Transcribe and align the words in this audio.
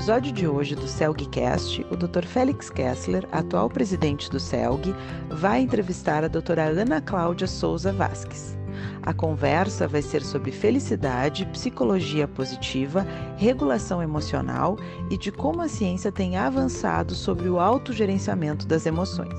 episódio 0.00 0.32
de 0.32 0.48
hoje 0.48 0.74
do 0.74 0.88
CELGcast, 0.88 1.86
o 1.90 1.94
Dr. 1.94 2.24
Félix 2.24 2.70
Kessler, 2.70 3.28
atual 3.30 3.68
presidente 3.68 4.30
do 4.30 4.40
CELG, 4.40 4.94
vai 5.28 5.60
entrevistar 5.60 6.24
a 6.24 6.28
doutora 6.28 6.64
Ana 6.64 7.02
Cláudia 7.02 7.46
Souza 7.46 7.92
Vasques. 7.92 8.56
A 9.02 9.12
conversa 9.12 9.86
vai 9.86 10.00
ser 10.00 10.22
sobre 10.22 10.52
felicidade, 10.52 11.44
psicologia 11.52 12.26
positiva, 12.26 13.06
regulação 13.36 14.02
emocional 14.02 14.78
e 15.10 15.18
de 15.18 15.30
como 15.30 15.60
a 15.60 15.68
ciência 15.68 16.10
tem 16.10 16.34
avançado 16.34 17.14
sobre 17.14 17.50
o 17.50 17.60
autogerenciamento 17.60 18.66
das 18.66 18.86
emoções. 18.86 19.38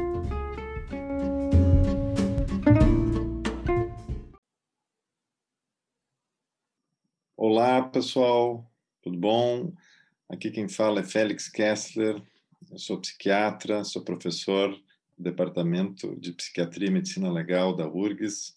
Olá, 7.38 7.82
pessoal, 7.84 8.70
tudo 9.02 9.18
bom? 9.18 9.72
Aqui 10.28 10.52
quem 10.52 10.68
fala 10.68 11.00
é 11.00 11.04
Félix 11.04 11.48
Kessler, 11.48 12.22
eu 12.72 12.78
sou 12.78 13.00
psiquiatra, 13.00 13.84
sou 13.84 14.02
professor 14.02 14.72
do 15.18 15.24
Departamento 15.24 16.16
de 16.20 16.34
Psiquiatria 16.34 16.88
e 16.88 16.92
Medicina 16.92 17.32
Legal 17.32 17.76
da 17.76 17.88
URGS 17.88 18.54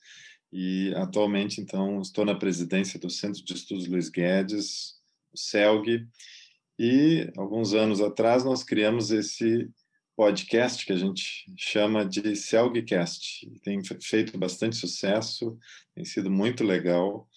e 0.52 0.94
atualmente, 0.94 1.60
então, 1.60 2.00
estou 2.00 2.24
na 2.24 2.34
presidência 2.34 2.98
do 2.98 3.10
Centro 3.10 3.44
de 3.44 3.52
Estudos 3.52 3.86
Luiz 3.86 4.08
Guedes, 4.08 4.96
o 5.32 5.36
CELG, 5.36 6.06
e 6.78 7.30
alguns 7.36 7.74
anos 7.74 8.00
atrás 8.00 8.44
nós 8.44 8.62
criamos 8.62 9.10
esse 9.10 9.68
podcast 10.16 10.86
que 10.86 10.92
a 10.92 10.96
gente 10.96 11.44
chama 11.56 12.04
de 12.06 12.34
CELGcast. 12.34 13.50
Tem 13.62 13.82
feito 14.00 14.38
bastante 14.38 14.76
sucesso, 14.76 15.58
tem 15.94 16.04
sido 16.04 16.30
muito 16.30 16.64
legal. 16.64 17.28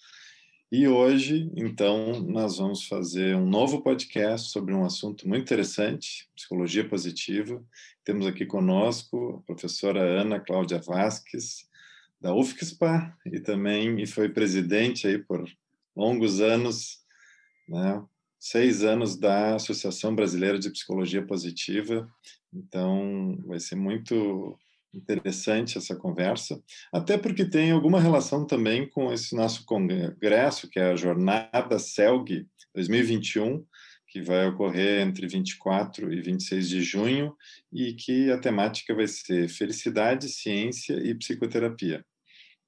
E 0.72 0.86
hoje, 0.86 1.50
então, 1.56 2.20
nós 2.20 2.58
vamos 2.58 2.86
fazer 2.86 3.34
um 3.34 3.44
novo 3.44 3.82
podcast 3.82 4.50
sobre 4.50 4.72
um 4.72 4.84
assunto 4.84 5.26
muito 5.26 5.42
interessante, 5.42 6.30
psicologia 6.36 6.88
positiva. 6.88 7.60
Temos 8.04 8.24
aqui 8.24 8.46
conosco 8.46 9.42
a 9.42 9.46
professora 9.46 10.00
Ana 10.00 10.38
Cláudia 10.38 10.78
Vasques, 10.78 11.68
da 12.20 12.32
UFSPA, 12.32 13.12
e 13.26 13.40
também 13.40 14.00
e 14.00 14.06
foi 14.06 14.28
presidente 14.28 15.08
aí 15.08 15.18
por 15.18 15.44
longos 15.96 16.40
anos, 16.40 17.00
né, 17.68 18.00
seis 18.38 18.84
anos 18.84 19.16
da 19.16 19.56
Associação 19.56 20.14
Brasileira 20.14 20.56
de 20.56 20.70
Psicologia 20.70 21.26
Positiva. 21.26 22.08
Então, 22.54 23.42
vai 23.44 23.58
ser 23.58 23.74
muito 23.74 24.56
interessante 24.92 25.78
essa 25.78 25.94
conversa, 25.94 26.60
até 26.92 27.16
porque 27.16 27.44
tem 27.44 27.70
alguma 27.70 28.00
relação 28.00 28.46
também 28.46 28.88
com 28.88 29.12
esse 29.12 29.34
nosso 29.34 29.64
congresso, 29.64 30.68
que 30.68 30.78
é 30.78 30.90
a 30.90 30.96
Jornada 30.96 31.78
CELG 31.78 32.46
2021, 32.74 33.64
que 34.08 34.20
vai 34.20 34.48
ocorrer 34.48 35.06
entre 35.06 35.26
24 35.28 36.12
e 36.12 36.20
26 36.20 36.68
de 36.68 36.82
junho, 36.82 37.34
e 37.72 37.94
que 37.94 38.30
a 38.30 38.38
temática 38.38 38.94
vai 38.94 39.06
ser 39.06 39.48
Felicidade, 39.48 40.28
Ciência 40.28 40.94
e 40.94 41.14
Psicoterapia. 41.14 42.04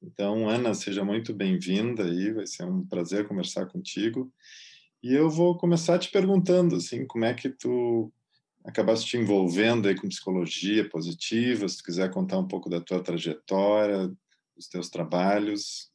Então, 0.00 0.48
Ana, 0.48 0.74
seja 0.74 1.04
muito 1.04 1.34
bem-vinda 1.34 2.04
aí, 2.04 2.32
vai 2.32 2.46
ser 2.46 2.64
um 2.64 2.86
prazer 2.86 3.26
conversar 3.26 3.66
contigo. 3.66 4.32
E 5.02 5.12
eu 5.12 5.28
vou 5.28 5.56
começar 5.56 5.98
te 5.98 6.10
perguntando, 6.10 6.76
assim, 6.76 7.06
como 7.06 7.24
é 7.24 7.34
que 7.34 7.48
tu 7.48 8.12
acabaste 8.64 9.06
te 9.06 9.16
envolvendo 9.16 9.88
aí 9.88 9.94
com 9.94 10.08
psicologia 10.08 10.88
positiva, 10.88 11.68
se 11.68 11.78
tu 11.78 11.84
quiser 11.84 12.10
contar 12.10 12.38
um 12.38 12.46
pouco 12.46 12.68
da 12.68 12.80
tua 12.80 13.02
trajetória, 13.02 14.10
dos 14.56 14.68
teus 14.68 14.88
trabalhos. 14.88 15.90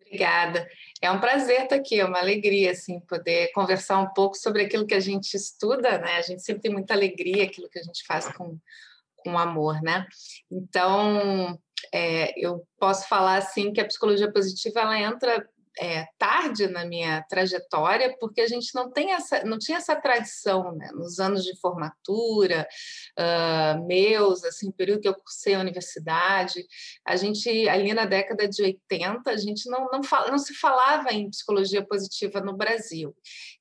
Obrigada. 0.00 0.66
É 1.02 1.10
um 1.10 1.20
prazer 1.20 1.64
estar 1.64 1.76
aqui, 1.76 2.00
é 2.00 2.04
uma 2.04 2.18
alegria 2.18 2.70
assim 2.70 2.98
poder 3.00 3.52
conversar 3.52 3.98
um 3.98 4.12
pouco 4.14 4.36
sobre 4.36 4.62
aquilo 4.62 4.86
que 4.86 4.94
a 4.94 5.00
gente 5.00 5.34
estuda, 5.34 5.98
né? 5.98 6.16
A 6.16 6.22
gente 6.22 6.42
sempre 6.42 6.62
tem 6.62 6.72
muita 6.72 6.94
alegria 6.94 7.44
aquilo 7.44 7.68
que 7.68 7.78
a 7.78 7.82
gente 7.82 8.04
faz 8.06 8.26
com 8.32 8.58
com 9.18 9.38
amor, 9.38 9.82
né? 9.82 10.06
Então, 10.50 11.58
é, 11.92 12.32
eu 12.38 12.66
posso 12.78 13.08
falar 13.08 13.36
assim 13.36 13.72
que 13.72 13.80
a 13.80 13.86
psicologia 13.86 14.32
positiva 14.32 14.80
ela 14.80 14.98
entra 14.98 15.46
é, 15.80 16.06
tarde 16.18 16.66
na 16.66 16.84
minha 16.84 17.22
trajetória, 17.28 18.16
porque 18.18 18.40
a 18.40 18.46
gente 18.46 18.74
não 18.74 18.90
tem 18.90 19.12
essa, 19.12 19.44
não 19.44 19.58
tinha 19.58 19.78
essa 19.78 19.96
tradição, 19.96 20.72
né? 20.74 20.90
Nos 20.92 21.18
anos 21.18 21.44
de 21.44 21.58
formatura, 21.60 22.66
uh, 23.18 23.86
meus, 23.86 24.44
assim, 24.44 24.70
período 24.70 25.00
que 25.00 25.08
eu 25.08 25.14
cursei 25.14 25.54
a 25.54 25.60
universidade, 25.60 26.64
a 27.06 27.16
gente 27.16 27.68
ali 27.68 27.92
na 27.94 28.04
década 28.04 28.48
de 28.48 28.62
80, 28.62 29.30
a 29.30 29.36
gente 29.36 29.68
não 29.70 29.88
não, 29.90 30.02
fala, 30.02 30.30
não 30.30 30.38
se 30.38 30.54
falava 30.54 31.12
em 31.12 31.30
psicologia 31.30 31.84
positiva 31.84 32.40
no 32.40 32.56
Brasil. 32.56 33.14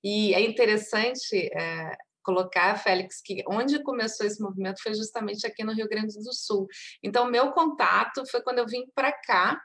E 0.03 0.33
é 0.33 0.41
interessante 0.41 1.50
é, 1.53 1.97
colocar, 2.23 2.75
Félix, 2.77 3.22
que 3.22 3.44
onde 3.47 3.81
começou 3.81 4.25
esse 4.25 4.41
movimento 4.41 4.81
foi 4.81 4.94
justamente 4.94 5.47
aqui 5.47 5.63
no 5.63 5.73
Rio 5.73 5.88
Grande 5.88 6.13
do 6.22 6.33
Sul. 6.33 6.67
Então, 7.01 7.29
meu 7.31 7.51
contato 7.51 8.25
foi 8.29 8.41
quando 8.41 8.59
eu 8.59 8.67
vim 8.67 8.85
para 8.94 9.11
cá, 9.11 9.59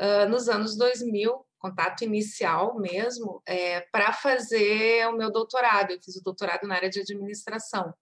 uh, 0.00 0.28
nos 0.28 0.48
anos 0.48 0.76
2000, 0.76 1.34
contato 1.64 2.04
inicial 2.04 2.78
mesmo, 2.78 3.42
é, 3.46 3.80
para 3.90 4.12
fazer 4.12 5.08
o 5.08 5.16
meu 5.16 5.32
doutorado. 5.32 5.92
Eu 5.92 5.98
fiz 6.02 6.16
o 6.16 6.22
doutorado 6.22 6.66
na 6.66 6.74
área 6.74 6.90
de 6.90 7.00
administração. 7.00 7.94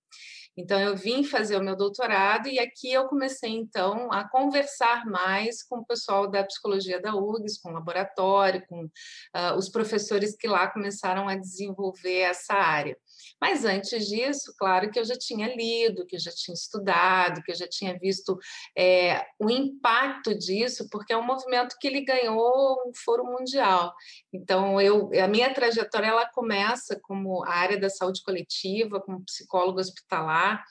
Então, 0.56 0.78
eu 0.78 0.94
vim 0.96 1.24
fazer 1.24 1.56
o 1.56 1.62
meu 1.62 1.76
doutorado 1.76 2.46
e 2.48 2.58
aqui 2.58 2.92
eu 2.92 3.06
comecei, 3.06 3.50
então, 3.50 4.12
a 4.12 4.28
conversar 4.28 5.06
mais 5.06 5.62
com 5.62 5.78
o 5.78 5.86
pessoal 5.86 6.28
da 6.28 6.44
psicologia 6.44 7.00
da 7.00 7.14
URGS, 7.14 7.58
com 7.62 7.70
o 7.70 7.72
laboratório, 7.72 8.66
com 8.66 8.84
uh, 8.84 9.56
os 9.56 9.70
professores 9.70 10.36
que 10.36 10.46
lá 10.46 10.68
começaram 10.68 11.26
a 11.26 11.36
desenvolver 11.36 12.18
essa 12.18 12.54
área. 12.54 12.98
Mas 13.40 13.64
antes 13.64 14.06
disso, 14.08 14.54
claro 14.58 14.90
que 14.90 14.98
eu 14.98 15.04
já 15.04 15.16
tinha 15.16 15.54
lido, 15.54 16.06
que 16.06 16.16
eu 16.16 16.20
já 16.20 16.30
tinha 16.30 16.54
estudado, 16.54 17.42
que 17.42 17.52
eu 17.52 17.56
já 17.56 17.66
tinha 17.68 17.98
visto 17.98 18.38
é, 18.76 19.24
o 19.38 19.50
impacto 19.50 20.36
disso, 20.36 20.88
porque 20.90 21.12
é 21.12 21.16
um 21.16 21.26
movimento 21.26 21.76
que 21.80 21.86
ele 21.86 22.04
ganhou 22.04 22.82
um 22.86 22.92
foro 22.94 23.24
mundial. 23.24 23.92
Então, 24.32 24.80
eu, 24.80 25.10
a 25.22 25.28
minha 25.28 25.52
trajetória 25.52 26.06
ela 26.06 26.26
começa 26.26 26.98
como 27.02 27.44
a 27.44 27.50
área 27.50 27.78
da 27.78 27.90
saúde 27.90 28.22
coletiva, 28.22 29.00
como 29.00 29.24
psicólogo 29.24 29.80
hospitalar, 29.80 30.64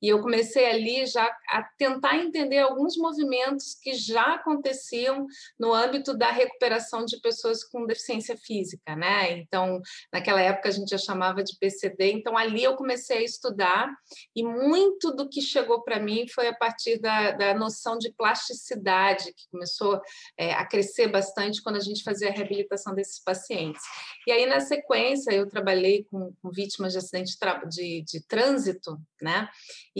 e 0.00 0.08
eu 0.08 0.20
comecei 0.20 0.66
ali 0.66 1.06
já 1.06 1.24
a 1.48 1.62
tentar 1.76 2.16
entender 2.16 2.58
alguns 2.58 2.96
movimentos 2.96 3.74
que 3.74 3.94
já 3.94 4.34
aconteciam 4.34 5.26
no 5.58 5.72
âmbito 5.74 6.16
da 6.16 6.30
recuperação 6.30 7.04
de 7.04 7.20
pessoas 7.20 7.64
com 7.64 7.86
deficiência 7.86 8.36
física, 8.36 8.94
né? 8.94 9.38
Então, 9.38 9.80
naquela 10.12 10.40
época 10.40 10.68
a 10.68 10.72
gente 10.72 10.90
já 10.90 10.98
chamava 10.98 11.42
de 11.42 11.56
PCD, 11.58 12.12
então 12.12 12.36
ali 12.36 12.62
eu 12.62 12.76
comecei 12.76 13.18
a 13.18 13.22
estudar 13.22 13.92
e 14.34 14.42
muito 14.42 15.10
do 15.12 15.28
que 15.28 15.40
chegou 15.40 15.82
para 15.82 16.00
mim 16.00 16.26
foi 16.28 16.48
a 16.48 16.54
partir 16.54 16.98
da, 17.00 17.32
da 17.32 17.54
noção 17.54 17.98
de 17.98 18.12
plasticidade, 18.12 19.32
que 19.32 19.48
começou 19.50 20.00
é, 20.36 20.52
a 20.52 20.64
crescer 20.66 21.08
bastante 21.08 21.62
quando 21.62 21.76
a 21.76 21.80
gente 21.80 22.02
fazia 22.02 22.28
a 22.28 22.32
reabilitação 22.32 22.94
desses 22.94 23.22
pacientes. 23.22 23.82
E 24.26 24.32
aí, 24.32 24.46
na 24.46 24.60
sequência, 24.60 25.32
eu 25.32 25.48
trabalhei 25.48 26.04
com, 26.04 26.32
com 26.40 26.50
vítimas 26.50 26.92
de 26.92 26.98
acidente 26.98 27.36
de, 27.38 27.68
de, 27.68 28.02
de 28.02 28.26
trânsito, 28.26 28.98
né? 29.20 29.48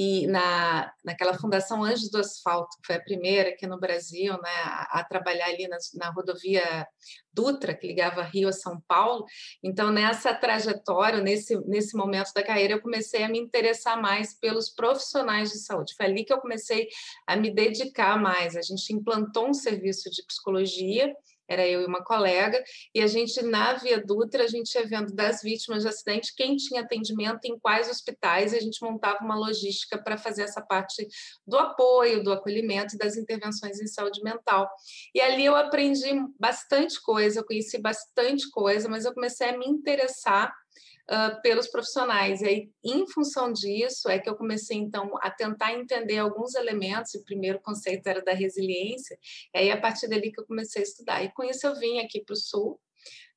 E 0.00 0.29
na, 0.29 0.93
naquela 1.05 1.35
Fundação 1.35 1.83
Anjos 1.83 2.09
do 2.09 2.19
Asfalto, 2.19 2.77
que 2.81 2.87
foi 2.87 2.95
a 2.95 3.03
primeira 3.03 3.49
aqui 3.49 3.67
no 3.67 3.81
Brasil 3.81 4.33
né, 4.35 4.50
a, 4.62 5.00
a 5.00 5.05
trabalhar 5.05 5.47
ali 5.47 5.67
na, 5.67 5.77
na, 5.95 6.11
rodovia 6.11 6.87
Dutra, 7.33 7.75
que 7.75 7.89
ligava 7.89 8.23
Rio 8.23 8.49
a 8.49 8.53
São 8.53 8.81
Paulo. 8.87 9.25
Então, 9.61 9.91
nessa 9.91 10.33
trajetória, 10.33 11.21
nesse, 11.21 11.59
nesse 11.67 11.97
momento 11.97 12.33
da 12.33 12.45
carreira, 12.45 12.75
eu 12.75 12.81
comecei 12.81 13.25
a 13.25 13.29
me 13.29 13.41
interessar 13.41 14.00
mais 14.00 14.39
pelos 14.39 14.71
profissionais 14.71 15.50
de 15.50 15.59
saúde. 15.59 15.95
Foi 15.97 16.06
ali 16.06 16.25
que 16.25 16.33
eu 16.33 16.41
comecei 16.41 16.87
a 17.27 17.35
me 17.35 17.53
dedicar 17.53 18.23
mais. 18.23 18.55
A 18.55 18.62
gente 18.62 18.95
implantou 18.95 19.49
um 19.49 19.55
serviço 19.55 20.09
de 20.11 20.25
psicologia 20.25 21.12
era 21.49 21.67
eu 21.67 21.83
e 21.83 21.87
uma 21.87 22.05
colega, 22.05 22.62
e 22.95 23.00
a 23.00 23.06
gente, 23.06 23.43
na 23.43 23.73
Via 23.75 24.03
Dutra, 24.05 24.45
a 24.45 24.47
gente 24.47 24.75
ia 24.75 24.87
vendo 24.87 25.15
das 25.15 25.43
vítimas 25.43 25.83
de 25.83 25.89
acidente 25.89 26.35
quem 26.37 26.56
tinha 26.56 26.83
atendimento 26.83 27.45
em 27.45 27.59
quais 27.59 27.89
hospitais, 27.89 28.53
e 28.53 28.56
a 28.56 28.61
gente 28.61 28.83
montava 28.83 29.25
uma 29.25 29.37
logística 29.37 29.97
para 30.03 30.19
fazer 30.19 30.43
essa 30.43 30.61
parte 30.61 31.06
do 31.47 31.56
apoio, 31.56 32.23
do 32.23 32.33
acolhimento 32.33 32.95
e 32.95 32.99
das 32.99 33.17
intervenções 33.17 33.81
em 33.81 33.87
saúde 33.87 34.23
mental. 34.23 34.69
E 35.15 35.21
ali 35.21 35.45
eu 35.45 35.56
aprendi 35.56 36.09
bastante 36.39 37.00
coisa, 37.03 37.41
eu 37.41 37.45
conheci 37.45 37.79
bastante 37.79 38.50
coisa, 38.50 38.89
mas 38.89 39.05
eu 39.05 39.15
comecei 39.15 39.49
a 39.49 39.56
me 39.56 39.67
interessar 39.67 40.53
uh, 41.10 41.40
pelos 41.43 41.69
profissionais. 41.69 42.40
E 42.43 42.46
aí, 42.46 42.70
em 42.84 43.06
função 43.08 43.52
disso, 43.52 44.08
é 44.08 44.19
que 44.19 44.28
eu 44.28 44.37
comecei, 44.37 44.76
então, 44.76 45.10
a 45.20 45.31
tentar 45.31 45.72
entender 45.72 46.19
alguns 46.19 46.55
elementos, 46.55 47.14
o 47.14 47.25
primeiro 47.25 47.60
conceito 47.60 48.06
era 48.06 48.22
da 48.22 48.32
resiliência, 48.32 49.19
e 49.55 49.58
aí, 49.58 49.70
a 49.70 49.81
partir 49.81 50.08
dali 50.08 50.31
que 50.31 50.40
eu 50.40 50.46
comecei 50.46 50.82
a 50.82 50.84
estudar. 50.84 51.22
E 51.22 51.32
com 51.32 51.43
isso, 51.44 51.66
eu 51.66 51.75
vim 51.78 51.99
aqui 51.99 52.22
para 52.22 52.34
o 52.34 52.37
Sul, 52.37 52.81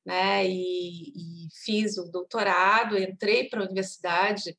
né, 0.04 0.46
e, 0.46 1.10
e 1.10 1.48
fiz 1.64 1.96
o 1.96 2.10
doutorado, 2.10 2.98
entrei 2.98 3.48
para 3.48 3.60
a 3.60 3.64
Universidade 3.64 4.56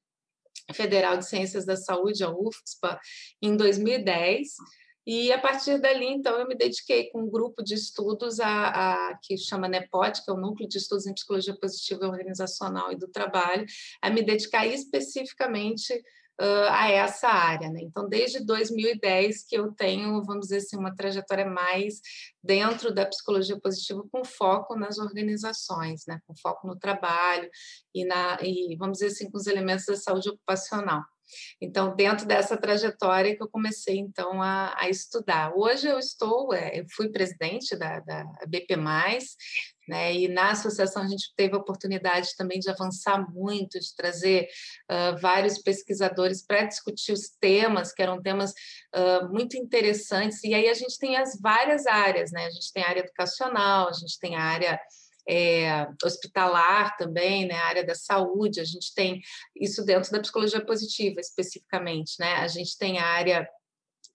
Federal 0.73 1.17
de 1.17 1.27
Ciências 1.27 1.65
da 1.65 1.75
Saúde, 1.75 2.23
a 2.23 2.29
UFSPA, 2.31 2.99
em 3.41 3.55
2010, 3.57 4.55
e 5.05 5.31
a 5.31 5.39
partir 5.39 5.79
dali, 5.79 6.05
então, 6.05 6.39
eu 6.39 6.47
me 6.47 6.55
dediquei 6.55 7.09
com 7.09 7.23
um 7.23 7.29
grupo 7.29 7.61
de 7.61 7.73
estudos 7.73 8.39
a, 8.39 9.09
a, 9.09 9.19
que 9.21 9.37
chama 9.37 9.67
NEPOT, 9.67 10.23
que 10.23 10.31
é 10.31 10.33
o 10.33 10.37
Núcleo 10.37 10.67
de 10.67 10.77
Estudos 10.77 11.05
em 11.05 11.13
Psicologia 11.13 11.57
Positiva 11.59 12.07
Organizacional 12.07 12.91
e 12.91 12.95
do 12.95 13.07
Trabalho, 13.07 13.65
a 14.01 14.09
me 14.09 14.23
dedicar 14.23 14.65
especificamente 14.65 15.93
uh, 16.41 16.69
a 16.69 16.89
essa 16.89 17.27
área. 17.27 17.69
Né? 17.69 17.81
Então, 17.83 18.07
desde 18.07 18.43
2010 18.45 19.45
que 19.45 19.57
eu 19.57 19.71
tenho, 19.71 20.23
vamos 20.23 20.47
dizer 20.47 20.57
assim, 20.57 20.77
uma 20.77 20.95
trajetória 20.95 21.45
mais 21.45 21.99
dentro 22.41 22.93
da 22.93 23.05
psicologia 23.05 23.59
positiva 23.59 24.03
com 24.11 24.23
foco 24.23 24.75
nas 24.75 24.97
organizações, 24.97 26.03
né? 26.07 26.19
com 26.25 26.33
foco 26.35 26.67
no 26.67 26.77
trabalho 26.77 27.49
e, 27.93 28.05
na, 28.05 28.37
e, 28.41 28.75
vamos 28.77 28.99
dizer 28.99 29.07
assim, 29.11 29.29
com 29.29 29.37
os 29.37 29.47
elementos 29.47 29.85
da 29.85 29.95
saúde 29.95 30.29
ocupacional. 30.29 31.01
Então, 31.61 31.95
dentro 31.95 32.25
dessa 32.25 32.57
trajetória 32.57 33.35
que 33.35 33.43
eu 33.43 33.49
comecei, 33.49 33.97
então, 33.97 34.41
a, 34.41 34.73
a 34.77 34.89
estudar. 34.89 35.53
Hoje 35.55 35.87
eu 35.87 35.99
estou, 35.99 36.53
é, 36.53 36.79
eu 36.79 36.85
fui 36.95 37.09
presidente 37.09 37.75
da, 37.75 37.99
da 37.99 38.25
BP+, 38.47 38.75
né? 39.87 40.13
E 40.13 40.27
na 40.27 40.51
associação 40.51 41.03
a 41.03 41.07
gente 41.07 41.33
teve 41.35 41.55
a 41.55 41.57
oportunidade 41.57 42.35
também 42.37 42.59
de 42.59 42.69
avançar 42.69 43.29
muito, 43.31 43.79
de 43.79 43.95
trazer 43.95 44.47
uh, 44.89 45.19
vários 45.19 45.57
pesquisadores 45.57 46.45
para 46.45 46.65
discutir 46.65 47.11
os 47.11 47.29
temas, 47.39 47.91
que 47.91 48.01
eram 48.01 48.21
temas 48.21 48.51
uh, 48.95 49.29
muito 49.29 49.57
interessantes. 49.57 50.43
E 50.43 50.53
aí 50.53 50.69
a 50.69 50.73
gente 50.73 50.97
tem 50.97 51.17
as 51.17 51.39
várias 51.39 51.85
áreas, 51.85 52.31
né? 52.31 52.45
A 52.45 52.51
gente 52.51 52.71
tem 52.71 52.83
a 52.83 52.89
área 52.89 53.01
educacional, 53.01 53.89
a 53.89 53.93
gente 53.93 54.17
tem 54.19 54.35
a 54.35 54.41
área 54.41 54.79
é, 55.27 55.87
hospitalar 56.03 56.95
também, 56.97 57.47
né, 57.47 57.55
a 57.55 57.65
área 57.67 57.85
da 57.85 57.95
saúde, 57.95 58.59
a 58.59 58.65
gente 58.65 58.93
tem 58.93 59.21
isso 59.55 59.83
dentro 59.85 60.11
da 60.11 60.19
psicologia 60.19 60.63
positiva 60.63 61.19
especificamente, 61.19 62.15
né? 62.19 62.35
A 62.35 62.47
gente 62.47 62.77
tem 62.77 62.99
a 62.99 63.05
área 63.05 63.47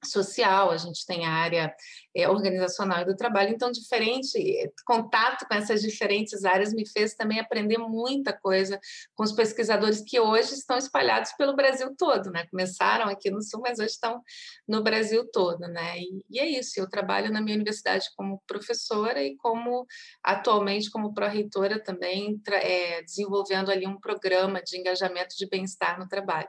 social, 0.05 0.71
a 0.71 0.77
gente 0.77 1.05
tem 1.05 1.27
a 1.27 1.31
área 1.31 1.75
é, 2.15 2.29
organizacional 2.29 3.03
e 3.03 3.05
do 3.05 3.17
trabalho, 3.17 3.51
então 3.51 3.71
diferente 3.71 4.39
contato 4.87 5.47
com 5.47 5.55
essas 5.55 5.83
diferentes 5.83 6.45
áreas 6.45 6.73
me 6.73 6.89
fez 6.89 7.15
também 7.15 7.41
aprender 7.41 7.79
muita 7.79 8.33
coisa 8.33 8.81
com 9.15 9.25
os 9.25 9.33
pesquisadores 9.33 10.03
que 10.07 10.21
hoje 10.21 10.55
estão 10.55 10.79
espalhados 10.79 11.33
pelo 11.33 11.57
Brasil 11.57 11.95
todo, 11.97 12.31
né? 12.31 12.47
Começaram 12.51 13.09
aqui 13.09 13.31
no 13.31 13.43
Sul, 13.43 13.61
mas 13.61 13.79
hoje 13.79 13.91
estão 13.91 14.23
no 14.67 14.83
Brasil 14.83 15.29
todo, 15.33 15.61
né? 15.61 15.99
E, 15.99 16.25
e 16.31 16.41
é 16.41 16.47
isso. 16.47 16.79
Eu 16.79 16.89
trabalho 16.89 17.31
na 17.33 17.41
minha 17.41 17.57
universidade 17.57 18.07
como 18.17 18.43
professora 18.47 19.23
e 19.23 19.37
como 19.37 19.87
atualmente 20.23 20.91
como 20.91 21.13
pró-reitora 21.13 21.83
também 21.83 22.41
é, 22.53 23.03
desenvolvendo 23.03 23.71
ali 23.71 23.87
um 23.87 23.99
programa 23.99 24.63
de 24.63 24.79
engajamento 24.79 25.37
de 25.37 25.49
bem-estar 25.49 25.99
no 25.99 26.09
trabalho. 26.09 26.49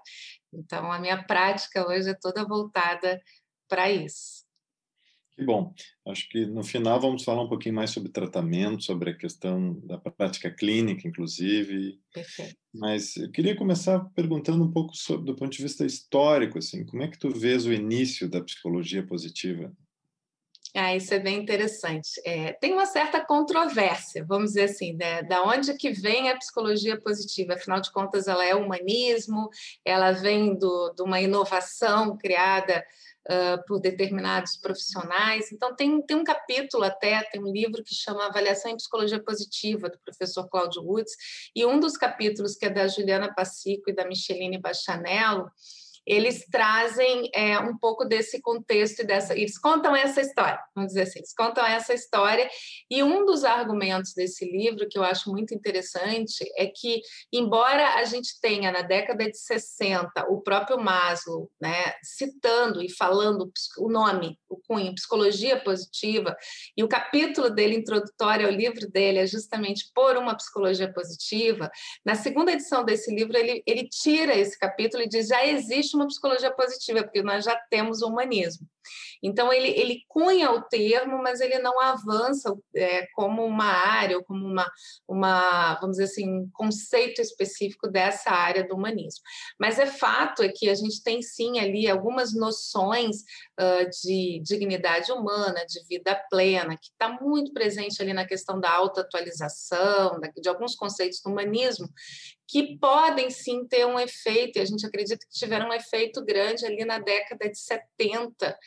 Então, 0.51 0.91
a 0.91 0.99
minha 0.99 1.23
prática 1.23 1.87
hoje 1.87 2.09
é 2.09 2.13
toda 2.13 2.47
voltada 2.47 3.21
para 3.69 3.89
isso. 3.91 4.39
Que 5.39 5.45
bom. 5.45 5.73
Acho 6.05 6.27
que 6.27 6.45
no 6.45 6.65
final 6.65 6.99
vamos 6.99 7.23
falar 7.23 7.41
um 7.43 7.47
pouquinho 7.47 7.73
mais 7.73 7.91
sobre 7.91 8.11
tratamento, 8.11 8.83
sobre 8.83 9.11
a 9.11 9.17
questão 9.17 9.79
da 9.85 9.97
prática 9.97 10.51
clínica, 10.51 11.07
inclusive. 11.07 11.97
Perfeito. 12.13 12.57
Mas 12.73 13.15
eu 13.15 13.31
queria 13.31 13.55
começar 13.55 13.99
perguntando 14.13 14.65
um 14.65 14.71
pouco 14.71 14.93
sobre, 14.93 15.25
do 15.27 15.35
ponto 15.37 15.55
de 15.55 15.63
vista 15.63 15.85
histórico, 15.85 16.57
assim, 16.57 16.85
como 16.85 17.03
é 17.03 17.07
que 17.07 17.17
tu 17.17 17.29
vês 17.29 17.65
o 17.65 17.71
início 17.71 18.29
da 18.29 18.43
psicologia 18.43 19.01
positiva? 19.01 19.73
Ah, 20.75 20.95
isso 20.95 21.13
é 21.13 21.19
bem 21.19 21.41
interessante. 21.41 22.09
É, 22.23 22.53
tem 22.53 22.73
uma 22.73 22.85
certa 22.85 23.25
controvérsia, 23.25 24.23
vamos 24.23 24.49
dizer 24.49 24.65
assim, 24.65 24.93
né? 24.93 25.23
da 25.23 25.41
onde 25.43 25.73
que 25.75 25.91
vem 25.91 26.29
a 26.29 26.37
psicologia 26.37 26.99
positiva? 26.99 27.53
Afinal 27.53 27.81
de 27.81 27.91
contas, 27.91 28.27
ela 28.27 28.45
é 28.45 28.53
humanismo, 28.53 29.49
ela 29.83 30.11
vem 30.11 30.55
do, 30.55 30.93
de 30.95 31.01
uma 31.01 31.19
inovação 31.19 32.15
criada 32.17 32.85
uh, 33.29 33.63
por 33.67 33.79
determinados 33.79 34.57
profissionais. 34.57 35.51
Então, 35.51 35.75
tem, 35.75 36.01
tem 36.01 36.17
um 36.17 36.23
capítulo 36.23 36.83
até, 36.83 37.21
tem 37.23 37.41
um 37.41 37.51
livro 37.51 37.83
que 37.83 37.93
chama 37.93 38.25
Avaliação 38.25 38.71
em 38.71 38.77
Psicologia 38.77 39.23
Positiva, 39.23 39.89
do 39.89 39.99
professor 39.99 40.49
Cláudio 40.49 40.81
Woods, 40.81 41.13
e 41.55 41.65
um 41.65 41.79
dos 41.79 41.95
capítulos, 41.95 42.55
que 42.55 42.65
é 42.65 42.69
da 42.69 42.87
Juliana 42.87 43.33
Passico 43.33 43.89
e 43.89 43.93
da 43.93 44.05
Micheline 44.05 44.57
Bachanello, 44.57 45.49
eles 46.09 46.43
trazem 46.49 47.29
é, 47.35 47.59
um 47.59 47.77
pouco 47.77 48.03
desse 48.03 48.41
contexto 48.41 49.01
e 49.01 49.05
dessa. 49.05 49.37
Eles 49.37 49.59
contam 49.59 49.95
essa 49.95 50.19
história, 50.19 50.59
vamos 50.75 50.89
dizer 50.89 51.03
assim, 51.03 51.19
eles 51.19 51.35
contam 51.35 51.63
essa 51.63 51.93
história. 51.93 52.49
E 52.89 53.03
um 53.03 53.23
dos 53.27 53.43
argumentos 53.43 54.15
desse 54.15 54.43
livro, 54.43 54.87
que 54.89 54.97
eu 54.97 55.03
acho 55.03 55.29
muito 55.29 55.53
interessante, 55.53 56.43
é 56.57 56.65
que, 56.65 57.01
embora 57.31 57.99
a 57.99 58.05
gente 58.05 58.39
tenha 58.41 58.71
na 58.71 58.81
década 58.81 59.29
de 59.29 59.37
60 59.37 60.25
o 60.29 60.41
próprio 60.41 60.79
Maslow 60.79 61.47
né, 61.61 61.93
citando 62.01 62.81
e 62.81 62.89
falando 62.89 63.51
o 63.77 63.87
nome, 63.87 64.39
o 64.49 64.57
cunho, 64.57 64.95
psicologia 64.95 65.61
positiva, 65.61 66.35
e 66.75 66.83
o 66.83 66.87
capítulo 66.87 67.51
dele 67.51 67.75
introdutório 67.75 68.47
ao 68.47 68.51
livro 68.51 68.89
dele 68.89 69.19
é 69.19 69.27
justamente 69.27 69.91
por 69.93 70.17
uma 70.17 70.35
psicologia 70.35 70.91
positiva, 70.91 71.69
na 72.03 72.15
segunda 72.15 72.51
edição 72.51 72.83
desse 72.83 73.13
livro 73.13 73.37
ele, 73.37 73.61
ele 73.67 73.87
tira 73.87 74.35
esse 74.35 74.57
capítulo 74.57 75.03
e 75.03 75.07
diz 75.07 75.27
já 75.27 75.45
existe 75.45 75.98
uma 75.99 76.07
psicologia 76.07 76.51
positiva, 76.51 77.03
porque 77.03 77.21
nós 77.21 77.45
já 77.45 77.55
temos 77.69 78.01
o 78.01 78.07
humanismo. 78.07 78.67
Então, 79.21 79.51
ele, 79.51 79.67
ele 79.67 80.03
cunha 80.07 80.51
o 80.51 80.61
termo, 80.61 81.21
mas 81.21 81.41
ele 81.41 81.59
não 81.59 81.79
avança 81.79 82.55
é, 82.73 83.05
como 83.13 83.45
uma 83.45 83.65
área, 83.65 84.17
ou 84.17 84.23
como 84.23 84.45
uma, 84.45 84.69
uma, 85.07 85.75
vamos 85.75 85.97
dizer 85.97 86.05
assim, 86.05 86.27
um 86.27 86.49
conceito 86.53 87.21
específico 87.21 87.87
dessa 87.87 88.31
área 88.31 88.65
do 88.65 88.75
humanismo. 88.75 89.21
Mas 89.59 89.77
é 89.77 89.85
fato 89.85 90.41
é 90.41 90.49
que 90.49 90.69
a 90.69 90.75
gente 90.75 91.03
tem 91.03 91.21
sim 91.21 91.59
ali 91.59 91.87
algumas 91.87 92.33
noções 92.33 93.17
uh, 93.59 93.89
de 94.03 94.41
dignidade 94.43 95.11
humana, 95.11 95.65
de 95.65 95.83
vida 95.85 96.15
plena, 96.29 96.77
que 96.77 96.87
está 96.87 97.09
muito 97.21 97.51
presente 97.53 98.01
ali 98.01 98.13
na 98.13 98.25
questão 98.25 98.59
da 98.59 98.71
autoatualização, 98.71 100.19
de 100.41 100.49
alguns 100.49 100.75
conceitos 100.75 101.21
do 101.21 101.29
humanismo, 101.29 101.89
que 102.49 102.79
podem 102.79 103.29
sim 103.29 103.63
ter 103.67 103.85
um 103.85 103.99
efeito, 103.99 104.57
e 104.57 104.61
a 104.61 104.65
gente 104.65 104.83
acredita 104.83 105.23
que 105.23 105.39
tiveram 105.39 105.69
um 105.69 105.73
efeito 105.73 106.25
grande 106.25 106.65
ali 106.65 106.83
na 106.83 106.97
década 106.97 107.47
de 107.47 107.55
70, 107.55 108.57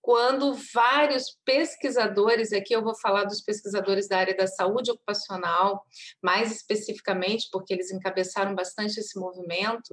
quando 0.00 0.56
vários 0.72 1.36
pesquisadores, 1.44 2.52
aqui 2.52 2.72
eu 2.72 2.84
vou 2.84 2.94
falar 2.94 3.24
dos 3.24 3.40
pesquisadores 3.40 4.06
da 4.06 4.18
área 4.18 4.36
da 4.36 4.46
saúde 4.46 4.92
ocupacional, 4.92 5.84
mais 6.22 6.52
especificamente, 6.52 7.48
porque 7.50 7.74
eles 7.74 7.90
encabeçaram 7.90 8.54
bastante 8.54 9.00
esse 9.00 9.18
movimento, 9.18 9.92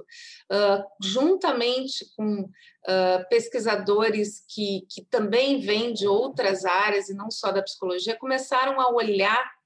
uh, 0.52 0.84
juntamente 1.02 2.06
com 2.16 2.42
uh, 2.42 3.28
pesquisadores 3.28 4.44
que, 4.48 4.86
que 4.88 5.04
também 5.06 5.58
vêm 5.58 5.92
de 5.92 6.06
outras 6.06 6.64
áreas 6.64 7.08
e 7.08 7.14
não 7.14 7.32
só 7.32 7.50
da 7.50 7.62
psicologia, 7.62 8.16
começaram 8.16 8.80
a 8.80 8.94
olhar 8.94 9.59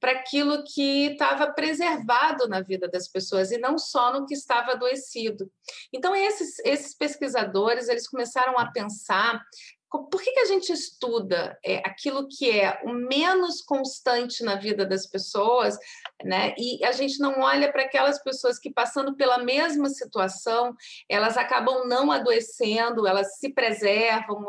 para 0.00 0.12
aquilo 0.12 0.64
que 0.64 1.06
estava 1.12 1.52
preservado 1.52 2.48
na 2.48 2.60
vida 2.60 2.88
das 2.88 3.08
pessoas 3.08 3.50
e 3.50 3.58
não 3.58 3.78
só 3.78 4.12
no 4.12 4.26
que 4.26 4.34
estava 4.34 4.72
adoecido. 4.72 5.50
Então 5.92 6.14
esses, 6.14 6.58
esses 6.60 6.94
pesquisadores 6.94 7.88
eles 7.88 8.08
começaram 8.08 8.58
a 8.58 8.70
pensar 8.70 9.42
por 9.90 10.22
que, 10.22 10.32
que 10.32 10.40
a 10.40 10.44
gente 10.44 10.70
estuda 10.70 11.58
é, 11.64 11.78
aquilo 11.78 12.28
que 12.28 12.50
é 12.50 12.78
o 12.84 12.92
menos 12.92 13.62
constante 13.62 14.44
na 14.44 14.54
vida 14.54 14.84
das 14.84 15.06
pessoas, 15.06 15.78
né? 16.22 16.54
E 16.58 16.84
a 16.84 16.92
gente 16.92 17.18
não 17.18 17.40
olha 17.40 17.72
para 17.72 17.84
aquelas 17.84 18.22
pessoas 18.22 18.58
que, 18.58 18.70
passando 18.70 19.16
pela 19.16 19.38
mesma 19.38 19.88
situação, 19.88 20.76
elas 21.08 21.38
acabam 21.38 21.88
não 21.88 22.12
adoecendo, 22.12 23.06
elas 23.06 23.38
se 23.38 23.50
preservam, 23.50 24.46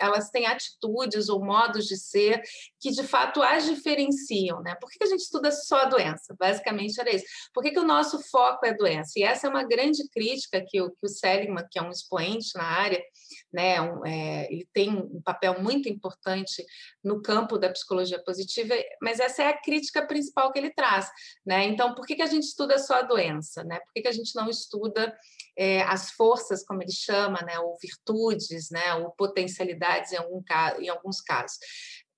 elas 0.00 0.30
têm 0.30 0.46
atitudes 0.46 1.28
ou 1.28 1.44
modos 1.44 1.86
de 1.86 1.96
ser 1.96 2.42
que, 2.82 2.90
de 2.90 3.04
fato, 3.04 3.40
as 3.40 3.64
diferenciam, 3.64 4.60
né? 4.60 4.74
Por 4.74 4.90
que, 4.90 5.04
a 5.04 5.06
gente 5.06 5.20
estuda 5.20 5.52
só 5.52 5.82
a 5.82 5.84
doença? 5.84 6.34
Basicamente 6.36 7.00
era 7.00 7.14
isso. 7.14 7.24
Por 7.54 7.62
que, 7.62 7.70
que 7.70 7.78
o 7.78 7.86
nosso 7.86 8.20
foco 8.28 8.66
é 8.66 8.70
a 8.70 8.76
doença? 8.76 9.12
E 9.16 9.22
essa 9.22 9.46
é 9.46 9.50
uma 9.50 9.62
grande 9.62 10.08
crítica 10.08 10.64
que 10.66 10.82
o, 10.82 10.90
que 10.90 11.06
o 11.06 11.08
Seligman, 11.08 11.64
que 11.70 11.78
é 11.78 11.82
um 11.82 11.90
expoente 11.90 12.56
na 12.56 12.64
área 12.64 13.00
né? 13.52 13.80
Um, 13.80 14.04
é, 14.06 14.50
ele 14.50 14.66
tem 14.72 14.90
um 14.90 15.20
papel 15.20 15.60
muito 15.60 15.88
importante 15.88 16.64
no 17.04 17.20
campo 17.20 17.58
da 17.58 17.70
psicologia 17.70 18.22
positiva, 18.22 18.74
mas 19.00 19.20
essa 19.20 19.42
é 19.42 19.48
a 19.48 19.60
crítica 19.60 20.06
principal 20.06 20.50
que 20.52 20.58
ele 20.58 20.70
traz, 20.70 21.10
né? 21.44 21.64
Então, 21.64 21.94
por 21.94 22.06
que, 22.06 22.16
que 22.16 22.22
a 22.22 22.26
gente 22.26 22.44
estuda 22.44 22.78
só 22.78 22.94
a 22.94 23.02
doença, 23.02 23.62
né? 23.64 23.78
Por 23.80 23.92
que, 23.92 24.02
que 24.02 24.08
a 24.08 24.12
gente 24.12 24.34
não 24.34 24.48
estuda 24.48 25.14
é, 25.56 25.82
as 25.82 26.10
forças, 26.12 26.64
como 26.64 26.82
ele 26.82 26.92
chama, 26.92 27.40
né? 27.42 27.58
Ou 27.58 27.76
virtudes, 27.80 28.70
né? 28.70 28.94
Ou 28.94 29.10
potencialidades 29.10 30.12
em, 30.12 30.16
algum, 30.16 30.42
em 30.78 30.88
alguns 30.88 31.20
casos. 31.20 31.58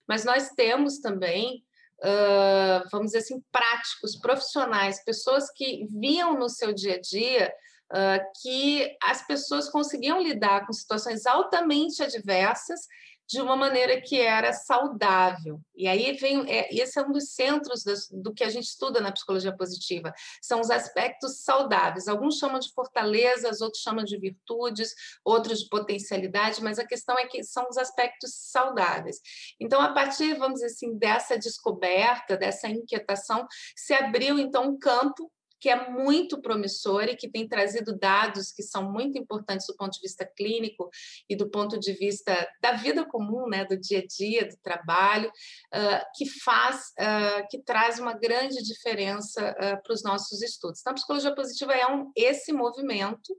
Mas 0.07 0.25
nós 0.25 0.51
temos 0.51 0.99
também 0.99 1.65
Uh, 2.01 2.85
vamos 2.91 3.13
dizer 3.13 3.19
assim, 3.19 3.43
práticos, 3.51 4.17
profissionais, 4.17 5.03
pessoas 5.05 5.51
que 5.51 5.87
viam 5.91 6.39
no 6.39 6.51
seu 6.51 6.73
dia 6.75 6.97
a 6.97 7.01
dia 7.01 7.55
uh, 7.91 8.43
que 8.43 8.95
as 9.03 9.27
pessoas 9.27 9.71
conseguiam 9.71 10.21
lidar 10.21 10.67
com 10.67 10.73
situações 10.73 11.25
altamente 11.25 12.03
adversas 12.03 12.81
de 13.27 13.41
uma 13.41 13.57
maneira 13.57 14.01
que 14.01 14.21
era 14.21 14.53
saudável. 14.53 15.61
E 15.75 15.89
aí 15.89 16.13
vem, 16.13 16.49
é, 16.51 16.69
esse 16.75 16.99
é 16.99 17.03
um 17.03 17.11
dos 17.11 17.31
centros 17.31 17.83
das, 17.83 18.09
do 18.11 18.33
que 18.33 18.45
a 18.45 18.51
gente 18.51 18.65
estuda 18.65 19.01
na 19.01 19.13
psicologia 19.13 19.57
positiva, 19.57 20.13
são 20.43 20.61
os 20.61 20.71
aspectos 20.71 21.43
saudáveis. 21.43 22.07
Alguns 22.07 22.39
chamam 22.39 22.59
de 22.59 22.73
fortalezas, 22.73 23.61
outros 23.61 23.83
chamam 23.83 24.05
de 24.05 24.19
virtudes, 24.19 24.95
outros 25.25 25.61
de 25.61 25.69
potencialidade, 25.69 26.63
mas 26.63 26.79
a 26.79 26.87
questão 26.87 27.19
é 27.19 27.27
que 27.27 27.43
são 27.43 27.67
os 27.69 27.79
aspectos 27.79 28.33
saudáveis. 28.35 29.17
Então, 29.59 29.81
a 29.81 29.93
partir, 29.93 30.35
vamos 30.35 30.61
dizer 30.61 30.67
assim, 30.67 30.97
dessa 30.97 31.39
descoberta, 31.39 32.37
dessa 32.37 32.69
inquietação, 32.69 33.47
se 33.77 33.95
abriu 33.95 34.39
então 34.39 34.65
um 34.65 34.79
campo 34.79 35.31
que 35.65 35.71
é 35.71 35.89
muito 35.89 36.43
promissor 36.43 37.05
e 37.05 37.17
que 37.17 37.27
tem 37.27 37.49
trazido 37.49 37.97
dados 37.99 38.53
que 38.53 38.63
são 38.63 38.93
muito 38.93 39.17
importantes 39.17 39.67
do 39.67 39.75
ponto 39.75 39.93
de 39.93 40.01
vista 40.03 40.23
clínico 40.23 40.91
e 41.27 41.35
do 41.35 41.49
ponto 41.49 41.81
de 41.81 41.95
vista 41.95 42.47
da 42.61 42.73
vida 42.73 43.03
comum, 43.07 43.49
né, 43.49 43.65
do 43.65 43.75
dia 43.75 44.01
a 44.01 44.07
dia, 44.07 44.47
do 44.47 44.59
trabalho, 44.59 45.31
uh, 45.31 46.05
que 46.15 46.29
faz, 46.29 46.93
uh, 47.01 47.49
que 47.49 47.63
traz 47.63 47.99
uma 47.99 48.13
grande 48.13 48.63
diferença 48.63 49.53
uh, 49.53 49.83
para 49.83 49.95
os 49.95 50.03
nossos 50.03 50.43
estudos. 50.43 50.81
Então, 50.81 50.91
a 50.91 50.97
psicologia 50.97 51.35
positiva 51.35 51.73
é 51.73 51.87
um, 51.87 52.13
esse 52.15 52.53
movimento 52.53 53.35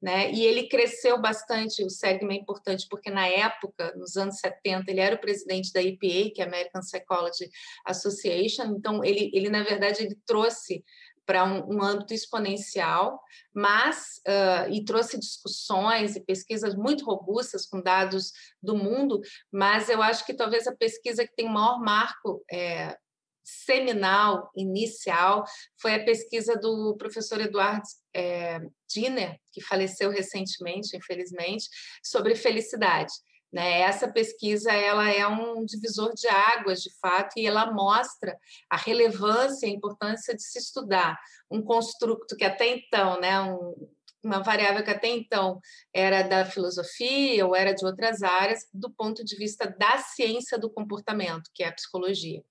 né? 0.00 0.30
E 0.30 0.46
ele 0.46 0.68
cresceu 0.68 1.20
bastante, 1.20 1.82
o 1.82 1.90
SEGMA 1.90 2.32
é 2.32 2.36
importante 2.36 2.86
porque 2.88 3.10
na 3.10 3.26
época, 3.26 3.92
nos 3.96 4.16
anos 4.16 4.38
70, 4.38 4.88
ele 4.88 5.00
era 5.00 5.16
o 5.16 5.20
presidente 5.20 5.72
da 5.72 5.82
EPA, 5.82 6.32
que 6.32 6.40
é 6.40 6.44
a 6.44 6.46
American 6.46 6.82
Psychology 6.82 7.50
Association, 7.84 8.76
então 8.78 9.02
ele, 9.02 9.28
ele 9.34 9.48
na 9.48 9.64
verdade, 9.64 10.04
ele 10.04 10.16
trouxe 10.24 10.84
para 11.28 11.44
um, 11.44 11.76
um, 11.76 11.82
âmbito 11.84 12.14
exponencial, 12.14 13.20
mas 13.54 14.18
uh, 14.26 14.72
e 14.72 14.82
trouxe 14.82 15.18
discussões 15.18 16.16
e 16.16 16.24
pesquisas 16.24 16.74
muito 16.74 17.04
robustas 17.04 17.66
com 17.66 17.82
dados 17.82 18.32
do 18.62 18.74
mundo, 18.74 19.20
mas 19.52 19.90
eu 19.90 20.00
acho 20.00 20.24
que 20.24 20.32
talvez 20.32 20.66
a 20.66 20.74
pesquisa 20.74 21.26
que 21.26 21.34
tem 21.36 21.44
o 21.44 21.50
maior 21.50 21.80
marco 21.80 22.42
é, 22.50 22.96
seminal, 23.44 24.50
inicial, 24.56 25.44
foi 25.78 25.96
a 25.96 26.04
pesquisa 26.04 26.56
do 26.56 26.96
professor 26.96 27.38
Eduardo 27.42 27.84
é, 28.14 28.60
Diner, 28.88 29.38
que 29.52 29.60
faleceu 29.60 30.10
recentemente, 30.10 30.96
infelizmente, 30.96 31.68
sobre 32.02 32.36
felicidade. 32.36 33.12
Né? 33.52 33.80
Essa 33.80 34.06
pesquisa 34.06 34.70
ela 34.72 35.10
é 35.10 35.26
um 35.26 35.64
divisor 35.64 36.12
de 36.14 36.28
águas, 36.28 36.82
de 36.82 36.90
fato, 37.00 37.32
e 37.36 37.46
ela 37.46 37.72
mostra 37.72 38.38
a 38.68 38.76
relevância 38.76 39.66
e 39.66 39.70
a 39.70 39.72
importância 39.72 40.34
de 40.34 40.42
se 40.42 40.58
estudar 40.58 41.18
um 41.50 41.62
construto 41.62 42.36
que 42.36 42.44
até 42.44 42.66
então, 42.68 43.18
né, 43.20 43.40
um, 43.40 43.74
uma 44.22 44.42
variável 44.42 44.84
que 44.84 44.90
até 44.90 45.08
então 45.08 45.60
era 45.94 46.22
da 46.22 46.44
filosofia 46.44 47.46
ou 47.46 47.54
era 47.54 47.72
de 47.72 47.84
outras 47.84 48.22
áreas, 48.22 48.66
do 48.72 48.90
ponto 48.90 49.24
de 49.24 49.36
vista 49.36 49.66
da 49.78 49.98
ciência 49.98 50.58
do 50.58 50.70
comportamento, 50.70 51.50
que 51.54 51.62
é 51.62 51.68
a 51.68 51.72
psicologia. 51.72 52.42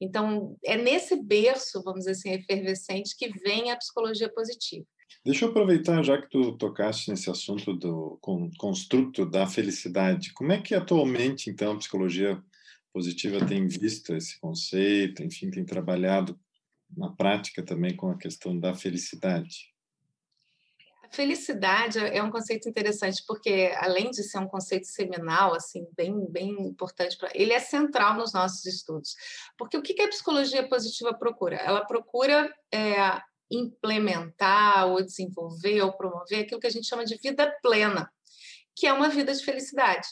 Então, 0.00 0.56
é 0.64 0.76
nesse 0.76 1.16
berço, 1.16 1.82
vamos 1.82 2.04
dizer 2.04 2.12
assim, 2.12 2.30
efervescente, 2.30 3.16
que 3.16 3.28
vem 3.40 3.70
a 3.70 3.76
psicologia 3.76 4.32
positiva. 4.32 4.86
Deixa 5.24 5.46
eu 5.46 5.50
aproveitar, 5.50 6.02
já 6.02 6.20
que 6.20 6.28
tu 6.28 6.52
tocaste 6.56 7.10
nesse 7.10 7.30
assunto 7.30 7.72
do 7.72 8.18
construto 8.58 9.24
da 9.24 9.46
felicidade. 9.46 10.32
Como 10.34 10.52
é 10.52 10.60
que 10.60 10.74
atualmente, 10.74 11.48
então, 11.48 11.72
a 11.72 11.78
psicologia 11.78 12.42
positiva 12.92 13.44
tem 13.44 13.66
visto 13.66 14.14
esse 14.14 14.38
conceito, 14.38 15.22
enfim, 15.22 15.50
tem 15.50 15.64
trabalhado 15.64 16.38
na 16.96 17.10
prática 17.10 17.62
também 17.62 17.96
com 17.96 18.10
a 18.10 18.18
questão 18.18 18.58
da 18.58 18.74
felicidade? 18.74 19.72
A 21.02 21.08
felicidade 21.14 21.98
é 21.98 22.22
um 22.22 22.30
conceito 22.30 22.68
interessante 22.68 23.22
porque, 23.26 23.72
além 23.76 24.10
de 24.10 24.22
ser 24.22 24.38
um 24.38 24.48
conceito 24.48 24.86
seminal, 24.86 25.54
assim, 25.54 25.86
bem, 25.96 26.26
bem 26.30 26.50
importante, 26.66 27.16
para 27.16 27.30
ele 27.34 27.52
é 27.52 27.60
central 27.60 28.16
nos 28.16 28.32
nossos 28.32 28.64
estudos. 28.66 29.14
Porque 29.56 29.76
o 29.76 29.82
que 29.82 30.00
a 30.02 30.08
psicologia 30.08 30.68
positiva 30.68 31.14
procura? 31.14 31.56
Ela 31.56 31.84
procura 31.84 32.52
é, 32.72 32.96
implementar 33.56 34.86
ou 34.88 35.04
desenvolver 35.04 35.82
ou 35.82 35.92
promover 35.92 36.44
aquilo 36.44 36.60
que 36.60 36.66
a 36.66 36.70
gente 36.70 36.86
chama 36.86 37.04
de 37.04 37.16
vida 37.16 37.52
plena, 37.62 38.10
que 38.76 38.86
é 38.86 38.92
uma 38.92 39.08
vida 39.08 39.32
de 39.32 39.44
felicidade. 39.44 40.06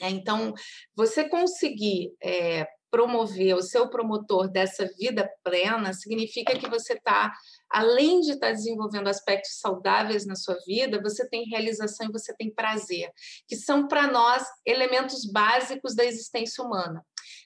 É, 0.00 0.10
então, 0.10 0.52
você 0.94 1.28
conseguir 1.28 2.14
é, 2.22 2.66
promover 2.90 3.54
o 3.54 3.62
seu 3.62 3.88
promotor 3.88 4.48
dessa 4.48 4.86
vida 4.98 5.30
plena 5.42 5.92
significa 5.92 6.58
que 6.58 6.68
você 6.68 6.94
está, 6.94 7.32
além 7.70 8.20
de 8.20 8.32
estar 8.32 8.48
tá 8.48 8.52
desenvolvendo 8.52 9.08
aspectos 9.08 9.58
saudáveis 9.58 10.26
na 10.26 10.36
sua 10.36 10.56
vida, 10.66 11.02
você 11.02 11.28
tem 11.28 11.48
realização 11.48 12.08
e 12.08 12.12
você 12.12 12.34
tem 12.34 12.52
prazer, 12.52 13.10
que 13.46 13.56
são 13.56 13.86
para 13.88 14.06
nós 14.06 14.44
elementos 14.64 15.24
básicos 15.30 15.94
da 15.94 16.04
existência 16.04 16.62
humana. 16.62 17.04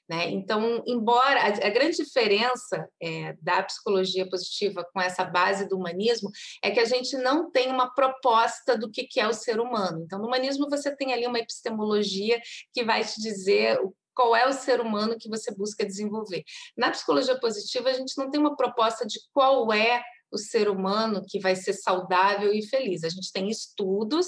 Né? 0.08 0.28
Então, 0.30 0.82
embora 0.86 1.40
a, 1.40 1.46
a 1.46 1.70
grande 1.70 1.96
diferença 1.96 2.88
é, 3.00 3.32
da 3.40 3.62
psicologia 3.62 4.28
positiva 4.28 4.84
com 4.92 5.00
essa 5.00 5.24
base 5.24 5.68
do 5.68 5.76
humanismo 5.76 6.30
é 6.64 6.70
que 6.72 6.80
a 6.80 6.84
gente 6.84 7.16
não 7.16 7.48
tem 7.48 7.70
uma 7.70 7.94
proposta 7.94 8.76
do 8.76 8.90
que, 8.90 9.04
que 9.04 9.20
é 9.20 9.28
o 9.28 9.32
ser 9.32 9.60
humano. 9.60 10.02
Então, 10.02 10.18
no 10.18 10.26
humanismo 10.26 10.68
você 10.68 10.94
tem 10.94 11.12
ali 11.12 11.28
uma 11.28 11.38
epistemologia 11.38 12.40
que 12.74 12.84
vai 12.84 13.04
te 13.04 13.20
dizer 13.20 13.78
qual 14.20 14.36
é 14.36 14.46
o 14.46 14.52
ser 14.52 14.82
humano 14.82 15.16
que 15.18 15.30
você 15.30 15.50
busca 15.50 15.82
desenvolver. 15.82 16.44
Na 16.76 16.90
psicologia 16.90 17.40
positiva, 17.40 17.88
a 17.88 17.94
gente 17.94 18.18
não 18.18 18.30
tem 18.30 18.38
uma 18.38 18.54
proposta 18.54 19.06
de 19.06 19.18
qual 19.32 19.72
é 19.72 20.02
o 20.30 20.36
ser 20.36 20.68
humano 20.68 21.24
que 21.26 21.40
vai 21.40 21.56
ser 21.56 21.72
saudável 21.72 22.52
e 22.52 22.62
feliz. 22.62 23.02
A 23.02 23.08
gente 23.08 23.32
tem 23.32 23.48
estudos, 23.48 24.26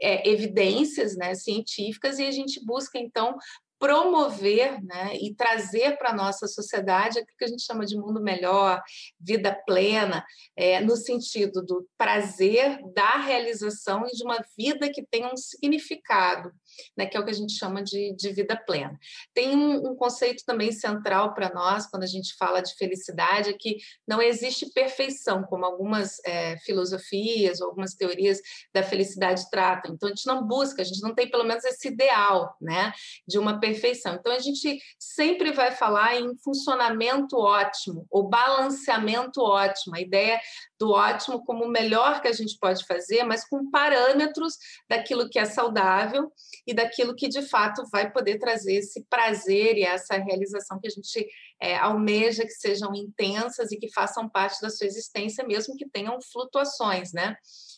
é, 0.00 0.26
evidências 0.26 1.14
né, 1.14 1.34
científicas, 1.34 2.18
e 2.18 2.26
a 2.26 2.30
gente 2.30 2.64
busca, 2.64 2.98
então, 2.98 3.36
promover 3.78 4.82
né, 4.82 5.14
e 5.20 5.34
trazer 5.34 5.98
para 5.98 6.08
a 6.08 6.16
nossa 6.16 6.48
sociedade 6.48 7.18
aquilo 7.18 7.36
que 7.36 7.44
a 7.44 7.48
gente 7.48 7.64
chama 7.64 7.84
de 7.84 7.98
mundo 7.98 8.18
melhor, 8.18 8.82
vida 9.20 9.54
plena, 9.66 10.24
é, 10.56 10.80
no 10.80 10.96
sentido 10.96 11.62
do 11.62 11.86
prazer, 11.98 12.78
da 12.94 13.18
realização 13.18 14.06
e 14.06 14.16
de 14.16 14.24
uma 14.24 14.42
vida 14.56 14.90
que 14.90 15.04
tenha 15.04 15.30
um 15.30 15.36
significado 15.36 16.50
né, 16.96 17.06
que 17.06 17.16
é 17.16 17.20
o 17.20 17.24
que 17.24 17.30
a 17.30 17.34
gente 17.34 17.52
chama 17.52 17.82
de, 17.82 18.14
de 18.16 18.32
vida 18.32 18.56
plena. 18.56 18.98
Tem 19.32 19.54
um, 19.56 19.90
um 19.90 19.96
conceito 19.96 20.44
também 20.46 20.72
central 20.72 21.34
para 21.34 21.52
nós, 21.52 21.86
quando 21.86 22.02
a 22.02 22.08
gente 22.08 22.34
fala 22.36 22.60
de 22.60 22.74
felicidade, 22.74 23.50
é 23.50 23.52
que 23.52 23.78
não 24.06 24.20
existe 24.20 24.70
perfeição, 24.72 25.42
como 25.44 25.64
algumas 25.64 26.18
é, 26.24 26.56
filosofias 26.58 27.60
ou 27.60 27.68
algumas 27.68 27.94
teorias 27.94 28.40
da 28.72 28.82
felicidade 28.82 29.48
tratam. 29.50 29.94
Então, 29.94 30.08
a 30.08 30.14
gente 30.14 30.26
não 30.26 30.46
busca, 30.46 30.82
a 30.82 30.84
gente 30.84 31.02
não 31.02 31.14
tem 31.14 31.30
pelo 31.30 31.44
menos 31.44 31.64
esse 31.64 31.88
ideal 31.88 32.56
né, 32.60 32.92
de 33.26 33.38
uma 33.38 33.60
perfeição. 33.60 34.14
Então, 34.14 34.32
a 34.32 34.38
gente 34.38 34.80
sempre 34.98 35.52
vai 35.52 35.70
falar 35.70 36.16
em 36.16 36.36
funcionamento 36.38 37.36
ótimo, 37.36 38.06
ou 38.10 38.28
balanceamento 38.28 39.40
ótimo, 39.40 39.96
a 39.96 40.00
ideia 40.00 40.40
do 40.78 40.90
ótimo 40.90 41.44
como 41.44 41.64
o 41.64 41.68
melhor 41.68 42.20
que 42.20 42.28
a 42.28 42.32
gente 42.32 42.58
pode 42.58 42.84
fazer, 42.86 43.22
mas 43.24 43.46
com 43.48 43.70
parâmetros 43.70 44.56
daquilo 44.88 45.28
que 45.28 45.38
é 45.38 45.44
saudável 45.44 46.32
e 46.66 46.74
daquilo 46.74 47.14
que 47.14 47.28
de 47.28 47.42
fato 47.42 47.84
vai 47.90 48.10
poder 48.10 48.38
trazer 48.38 48.74
esse 48.74 49.04
prazer 49.08 49.76
e 49.76 49.82
essa 49.82 50.16
realização 50.16 50.78
que 50.80 50.88
a 50.88 50.90
gente 50.90 51.26
é, 51.60 51.76
almeja 51.76 52.44
que 52.44 52.50
sejam 52.50 52.94
intensas 52.94 53.70
e 53.72 53.76
que 53.76 53.92
façam 53.92 54.28
parte 54.28 54.60
da 54.60 54.70
sua 54.70 54.86
existência, 54.86 55.46
mesmo 55.46 55.76
que 55.76 55.88
tenham 55.88 56.18
flutuações, 56.20 57.12
né? 57.12 57.36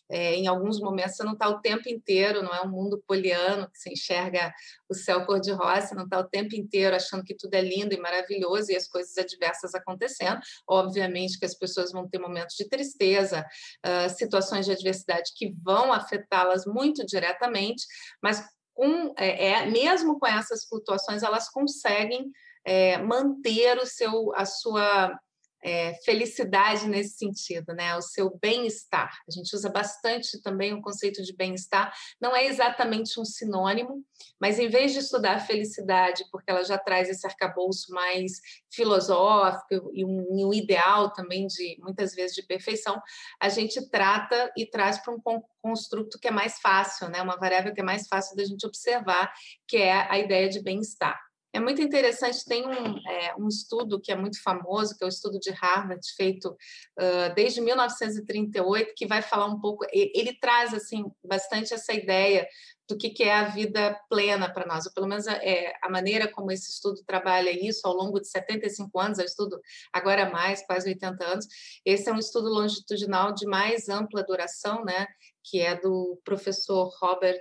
É, 0.08 0.34
em 0.34 0.46
alguns 0.46 0.80
momentos 0.80 1.16
você 1.16 1.25
não 1.25 1.32
está 1.32 1.48
o 1.48 1.60
tempo 1.60 1.88
inteiro, 1.88 2.42
não 2.42 2.54
é 2.54 2.62
um 2.62 2.70
mundo 2.70 3.02
poliano 3.06 3.68
que 3.70 3.78
você 3.78 3.90
enxerga 3.90 4.52
o 4.88 4.94
céu 4.94 5.25
cor-de-rosa, 5.26 5.94
não 5.94 6.04
está 6.04 6.18
o 6.18 6.28
tempo 6.28 6.54
inteiro 6.54 6.94
achando 6.94 7.25
que 7.25 7.34
tudo 7.34 7.54
é 7.54 7.60
lindo 7.60 7.94
e 7.94 8.00
maravilhoso 8.00 8.70
e 8.70 8.76
as 8.76 8.86
coisas 8.86 9.16
adversas 9.18 9.75
acontecendo. 9.75 10.40
Obviamente 10.68 11.38
que 11.38 11.44
as 11.44 11.54
pessoas 11.54 11.92
vão 11.92 12.08
ter 12.08 12.18
momentos 12.18 12.56
de 12.56 12.68
tristeza, 12.68 13.44
uh, 13.84 14.08
situações 14.10 14.66
de 14.66 14.72
adversidade 14.72 15.32
que 15.34 15.52
vão 15.62 15.92
afetá-las 15.92 16.66
muito 16.66 17.04
diretamente, 17.04 17.84
mas 18.22 18.44
com, 18.76 19.14
é, 19.16 19.48
é, 19.48 19.66
mesmo 19.66 20.18
com 20.18 20.26
essas 20.26 20.66
flutuações, 20.66 21.22
elas 21.22 21.48
conseguem 21.48 22.30
é, 22.64 22.98
manter 22.98 23.78
o 23.78 23.86
seu, 23.86 24.34
a 24.34 24.44
sua 24.44 25.18
é, 25.66 25.94
felicidade 26.04 26.87
nesse 26.87 27.18
sentido, 27.18 27.75
né? 27.75 27.96
O 27.96 28.00
seu 28.00 28.38
bem-estar. 28.38 29.11
A 29.28 29.32
gente 29.32 29.52
usa 29.52 29.68
bastante 29.68 30.40
também 30.40 30.73
o 30.73 30.80
conceito 30.80 31.25
de 31.25 31.35
bem-estar. 31.35 31.92
Não 32.20 32.37
é 32.37 32.46
exatamente 32.46 33.18
um 33.18 33.25
sinônimo, 33.25 34.04
mas 34.40 34.61
em 34.61 34.68
vez 34.68 34.92
de 34.92 35.00
estudar 35.00 35.35
a 35.35 35.40
felicidade, 35.40 36.25
porque 36.30 36.52
ela 36.52 36.62
já 36.62 36.78
traz 36.78 37.08
esse 37.08 37.26
arcabouço 37.26 37.92
mais 37.92 38.35
filosófico 38.70 39.90
e 39.92 40.04
um, 40.04 40.38
e 40.38 40.44
um 40.44 40.54
ideal 40.54 41.12
também 41.12 41.49
de 41.49 41.76
muitas 41.80 42.14
vezes 42.14 42.37
de 42.37 42.44
perfeição, 42.44 43.02
a 43.40 43.49
gente 43.49 43.90
trata 43.90 44.52
e 44.56 44.66
traz 44.66 44.99
para 44.99 45.14
um 45.14 45.42
construto 45.61 46.16
que 46.20 46.28
é 46.28 46.30
mais 46.30 46.61
fácil, 46.61 47.08
né? 47.08 47.20
Uma 47.20 47.37
variável 47.37 47.75
que 47.75 47.80
é 47.80 47.85
mais 47.85 48.06
fácil 48.06 48.37
da 48.37 48.44
gente 48.44 48.64
observar, 48.64 49.32
que 49.66 49.78
é 49.78 50.08
a 50.08 50.16
ideia 50.16 50.49
de 50.49 50.62
bem-estar. 50.62 51.25
É 51.56 51.60
muito 51.60 51.80
interessante, 51.80 52.44
tem 52.44 52.66
um, 52.66 52.98
é, 53.08 53.34
um, 53.38 53.48
estudo 53.48 53.98
que 53.98 54.12
é 54.12 54.14
muito 54.14 54.42
famoso, 54.42 54.94
que 54.94 55.02
é 55.02 55.06
o 55.06 55.08
estudo 55.08 55.40
de 55.40 55.50
Harvard, 55.52 56.06
feito 56.14 56.50
uh, 56.50 57.34
desde 57.34 57.62
1938, 57.62 58.92
que 58.94 59.06
vai 59.06 59.22
falar 59.22 59.46
um 59.46 59.58
pouco, 59.58 59.86
ele, 59.90 60.38
traz 60.38 60.75
assim 60.75 61.06
bastante 61.25 61.72
essa 61.72 61.94
ideia 61.94 62.46
do 62.86 62.94
que, 62.94 63.08
que 63.08 63.22
é 63.22 63.34
a 63.34 63.48
vida 63.48 63.98
plena 64.10 64.52
para 64.52 64.66
nós, 64.66 64.84
ou 64.84 64.92
pelo 64.92 65.08
menos 65.08 65.26
é, 65.26 65.72
a 65.82 65.88
maneira 65.88 66.30
como 66.30 66.52
esse 66.52 66.70
estudo 66.70 67.02
trabalha 67.06 67.50
isso 67.50 67.88
ao 67.88 67.94
longo 67.94 68.20
de 68.20 68.28
75 68.28 69.00
anos, 69.00 69.18
é 69.18 69.22
um 69.22 69.25
estudo 69.25 69.58
agora 69.94 70.28
mais, 70.28 70.62
quase 70.66 70.90
80 70.90 71.25
anos. 71.25 71.46
Esse 71.86 72.10
é 72.10 72.12
um 72.12 72.18
estudo 72.18 72.50
longitudinal 72.50 73.32
de 73.32 73.46
mais 73.46 73.88
ampla 73.88 74.22
duração, 74.22 74.84
né, 74.84 75.06
que 75.42 75.62
é 75.62 75.75
do 75.75 76.20
professor 76.22 76.94
Robert 77.00 77.40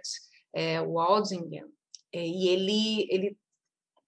é, 0.53 0.81
Waldingen, 0.81 1.65
é, 2.13 2.25
e 2.25 2.47
ele, 2.47 3.07
ele 3.09 3.37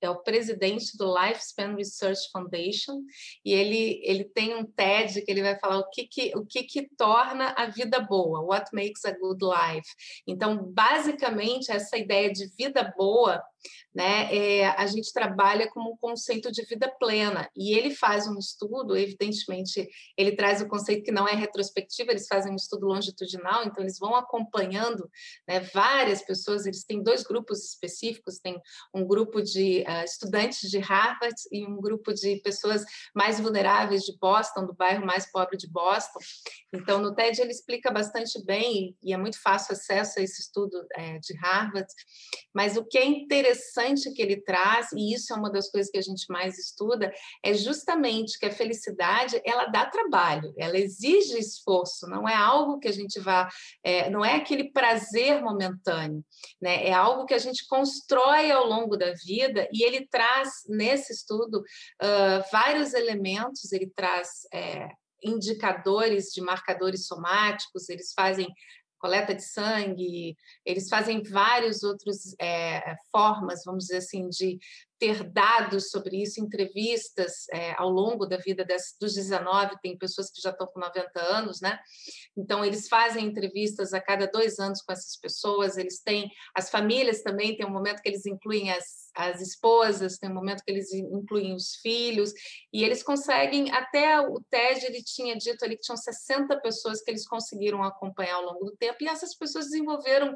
é 0.02 0.10
o 0.10 0.22
presidente 0.22 0.98
do 0.98 1.14
Lifespan 1.14 1.76
Research 1.76 2.30
Foundation, 2.32 3.02
e 3.44 3.54
ele, 3.54 4.02
ele 4.04 4.24
tem 4.26 4.56
um 4.56 4.66
TED 4.66 5.22
que 5.24 5.32
ele 5.32 5.42
vai 5.42 5.58
falar 5.60 5.80
o 5.80 5.90
que, 5.90 6.08
que, 6.08 6.32
o 6.36 6.46
que, 6.46 6.64
que 6.64 6.88
torna 6.96 7.54
a 7.58 7.68
vida 7.68 8.00
boa, 8.00 8.42
what 8.42 8.70
makes 8.74 9.06
a 9.06 9.12
good 9.12 9.44
life. 9.44 9.90
Então, 10.28 10.58
basicamente, 10.72 11.72
essa 11.72 11.98
ideia 11.98 12.32
de 12.32 12.48
vida 12.58 12.94
boa 12.98 13.42
né, 13.98 14.34
é, 14.34 14.68
a 14.68 14.86
gente 14.86 15.12
trabalha 15.12 15.68
como 15.70 15.92
um 15.92 15.98
conceito 15.98 16.52
de 16.52 16.64
vida 16.66 16.88
plena. 17.00 17.50
E 17.56 17.76
ele 17.76 17.90
faz 17.90 18.28
um 18.28 18.38
estudo, 18.38 18.96
evidentemente, 18.96 19.88
ele 20.16 20.36
traz 20.36 20.62
o 20.62 20.68
conceito 20.68 21.04
que 21.04 21.12
não 21.12 21.28
é 21.28 21.34
retrospectivo, 21.34 22.12
eles 22.12 22.28
fazem 22.28 22.52
um 22.52 22.56
estudo 22.56 22.86
longitudinal, 22.86 23.64
então 23.64 23.84
eles 23.84 23.98
vão 23.98 24.16
acompanhando 24.16 25.10
né, 25.48 25.62
várias 25.74 26.22
pessoas, 26.22 26.68
eles 26.68 26.84
têm 26.84 27.02
dois 27.02 27.24
grupos 27.24 27.66
específicos, 27.66 28.40
tem 28.40 28.62
um 28.94 29.04
grupo 29.04 29.42
de 29.42 29.84
uh, 29.88 30.04
estudantes 30.04 30.70
de 30.70 30.78
Harvard 30.78 31.36
e 31.52 31.66
um 31.66 31.78
grupo 31.82 32.14
de 32.14 32.38
pessoas 32.42 32.84
mais 33.16 33.40
vulneráveis 33.40 34.04
de 34.04 34.16
Boston, 34.20 34.68
do 34.68 34.76
bairro 34.76 35.06
mais 35.06 35.32
pobre 35.32 35.58
de 35.58 35.68
Boston. 35.68 36.20
Então, 36.72 37.02
no 37.02 37.16
TED 37.16 37.42
ele 37.42 37.52
explica 37.52 37.90
bastante 37.90 38.44
bem, 38.46 38.96
e 39.02 39.12
é 39.12 39.18
muito 39.18 39.42
fácil 39.42 39.74
acesso 39.74 40.20
a 40.20 40.22
esse 40.22 40.42
estudo 40.42 40.86
é, 40.94 41.18
de 41.18 41.36
Harvard, 41.38 41.88
mas 42.54 42.78
o 42.78 42.86
que 42.86 42.98
é 42.98 43.06
interessante 43.06 43.47
interessante 43.48 44.12
que 44.12 44.22
ele 44.22 44.42
traz, 44.42 44.92
e 44.92 45.14
isso 45.14 45.34
é 45.34 45.36
uma 45.36 45.50
das 45.50 45.70
coisas 45.70 45.90
que 45.90 45.98
a 45.98 46.02
gente 46.02 46.26
mais 46.30 46.58
estuda, 46.58 47.12
é 47.44 47.54
justamente 47.54 48.38
que 48.38 48.46
a 48.46 48.52
felicidade 48.52 49.42
ela 49.46 49.66
dá 49.66 49.86
trabalho, 49.86 50.54
ela 50.58 50.78
exige 50.78 51.38
esforço, 51.38 52.08
não 52.08 52.28
é 52.28 52.36
algo 52.36 52.80
que 52.80 52.88
a 52.88 52.92
gente 52.92 53.20
vá, 53.20 53.48
é, 53.84 54.10
não 54.10 54.24
é 54.24 54.36
aquele 54.36 54.72
prazer 54.72 55.42
momentâneo, 55.42 56.24
né? 56.62 56.86
É 56.86 56.94
algo 56.94 57.26
que 57.26 57.34
a 57.34 57.40
gente 57.40 57.66
constrói 57.68 58.52
ao 58.52 58.66
longo 58.66 58.98
da 58.98 59.14
vida 59.26 59.68
e 59.72 59.84
ele 59.84 60.08
traz 60.08 60.50
nesse 60.68 61.14
estudo 61.14 61.60
uh, 61.60 62.44
vários 62.52 62.94
elementos, 62.94 63.72
ele 63.72 63.92
traz 63.96 64.30
é, 64.54 64.90
indicadores 65.24 66.32
de 66.32 66.42
marcadores 66.42 67.08
somáticos, 67.08 67.90
eles 67.90 68.14
fazem 68.14 68.48
coleta 68.98 69.34
de 69.34 69.44
sangue, 69.44 70.36
eles 70.66 70.90
fazem 70.90 71.22
várias 71.24 71.84
outras 71.84 72.36
é, 72.40 72.96
formas, 73.12 73.64
vamos 73.66 73.86
dizer 73.86 73.98
assim, 73.98 74.28
de 74.30 74.58
ter 75.00 75.24
dados 75.24 75.90
sobre 75.90 76.22
isso, 76.22 76.42
entrevistas 76.42 77.48
é, 77.52 77.74
ao 77.78 77.90
longo 77.90 78.26
da 78.26 78.38
vida 78.38 78.66
das, 78.66 78.96
dos 79.00 79.14
19, 79.14 79.78
tem 79.82 79.98
pessoas 79.98 80.32
que 80.32 80.42
já 80.42 80.50
estão 80.50 80.68
com 80.68 80.80
90 80.80 81.20
anos, 81.20 81.62
né? 81.62 81.80
Então, 82.36 82.66
eles 82.66 82.88
fazem 82.88 83.26
entrevistas 83.26 83.94
a 83.94 84.02
cada 84.02 84.28
dois 84.28 84.60
anos 84.60 84.82
com 84.82 84.92
essas 84.92 85.16
pessoas, 85.18 85.78
eles 85.78 86.02
têm, 86.02 86.30
as 86.56 86.70
famílias 86.70 87.22
também, 87.22 87.56
tem 87.56 87.66
um 87.66 87.72
momento 87.72 88.02
que 88.02 88.10
eles 88.10 88.26
incluem 88.26 88.72
as, 88.72 89.12
as 89.16 89.40
esposas, 89.40 90.18
tem 90.18 90.30
um 90.30 90.34
momento 90.34 90.64
que 90.64 90.72
eles 90.72 90.92
incluem 90.92 91.54
os 91.54 91.76
filhos, 91.76 92.34
e 92.74 92.84
eles 92.84 93.04
conseguem, 93.04 93.72
até 93.72 94.20
o 94.20 94.42
TED, 94.50 94.86
ele 94.86 95.04
tinha 95.04 95.36
dito 95.38 95.64
ali 95.64 95.76
que 95.76 95.84
tinham 95.84 95.98
60 95.98 96.60
pessoas 96.62 97.02
que 97.02 97.12
eles 97.12 97.28
conseguiram 97.28 97.84
acompanhar 97.84 98.36
ao 98.36 98.46
longo 98.46 98.66
do 98.66 98.76
tempo, 98.78 98.98
e 99.02 99.08
essas 99.08 99.36
pessoas 99.36 99.66
desenvolveram 99.66 100.36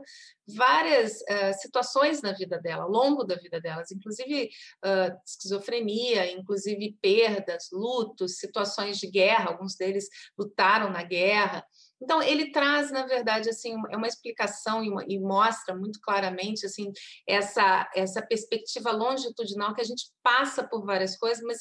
várias 0.56 1.14
uh, 1.22 1.60
situações 1.60 2.22
na 2.22 2.34
vida 2.34 2.60
dela, 2.60 2.84
ao 2.84 2.90
longo 2.90 3.24
da 3.24 3.36
vida 3.36 3.60
delas, 3.60 3.92
inclusive 3.92 4.51
uh, 4.86 5.18
esquizofrenia, 5.26 6.32
inclusive 6.32 6.98
perdas, 7.02 7.70
lutos, 7.72 8.38
situações 8.38 8.98
de 8.98 9.08
guerra, 9.08 9.50
alguns 9.50 9.76
deles 9.76 10.08
lutaram 10.38 10.90
na 10.90 11.04
guerra. 11.04 11.66
Então 12.02 12.22
ele 12.22 12.52
traz, 12.52 12.92
na 12.92 13.06
verdade, 13.06 13.50
assim, 13.50 13.76
é 13.92 13.98
uma 13.98 14.08
explicação 14.08 14.84
e, 14.84 14.90
uma, 14.90 15.06
e, 15.08 15.20
mostra 15.20 15.76
muito 15.76 16.00
claramente 16.02 16.66
assim 16.66 16.92
essa 17.28 17.90
essa 17.96 18.22
perspectiva 18.26 18.92
longitudinal 18.92 19.74
que 19.76 19.82
a 19.82 19.86
gente 19.86 20.10
passa 20.24 20.68
por 20.68 20.86
várias 20.86 21.16
coisas, 21.18 21.44
mas 21.44 21.60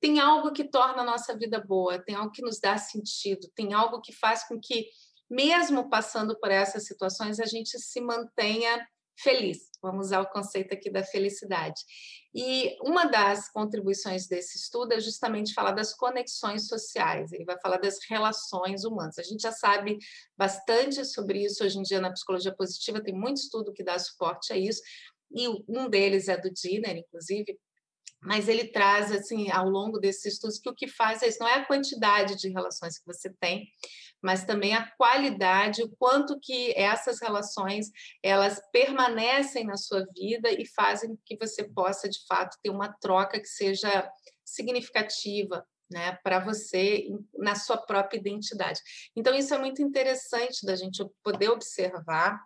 tem 0.00 0.20
algo 0.20 0.52
que 0.52 0.64
torna 0.64 1.02
a 1.02 1.06
nossa 1.06 1.36
vida 1.36 1.60
boa, 1.60 1.98
tem 1.98 2.14
algo 2.14 2.32
que 2.32 2.42
nos 2.42 2.58
dá 2.58 2.76
sentido, 2.76 3.48
tem 3.54 3.72
algo 3.72 4.00
que 4.00 4.12
faz 4.12 4.46
com 4.46 4.58
que 4.60 4.86
mesmo 5.32 5.88
passando 5.88 6.38
por 6.38 6.50
essas 6.50 6.84
situações, 6.84 7.40
a 7.40 7.46
gente 7.46 7.78
se 7.78 8.00
mantenha 8.02 8.86
feliz. 9.16 9.70
Vamos 9.82 10.06
usar 10.06 10.20
o 10.20 10.30
conceito 10.30 10.72
aqui 10.72 10.90
da 10.90 11.02
felicidade. 11.02 11.80
E 12.34 12.76
uma 12.80 13.04
das 13.04 13.50
contribuições 13.50 14.26
desse 14.26 14.56
estudo 14.56 14.92
é 14.92 15.00
justamente 15.00 15.52
falar 15.52 15.72
das 15.72 15.92
conexões 15.92 16.66
sociais, 16.66 17.32
ele 17.32 17.44
vai 17.44 17.58
falar 17.60 17.78
das 17.78 17.98
relações 18.08 18.84
humanas. 18.84 19.18
A 19.18 19.22
gente 19.22 19.42
já 19.42 19.52
sabe 19.52 19.98
bastante 20.36 21.04
sobre 21.04 21.44
isso 21.44 21.62
hoje 21.64 21.78
em 21.78 21.82
dia 21.82 22.00
na 22.00 22.12
psicologia 22.12 22.54
positiva, 22.54 23.02
tem 23.02 23.14
muito 23.14 23.38
estudo 23.38 23.72
que 23.72 23.84
dá 23.84 23.98
suporte 23.98 24.52
a 24.52 24.56
isso, 24.56 24.80
e 25.34 25.48
um 25.68 25.88
deles 25.88 26.28
é 26.28 26.36
do 26.36 26.50
Dinner, 26.50 26.96
inclusive, 26.96 27.58
mas 28.22 28.48
ele 28.48 28.68
traz 28.68 29.10
assim 29.10 29.50
ao 29.50 29.68
longo 29.68 29.98
desses 29.98 30.34
estudos 30.34 30.58
que 30.58 30.70
o 30.70 30.74
que 30.74 30.86
faz 30.86 31.22
é 31.22 31.28
isso, 31.28 31.40
não 31.40 31.48
é 31.48 31.54
a 31.54 31.66
quantidade 31.66 32.36
de 32.36 32.48
relações 32.48 32.98
que 32.98 33.06
você 33.06 33.30
tem, 33.40 33.66
mas 34.22 34.44
também 34.44 34.74
a 34.74 34.88
qualidade, 34.96 35.82
o 35.82 35.90
quanto 35.98 36.38
que 36.40 36.72
essas 36.76 37.20
relações 37.20 37.90
elas 38.22 38.60
permanecem 38.70 39.64
na 39.64 39.76
sua 39.76 40.06
vida 40.14 40.50
e 40.50 40.64
fazem 40.66 41.18
que 41.26 41.36
você 41.36 41.64
possa 41.64 42.08
de 42.08 42.24
fato 42.26 42.56
ter 42.62 42.70
uma 42.70 42.92
troca 42.92 43.40
que 43.40 43.48
seja 43.48 44.08
significativa, 44.44 45.66
né, 45.90 46.18
para 46.22 46.38
você 46.38 47.08
na 47.36 47.54
sua 47.54 47.76
própria 47.76 48.18
identidade. 48.18 48.80
Então 49.14 49.34
isso 49.34 49.52
é 49.52 49.58
muito 49.58 49.82
interessante 49.82 50.64
da 50.64 50.76
gente 50.76 51.04
poder 51.22 51.50
observar. 51.50 52.40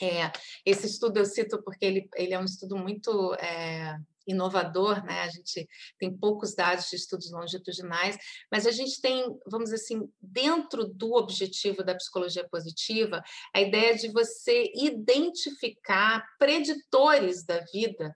É, 0.00 0.30
esse 0.64 0.86
estudo 0.86 1.18
eu 1.18 1.24
cito 1.24 1.62
porque 1.62 1.84
ele, 1.84 2.08
ele 2.14 2.34
é 2.34 2.38
um 2.38 2.44
estudo 2.44 2.76
muito 2.76 3.34
é, 3.34 3.98
inovador, 4.28 5.02
né? 5.04 5.22
A 5.22 5.28
gente 5.28 5.66
tem 5.98 6.16
poucos 6.16 6.54
dados 6.54 6.88
de 6.88 6.96
estudos 6.96 7.32
longitudinais, 7.32 8.16
mas 8.52 8.66
a 8.66 8.70
gente 8.70 9.00
tem, 9.00 9.24
vamos 9.46 9.70
dizer 9.70 9.82
assim, 9.82 10.08
dentro 10.20 10.86
do 10.86 11.14
objetivo 11.14 11.82
da 11.82 11.94
psicologia 11.94 12.46
positiva, 12.48 13.22
a 13.54 13.60
ideia 13.60 13.96
de 13.96 14.12
você 14.12 14.70
identificar 14.76 16.24
preditores 16.38 17.44
da 17.44 17.60
vida, 17.72 18.14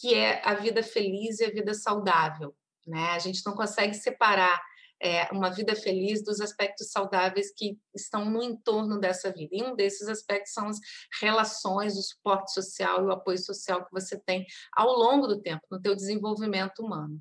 que 0.00 0.14
é 0.14 0.40
a 0.44 0.54
vida 0.54 0.82
feliz 0.82 1.40
e 1.40 1.44
a 1.44 1.50
vida 1.50 1.74
saudável. 1.74 2.54
Né? 2.86 3.10
A 3.10 3.18
gente 3.18 3.44
não 3.44 3.54
consegue 3.54 3.94
separar 3.94 4.60
é, 5.00 5.24
uma 5.32 5.50
vida 5.50 5.74
feliz 5.74 6.22
dos 6.22 6.40
aspectos 6.40 6.90
saudáveis 6.90 7.52
que 7.56 7.78
estão 7.94 8.24
no 8.24 8.42
entorno 8.42 8.98
dessa 8.98 9.32
vida. 9.32 9.50
E 9.52 9.62
um 9.62 9.74
desses 9.74 10.08
aspectos 10.08 10.52
são 10.52 10.68
as 10.68 10.78
relações, 11.20 11.96
o 11.96 12.02
suporte 12.02 12.52
social 12.52 13.02
e 13.02 13.06
o 13.06 13.12
apoio 13.12 13.38
social 13.38 13.84
que 13.84 13.92
você 13.92 14.18
tem 14.18 14.46
ao 14.74 14.88
longo 14.88 15.26
do 15.26 15.40
tempo, 15.40 15.62
no 15.70 15.80
teu 15.80 15.94
desenvolvimento 15.94 16.80
humano. 16.80 17.20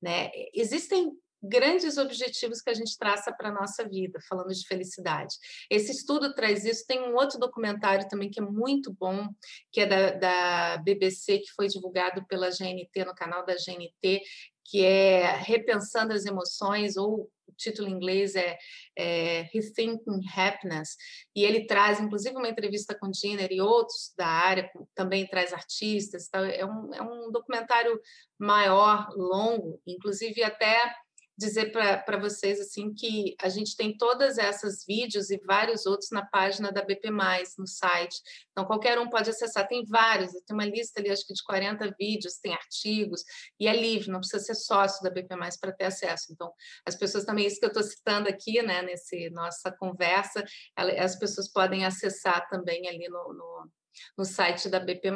Né? 0.00 0.30
Existem 0.54 1.12
grandes 1.42 1.98
objetivos 1.98 2.62
que 2.62 2.70
a 2.70 2.74
gente 2.74 2.96
traça 2.96 3.32
para 3.32 3.48
a 3.48 3.52
nossa 3.52 3.86
vida, 3.88 4.20
falando 4.28 4.54
de 4.54 4.66
felicidade. 4.66 5.34
Esse 5.68 5.90
estudo 5.90 6.32
traz 6.34 6.64
isso. 6.64 6.86
Tem 6.86 7.00
um 7.00 7.14
outro 7.14 7.38
documentário 7.38 8.06
também 8.08 8.30
que 8.30 8.38
é 8.38 8.42
muito 8.42 8.92
bom, 8.92 9.28
que 9.72 9.80
é 9.80 9.86
da, 9.86 10.10
da 10.12 10.76
BBC, 10.78 11.38
que 11.40 11.52
foi 11.56 11.66
divulgado 11.66 12.24
pela 12.26 12.48
GNT, 12.50 13.04
no 13.04 13.14
canal 13.14 13.44
da 13.44 13.54
GNT, 13.54 14.22
que 14.64 14.84
é 14.84 15.36
Repensando 15.36 16.12
as 16.12 16.26
Emoções, 16.26 16.96
ou 16.96 17.30
o 17.46 17.52
título 17.56 17.88
em 17.88 17.92
inglês 17.92 18.34
é, 18.34 18.58
é 18.96 19.42
Rethinking 19.52 20.20
Happiness, 20.34 20.96
e 21.34 21.44
ele 21.44 21.66
traz, 21.66 22.00
inclusive, 22.00 22.36
uma 22.36 22.48
entrevista 22.48 22.94
com 22.98 23.10
Dinner 23.10 23.50
e 23.50 23.60
outros 23.60 24.12
da 24.16 24.26
área, 24.26 24.70
também 24.94 25.26
traz 25.26 25.52
artistas, 25.52 26.26
então 26.28 26.44
é, 26.44 26.64
um, 26.64 26.94
é 26.94 27.02
um 27.02 27.30
documentário 27.30 28.00
maior, 28.38 29.08
longo, 29.16 29.80
inclusive 29.86 30.42
até 30.42 30.94
dizer 31.36 31.72
para 31.72 32.18
vocês 32.18 32.60
assim 32.60 32.92
que 32.92 33.34
a 33.40 33.48
gente 33.48 33.76
tem 33.76 33.96
todas 33.96 34.38
essas 34.38 34.84
vídeos 34.86 35.30
e 35.30 35.38
vários 35.44 35.86
outros 35.86 36.10
na 36.10 36.24
página 36.24 36.70
da 36.70 36.82
BP+, 36.82 37.10
no 37.58 37.66
site. 37.66 38.16
Então, 38.50 38.64
qualquer 38.64 38.98
um 38.98 39.08
pode 39.08 39.30
acessar. 39.30 39.66
Tem 39.66 39.84
vários, 39.84 40.32
tem 40.32 40.54
uma 40.54 40.66
lista 40.66 41.00
ali, 41.00 41.10
acho 41.10 41.26
que 41.26 41.34
de 41.34 41.42
40 41.42 41.94
vídeos, 41.98 42.38
tem 42.38 42.52
artigos, 42.52 43.22
e 43.58 43.66
é 43.66 43.74
livre, 43.74 44.10
não 44.10 44.20
precisa 44.20 44.42
ser 44.42 44.54
sócio 44.54 45.02
da 45.02 45.10
BP+, 45.10 45.28
para 45.60 45.72
ter 45.72 45.84
acesso. 45.84 46.32
Então, 46.32 46.52
as 46.86 46.94
pessoas 46.94 47.24
também, 47.24 47.46
isso 47.46 47.58
que 47.58 47.64
eu 47.64 47.68
estou 47.68 47.82
citando 47.82 48.28
aqui, 48.28 48.62
né, 48.62 48.82
nesse 48.82 49.30
nossa 49.30 49.72
conversa, 49.72 50.44
as 50.76 51.16
pessoas 51.16 51.50
podem 51.50 51.84
acessar 51.84 52.48
também 52.48 52.88
ali 52.88 53.08
no, 53.08 53.32
no, 53.32 53.70
no 54.18 54.24
site 54.24 54.68
da 54.68 54.78
BP+. 54.78 55.10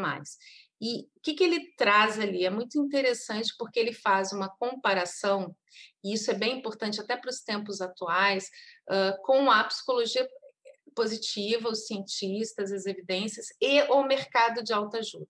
E 0.80 1.02
o 1.16 1.20
que, 1.22 1.34
que 1.34 1.44
ele 1.44 1.74
traz 1.76 2.18
ali? 2.18 2.44
É 2.44 2.50
muito 2.50 2.78
interessante 2.78 3.54
porque 3.58 3.78
ele 3.78 3.92
faz 3.92 4.32
uma 4.32 4.48
comparação, 4.48 5.56
e 6.04 6.12
isso 6.12 6.30
é 6.30 6.34
bem 6.34 6.58
importante 6.58 7.00
até 7.00 7.16
para 7.16 7.30
os 7.30 7.40
tempos 7.40 7.80
atuais, 7.80 8.50
uh, 8.90 9.22
com 9.22 9.50
a 9.50 9.64
psicologia 9.64 10.28
positiva, 10.96 11.68
os 11.68 11.86
cientistas, 11.86 12.72
as 12.72 12.86
evidências 12.86 13.48
e 13.60 13.82
o 13.82 14.02
mercado 14.02 14.64
de 14.64 14.72
autoajuda. 14.72 15.28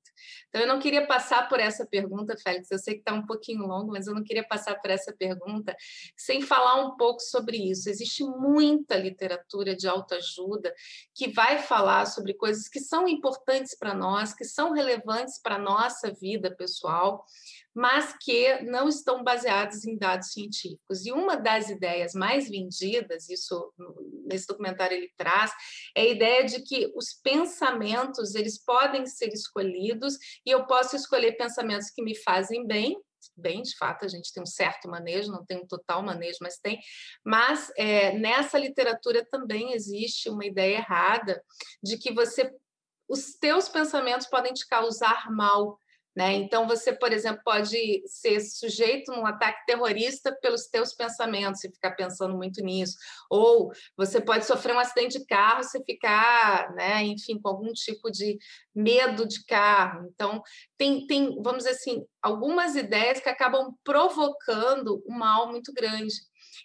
Então, 0.48 0.62
eu 0.62 0.68
não 0.68 0.78
queria 0.78 1.06
passar 1.06 1.48
por 1.48 1.58
essa 1.58 1.84
pergunta, 1.84 2.36
Félix, 2.36 2.70
eu 2.70 2.78
sei 2.78 2.94
que 2.94 3.00
está 3.00 3.12
um 3.12 3.26
pouquinho 3.26 3.66
longo, 3.66 3.92
mas 3.92 4.06
eu 4.06 4.14
não 4.14 4.22
queria 4.22 4.46
passar 4.46 4.76
por 4.76 4.90
essa 4.90 5.12
pergunta 5.12 5.76
sem 6.16 6.40
falar 6.40 6.76
um 6.86 6.96
pouco 6.96 7.20
sobre 7.20 7.56
isso. 7.56 7.90
Existe 7.90 8.22
muita 8.22 8.96
literatura 8.96 9.74
de 9.74 9.88
autoajuda 9.88 10.72
que 11.12 11.28
vai 11.28 11.58
falar 11.58 12.06
sobre 12.06 12.32
coisas 12.32 12.68
que 12.68 12.78
são 12.78 13.08
importantes 13.08 13.76
para 13.76 13.92
nós, 13.92 14.32
que 14.32 14.44
são 14.44 14.72
relevantes 14.72 15.40
para 15.42 15.56
a 15.56 15.60
nossa 15.60 16.12
vida 16.12 16.54
pessoal, 16.54 17.24
mas 17.76 18.16
que 18.18 18.62
não 18.62 18.88
estão 18.88 19.22
baseados 19.22 19.84
em 19.84 19.98
dados 19.98 20.32
científicos. 20.32 21.04
E 21.04 21.12
uma 21.12 21.36
das 21.36 21.68
ideias 21.68 22.14
mais 22.14 22.48
vendidas, 22.48 23.28
isso 23.28 23.70
nesse 24.24 24.46
documentário 24.46 24.96
ele 24.96 25.12
traz, 25.14 25.52
é 25.94 26.00
a 26.00 26.08
ideia 26.08 26.44
de 26.46 26.62
que 26.62 26.90
os 26.96 27.12
pensamentos 27.12 28.34
eles 28.34 28.58
podem 28.64 29.04
ser 29.04 29.28
escolhidos 29.28 30.16
e 30.46 30.50
eu 30.50 30.66
posso 30.66 30.96
escolher 30.96 31.36
pensamentos 31.36 31.90
que 31.90 32.02
me 32.02 32.16
fazem 32.16 32.66
bem, 32.66 32.96
bem, 33.36 33.60
de 33.60 33.76
fato, 33.76 34.06
a 34.06 34.08
gente 34.08 34.32
tem 34.32 34.42
um 34.42 34.46
certo 34.46 34.88
manejo, 34.88 35.30
não 35.30 35.44
tem 35.44 35.58
um 35.58 35.66
total 35.66 36.02
manejo, 36.02 36.38
mas 36.40 36.56
tem. 36.56 36.80
Mas 37.22 37.70
é, 37.76 38.16
nessa 38.16 38.58
literatura 38.58 39.22
também 39.30 39.74
existe 39.74 40.30
uma 40.30 40.46
ideia 40.46 40.76
errada 40.76 41.42
de 41.82 41.98
que 41.98 42.10
você, 42.10 42.50
os 43.06 43.34
teus 43.34 43.68
pensamentos 43.68 44.26
podem 44.28 44.54
te 44.54 44.66
causar 44.66 45.30
mal 45.30 45.78
né? 46.16 46.32
Então, 46.32 46.66
você, 46.66 46.94
por 46.94 47.12
exemplo, 47.12 47.42
pode 47.44 48.02
ser 48.06 48.40
sujeito 48.40 49.12
a 49.12 49.20
um 49.20 49.26
ataque 49.26 49.66
terrorista 49.66 50.34
pelos 50.40 50.66
teus 50.66 50.94
pensamentos, 50.94 51.60
se 51.60 51.70
ficar 51.70 51.90
pensando 51.90 52.34
muito 52.34 52.64
nisso. 52.64 52.96
Ou 53.28 53.70
você 53.94 54.18
pode 54.18 54.46
sofrer 54.46 54.74
um 54.74 54.78
acidente 54.78 55.18
de 55.18 55.26
carro 55.26 55.62
se 55.62 55.84
ficar, 55.84 56.72
né, 56.74 57.02
enfim, 57.04 57.38
com 57.38 57.50
algum 57.50 57.70
tipo 57.72 58.10
de 58.10 58.38
medo 58.74 59.28
de 59.28 59.44
carro. 59.44 60.08
Então, 60.14 60.42
tem, 60.78 61.06
tem, 61.06 61.34
vamos 61.42 61.64
dizer 61.64 61.70
assim, 61.70 62.02
algumas 62.22 62.74
ideias 62.76 63.20
que 63.20 63.28
acabam 63.28 63.74
provocando 63.84 65.04
um 65.06 65.18
mal 65.18 65.50
muito 65.50 65.70
grande. 65.74 66.14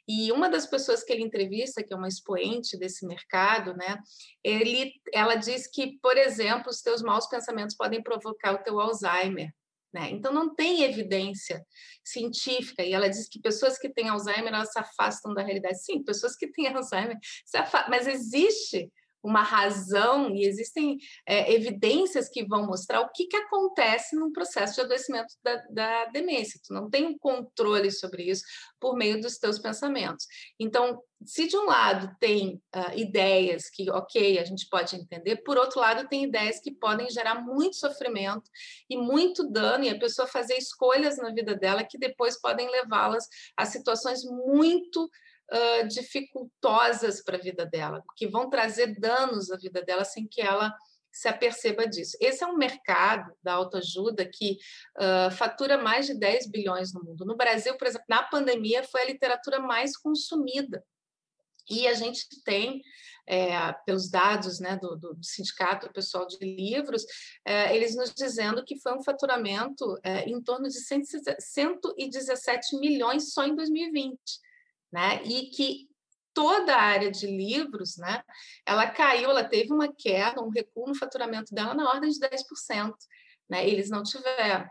E 0.07 0.31
uma 0.31 0.49
das 0.49 0.65
pessoas 0.65 1.03
que 1.03 1.11
ele 1.11 1.23
entrevista, 1.23 1.83
que 1.83 1.93
é 1.93 1.97
uma 1.97 2.07
expoente 2.07 2.77
desse 2.77 3.05
mercado, 3.05 3.75
né, 3.75 3.97
ele, 4.43 4.93
ela 5.13 5.35
diz 5.35 5.69
que, 5.69 5.99
por 6.01 6.17
exemplo, 6.17 6.69
os 6.69 6.81
teus 6.81 7.01
maus 7.01 7.27
pensamentos 7.27 7.75
podem 7.75 8.01
provocar 8.01 8.53
o 8.53 8.63
teu 8.63 8.79
Alzheimer. 8.79 9.51
Né? 9.93 10.09
Então, 10.11 10.31
não 10.31 10.55
tem 10.55 10.83
evidência 10.83 11.65
científica. 12.03 12.81
E 12.81 12.93
ela 12.93 13.09
diz 13.09 13.27
que 13.27 13.41
pessoas 13.41 13.77
que 13.77 13.89
têm 13.89 14.07
Alzheimer 14.07 14.53
elas 14.53 14.71
se 14.71 14.79
afastam 14.79 15.33
da 15.33 15.43
realidade. 15.43 15.83
Sim, 15.83 16.01
pessoas 16.03 16.35
que 16.35 16.47
têm 16.47 16.67
Alzheimer 16.73 17.17
se 17.45 17.57
afastam, 17.57 17.89
mas 17.89 18.07
existe 18.07 18.89
uma 19.23 19.43
razão 19.43 20.35
e 20.35 20.45
existem 20.45 20.97
é, 21.27 21.53
evidências 21.53 22.29
que 22.29 22.45
vão 22.45 22.65
mostrar 22.65 23.01
o 23.01 23.09
que, 23.11 23.25
que 23.25 23.37
acontece 23.37 24.15
num 24.15 24.31
processo 24.31 24.75
de 24.75 24.81
adoecimento 24.81 25.33
da, 25.43 25.55
da 25.69 26.05
demência. 26.05 26.59
Tu 26.65 26.73
não 26.73 26.89
tem 26.89 27.05
um 27.05 27.17
controle 27.17 27.91
sobre 27.91 28.23
isso 28.23 28.43
por 28.79 28.95
meio 28.95 29.21
dos 29.21 29.37
teus 29.37 29.59
pensamentos. 29.59 30.25
Então, 30.59 31.01
se 31.23 31.47
de 31.47 31.55
um 31.55 31.65
lado 31.65 32.15
tem 32.19 32.61
uh, 32.75 32.97
ideias 32.97 33.69
que, 33.69 33.89
ok, 33.91 34.39
a 34.39 34.43
gente 34.43 34.67
pode 34.69 34.95
entender, 34.95 35.37
por 35.43 35.57
outro 35.57 35.79
lado, 35.79 36.07
tem 36.07 36.23
ideias 36.23 36.59
que 36.59 36.71
podem 36.71 37.09
gerar 37.09 37.43
muito 37.43 37.75
sofrimento 37.75 38.49
e 38.89 38.97
muito 38.97 39.47
dano, 39.47 39.83
e 39.83 39.89
a 39.89 39.99
pessoa 39.99 40.27
fazer 40.27 40.55
escolhas 40.55 41.17
na 41.17 41.31
vida 41.31 41.55
dela 41.55 41.83
que 41.83 41.97
depois 41.97 42.39
podem 42.41 42.69
levá-las 42.69 43.27
a 43.55 43.65
situações 43.65 44.23
muito 44.23 45.09
uh, 45.51 45.87
dificultosas 45.87 47.23
para 47.23 47.37
a 47.37 47.41
vida 47.41 47.65
dela, 47.65 48.03
que 48.15 48.27
vão 48.27 48.49
trazer 48.49 48.99
danos 48.99 49.51
à 49.51 49.57
vida 49.57 49.81
dela 49.81 50.05
sem 50.05 50.27
que 50.27 50.41
ela 50.41 50.73
se 51.11 51.27
aperceba 51.27 51.85
disso. 51.85 52.17
Esse 52.21 52.43
é 52.43 52.47
um 52.47 52.55
mercado 52.55 53.33
da 53.43 53.53
autoajuda 53.53 54.25
que 54.25 54.57
uh, 54.97 55.29
fatura 55.31 55.77
mais 55.77 56.05
de 56.05 56.13
10 56.17 56.49
bilhões 56.49 56.93
no 56.93 57.03
mundo. 57.03 57.25
No 57.25 57.35
Brasil, 57.35 57.75
por 57.77 57.85
exemplo, 57.85 58.05
na 58.09 58.23
pandemia, 58.23 58.83
foi 58.83 59.01
a 59.01 59.07
literatura 59.07 59.59
mais 59.59 59.97
consumida. 59.97 60.83
E 61.69 61.85
a 61.87 61.93
gente 61.93 62.25
tem, 62.43 62.81
é, 63.27 63.71
pelos 63.85 64.09
dados 64.09 64.59
né, 64.59 64.77
do, 64.77 64.95
do, 64.95 65.17
sindicato 65.21 65.91
pessoal 65.93 66.25
de 66.25 66.37
livros, 66.39 67.05
é, 67.45 67.75
eles 67.75 67.95
nos 67.95 68.13
dizendo 68.13 68.63
que 68.65 68.79
foi 68.79 68.93
um 68.97 69.03
faturamento 69.03 69.97
é, 70.03 70.23
em 70.27 70.41
torno 70.41 70.67
de 70.67 70.79
117 70.79 72.77
milhões 72.77 73.31
só 73.31 73.45
em 73.45 73.55
2020 73.55 74.17
né? 74.91 75.21
E 75.23 75.49
que 75.49 75.89
toda 76.33 76.75
a 76.75 76.81
área 76.81 77.11
de 77.11 77.27
livros, 77.27 77.97
né, 77.97 78.23
ela 78.65 78.89
caiu, 78.89 79.29
ela 79.29 79.43
teve 79.43 79.73
uma 79.73 79.93
queda, 79.93 80.41
um 80.41 80.49
recuo 80.49 80.87
no 80.87 80.95
faturamento 80.95 81.53
dela 81.53 81.73
na 81.73 81.89
ordem 81.89 82.09
de 82.09 82.19
10%. 82.19 82.93
Né? 83.49 83.67
Eles 83.67 83.89
não 83.89 84.01
tiveram. 84.01 84.65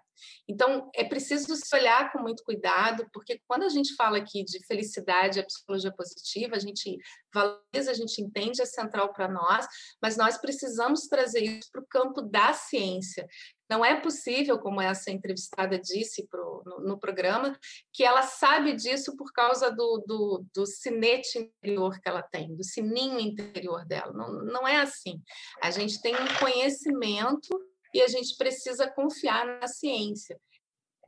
Então, 0.49 0.91
é 0.95 1.05
preciso 1.05 1.55
se 1.55 1.77
olhar 1.77 2.11
com 2.11 2.21
muito 2.21 2.43
cuidado, 2.43 3.07
porque 3.13 3.41
quando 3.47 3.65
a 3.65 3.69
gente 3.69 3.95
fala 3.95 4.17
aqui 4.17 4.43
de 4.43 4.65
felicidade, 4.67 5.39
a 5.39 5.45
psicologia 5.45 5.93
positiva, 5.93 6.57
a 6.57 6.59
gente 6.59 6.97
valoriza, 7.33 7.91
a 7.91 7.95
gente 7.95 8.23
entende, 8.23 8.63
é 8.63 8.65
central 8.65 9.13
para 9.13 9.29
nós, 9.29 9.67
mas 10.01 10.17
nós 10.17 10.39
precisamos 10.39 11.03
trazer 11.09 11.43
isso 11.43 11.71
para 11.71 11.83
o 11.83 11.87
campo 11.87 12.23
da 12.23 12.55
ciência. 12.55 13.29
Não 13.71 13.85
é 13.85 14.01
possível, 14.01 14.59
como 14.59 14.81
essa 14.81 15.13
entrevistada 15.13 15.79
disse 15.79 16.27
pro, 16.27 16.61
no, 16.67 16.81
no, 16.81 16.99
programa, 16.99 17.57
que 17.93 18.03
ela 18.03 18.23
sabe 18.23 18.73
disso 18.75 19.17
por 19.17 19.33
causa 19.33 19.71
do, 19.71 20.03
do, 20.05 20.45
do 20.53 20.67
sinete 20.67 21.39
interior 21.39 22.01
que 22.01 22.09
ela 22.09 22.21
tem, 22.21 22.53
do 22.57 22.65
sininho 22.65 23.21
interior 23.21 23.87
dela. 23.87 24.13
Não, 24.13 24.45
não 24.45 24.67
é 24.67 24.81
assim. 24.81 25.23
A 25.63 25.71
gente 25.71 26.03
tem 26.03 26.17
um 26.17 26.39
conhecimento 26.41 27.49
e 27.95 28.03
a 28.03 28.09
gente 28.09 28.37
precisa 28.37 28.91
confiar 28.91 29.47
na 29.47 29.69
ciência. 29.69 30.37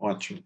Ótimo. 0.03 0.43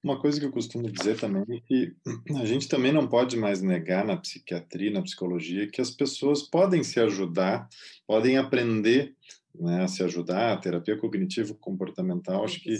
Uma 0.00 0.20
coisa 0.20 0.38
que 0.38 0.46
eu 0.46 0.52
costumo 0.52 0.88
dizer 0.88 1.18
também 1.18 1.42
é 1.50 1.60
que 1.60 1.92
a 2.40 2.44
gente 2.46 2.68
também 2.68 2.92
não 2.92 3.08
pode 3.08 3.36
mais 3.36 3.60
negar 3.60 4.06
na 4.06 4.16
psiquiatria, 4.16 4.92
na 4.92 5.02
psicologia, 5.02 5.68
que 5.68 5.80
as 5.80 5.90
pessoas 5.90 6.42
podem 6.42 6.84
se 6.84 7.00
ajudar, 7.00 7.68
podem 8.06 8.38
aprender 8.38 9.12
né, 9.52 9.82
a 9.82 9.88
se 9.88 10.04
ajudar. 10.04 10.52
A 10.52 10.56
terapia 10.56 10.96
cognitivo-comportamental, 10.96 12.44
acho 12.44 12.60
que 12.60 12.72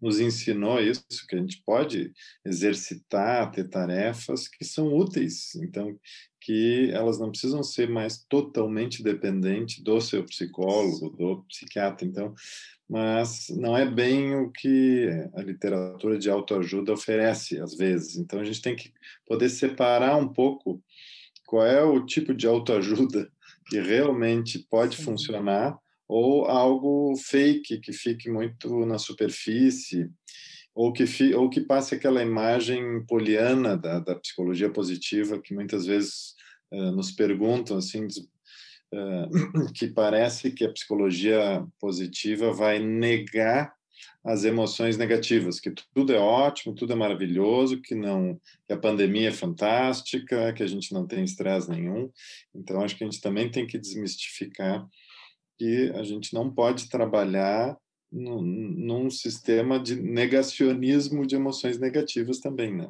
nos 0.00 0.18
ensinou 0.20 0.80
isso, 0.80 1.04
que 1.28 1.36
a 1.36 1.38
gente 1.38 1.62
pode 1.64 2.12
exercitar, 2.44 3.50
ter 3.50 3.68
tarefas 3.68 4.48
que 4.48 4.64
são 4.64 4.90
úteis, 4.92 5.54
então 5.56 5.98
que 6.44 6.90
elas 6.90 7.18
não 7.18 7.30
precisam 7.30 7.62
ser 7.62 7.88
mais 7.88 8.22
totalmente 8.28 9.02
dependentes 9.02 9.82
do 9.82 9.98
seu 9.98 10.22
psicólogo, 10.24 11.08
do 11.16 11.42
psiquiatra, 11.48 12.06
então, 12.06 12.34
mas 12.86 13.48
não 13.48 13.74
é 13.74 13.86
bem 13.90 14.34
o 14.34 14.50
que 14.50 15.08
a 15.34 15.40
literatura 15.40 16.18
de 16.18 16.28
autoajuda 16.28 16.92
oferece 16.92 17.58
às 17.58 17.74
vezes. 17.74 18.16
Então 18.16 18.40
a 18.40 18.44
gente 18.44 18.60
tem 18.60 18.76
que 18.76 18.92
poder 19.26 19.48
separar 19.48 20.16
um 20.18 20.28
pouco 20.28 20.82
qual 21.46 21.66
é 21.66 21.82
o 21.82 22.04
tipo 22.04 22.34
de 22.34 22.46
autoajuda 22.46 23.30
que 23.70 23.80
realmente 23.80 24.58
pode 24.70 24.96
Sim. 24.96 25.04
funcionar 25.04 25.78
ou 26.06 26.44
algo 26.44 27.16
fake 27.16 27.80
que 27.80 27.92
fique 27.94 28.30
muito 28.30 28.84
na 28.84 28.98
superfície 28.98 30.10
ou 30.74 30.92
que 30.92 31.04
ou 31.34 31.48
que 31.48 31.60
passe 31.60 31.94
aquela 31.94 32.22
imagem 32.22 33.04
poliana 33.06 33.76
da, 33.76 34.00
da 34.00 34.14
psicologia 34.16 34.68
positiva 34.68 35.40
que 35.40 35.54
muitas 35.54 35.86
vezes 35.86 36.34
uh, 36.72 36.90
nos 36.90 37.12
perguntam 37.12 37.76
assim 37.76 38.06
uh, 38.06 39.72
que 39.74 39.86
parece 39.86 40.50
que 40.50 40.64
a 40.64 40.72
psicologia 40.72 41.64
positiva 41.80 42.52
vai 42.52 42.78
negar 42.78 43.72
as 44.24 44.44
emoções 44.44 44.96
negativas, 44.96 45.60
que 45.60 45.70
tudo 45.94 46.12
é 46.12 46.18
ótimo, 46.18 46.74
tudo 46.74 46.94
é 46.94 46.96
maravilhoso, 46.96 47.80
que 47.80 47.94
não 47.94 48.40
que 48.66 48.72
a 48.72 48.78
pandemia 48.78 49.28
é 49.28 49.32
fantástica, 49.32 50.52
que 50.54 50.62
a 50.62 50.66
gente 50.66 50.92
não 50.94 51.06
tem 51.06 51.22
estresse 51.22 51.70
nenhum. 51.70 52.10
Então 52.54 52.80
acho 52.80 52.96
que 52.96 53.04
a 53.04 53.06
gente 53.06 53.20
também 53.20 53.50
tem 53.50 53.66
que 53.66 53.78
desmistificar 53.78 54.86
que 55.58 55.90
a 55.94 56.02
gente 56.02 56.32
não 56.32 56.52
pode 56.52 56.88
trabalhar 56.88 57.76
num, 58.14 59.10
sistema 59.10 59.78
de 59.78 59.96
negacionismo 59.96 61.26
de 61.26 61.34
emoções 61.34 61.78
negativas 61.78 62.38
também, 62.38 62.74
né? 62.74 62.88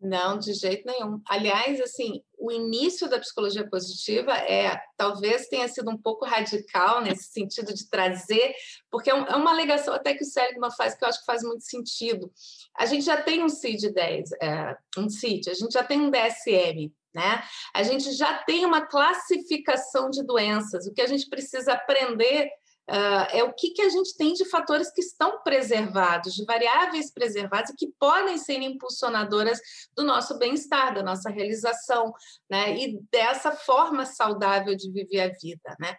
Não, 0.00 0.38
de 0.38 0.52
jeito 0.52 0.84
nenhum. 0.84 1.22
Aliás, 1.26 1.80
assim, 1.80 2.22
o 2.36 2.52
início 2.52 3.08
da 3.08 3.18
psicologia 3.18 3.66
positiva 3.66 4.36
é 4.36 4.78
talvez 4.98 5.46
tenha 5.48 5.66
sido 5.66 5.90
um 5.90 5.96
pouco 5.96 6.26
radical 6.26 7.00
nesse 7.00 7.32
sentido 7.32 7.72
de 7.72 7.88
trazer, 7.88 8.54
porque 8.90 9.10
é, 9.10 9.14
é 9.14 9.36
uma 9.36 9.50
alegação 9.50 9.94
até 9.94 10.12
que 10.12 10.22
o 10.22 10.26
Seligman 10.26 10.70
faz 10.76 10.94
que 10.94 11.04
eu 11.04 11.08
acho 11.08 11.20
que 11.20 11.26
faz 11.26 11.42
muito 11.42 11.64
sentido. 11.64 12.30
A 12.76 12.84
gente 12.84 13.06
já 13.06 13.22
tem 13.22 13.42
um 13.42 13.48
CID-10, 13.48 14.24
é, 14.42 14.76
um 14.98 15.08
CID, 15.08 15.48
a 15.48 15.54
gente 15.54 15.72
já 15.72 15.82
tem 15.82 15.98
um 15.98 16.10
DSM, 16.10 16.92
né? 17.14 17.42
A 17.72 17.82
gente 17.82 18.12
já 18.12 18.42
tem 18.42 18.66
uma 18.66 18.84
classificação 18.84 20.10
de 20.10 20.22
doenças. 20.22 20.86
O 20.86 20.92
que 20.92 21.00
a 21.00 21.06
gente 21.06 21.28
precisa 21.30 21.72
aprender 21.72 22.50
Uh, 22.88 23.24
é 23.32 23.42
o 23.42 23.52
que, 23.52 23.70
que 23.70 23.80
a 23.80 23.88
gente 23.88 24.14
tem 24.14 24.34
de 24.34 24.44
fatores 24.44 24.92
que 24.92 25.00
estão 25.00 25.42
preservados, 25.42 26.34
de 26.34 26.44
variáveis 26.44 27.10
preservadas 27.10 27.70
e 27.70 27.76
que 27.76 27.92
podem 27.98 28.36
ser 28.36 28.60
impulsionadoras 28.60 29.58
do 29.96 30.04
nosso 30.04 30.38
bem-estar, 30.38 30.94
da 30.94 31.02
nossa 31.02 31.30
realização, 31.30 32.12
né? 32.50 32.76
E 32.76 32.98
dessa 33.10 33.52
forma 33.52 34.04
saudável 34.04 34.76
de 34.76 34.90
viver 34.90 35.20
a 35.20 35.28
vida, 35.28 35.76
né? 35.80 35.96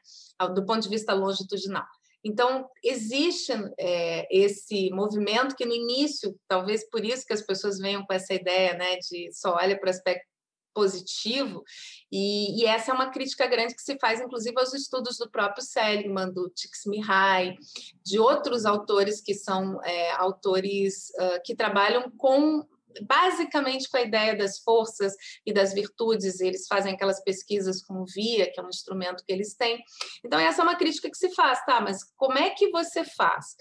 Do 0.54 0.64
ponto 0.64 0.82
de 0.82 0.90
vista 0.90 1.14
longitudinal. 1.14 1.86
Então, 2.24 2.68
existe 2.84 3.52
é, 3.80 4.28
esse 4.36 4.90
movimento 4.90 5.56
que 5.56 5.64
no 5.64 5.76
início, 5.76 6.36
talvez 6.48 6.88
por 6.90 7.06
isso 7.06 7.24
que 7.24 7.34
as 7.34 7.42
pessoas 7.44 7.78
venham 7.78 8.04
com 8.04 8.14
essa 8.14 8.34
ideia 8.34 8.74
né, 8.74 8.98
de 8.98 9.32
só 9.32 9.56
olha 9.56 9.80
para 9.80 9.88
o 9.88 9.92
aspecto 9.92 10.35
positivo, 10.76 11.64
e, 12.12 12.62
e, 12.62 12.66
essa 12.66 12.92
é 12.92 12.94
uma 12.94 13.10
crítica 13.10 13.48
grande 13.48 13.74
que 13.74 13.82
se 13.82 13.98
faz, 13.98 14.20
inclusive, 14.20 14.60
aos 14.60 14.74
estudos 14.74 15.18
do 15.18 15.30
próprio 15.30 15.64
Seligman, 15.64 16.32
do 16.32 16.52
Csikszentmihalyi, 16.54 17.58
de 18.04 18.20
outros 18.20 18.66
autores 18.66 19.22
que 19.22 19.34
são 19.34 19.82
é, 19.84 20.12
autores 20.12 21.10
uh, 21.18 21.42
que 21.44 21.56
trabalham 21.56 22.12
com 22.12 22.64
basicamente 23.02 23.90
com 23.90 23.98
a 23.98 24.02
ideia 24.02 24.36
das 24.36 24.60
forças 24.60 25.14
e 25.46 25.54
das 25.54 25.74
virtudes, 25.74 26.40
eles 26.40 26.68
fazem 26.68 26.94
aquelas 26.94 27.22
pesquisas 27.24 27.84
com 27.84 28.06
VIA, 28.06 28.52
que 28.52 28.60
é 28.60 28.64
um 28.64 28.70
instrumento 28.70 29.24
que 29.26 29.34
eles 29.34 29.54
têm. 29.54 29.84
Então, 30.24 30.40
essa 30.40 30.62
é 30.62 30.64
uma 30.64 30.76
crítica 30.76 31.10
que 31.10 31.18
se 31.18 31.34
faz, 31.34 31.64
tá? 31.66 31.82
Mas 31.82 32.04
como 32.16 32.38
é 32.38 32.52
que 32.52 32.70
você 32.70 33.04
faz? 33.04 33.56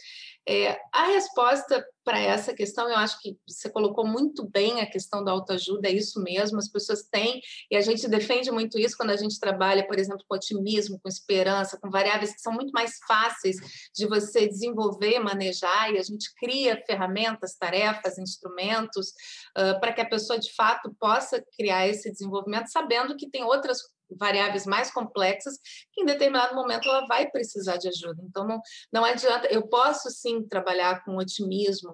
É, 0.46 0.78
a 0.92 1.07
resposta 1.07 1.85
para 2.04 2.20
essa 2.20 2.52
questão, 2.52 2.87
eu 2.88 2.96
acho 2.96 3.18
que 3.20 3.38
você 3.48 3.70
colocou 3.70 4.07
muito 4.07 4.46
bem 4.46 4.83
a 4.83 4.87
questão 4.87 5.24
da 5.24 5.33
autoajuda, 5.33 5.88
é 5.88 5.92
isso 5.92 6.22
mesmo, 6.22 6.59
as 6.59 6.68
pessoas 6.68 7.02
têm, 7.02 7.40
e 7.70 7.76
a 7.76 7.80
gente 7.80 8.07
defende 8.07 8.50
muito 8.50 8.78
isso 8.78 8.94
quando 8.94 9.11
a 9.11 9.16
gente 9.16 9.40
trabalha, 9.40 9.87
por 9.87 9.98
exemplo, 9.98 10.22
com 10.28 10.37
otimismo, 10.37 11.00
com 11.02 11.09
esperança, 11.09 11.78
com 11.80 11.88
variáveis 11.88 12.35
que 12.35 12.42
são 12.42 12.52
muito 12.52 12.72
mais 12.72 12.98
fáceis 13.09 13.57
de 13.96 14.07
você 14.07 14.46
desenvolver, 14.46 15.18
manejar, 15.18 15.94
e 15.94 15.98
a 15.98 16.02
gente 16.02 16.33
cria 16.35 16.83
ferramentas, 16.87 17.57
tarefas, 17.57 18.18
instrumentos, 18.18 19.09
uh, 19.57 19.80
para 19.80 19.94
que 19.94 20.02
a 20.02 20.09
pessoa, 20.09 20.38
de 20.38 20.52
fato, 20.52 20.94
possa 21.00 21.42
criar 21.57 21.88
esse 21.88 22.11
desenvolvimento, 22.12 22.70
sabendo 22.70 23.16
que 23.16 23.30
tem 23.30 23.42
outras 23.42 23.78
variáveis 24.18 24.66
mais 24.66 24.90
complexas, 24.90 25.59
que 25.92 26.03
em 26.03 26.05
determinado 26.05 26.55
momento 26.55 26.88
ela 26.88 27.07
vai 27.07 27.31
precisar 27.31 27.77
de 27.77 27.88
ajuda. 27.88 28.22
Então, 28.22 28.46
não, 28.46 28.61
não 28.92 29.05
adianta, 29.05 29.46
eu 29.48 29.66
posso 29.68 30.11
sim 30.11 30.46
trabalhar 30.46 31.05
com 31.05 31.16
otimismo 31.16 31.92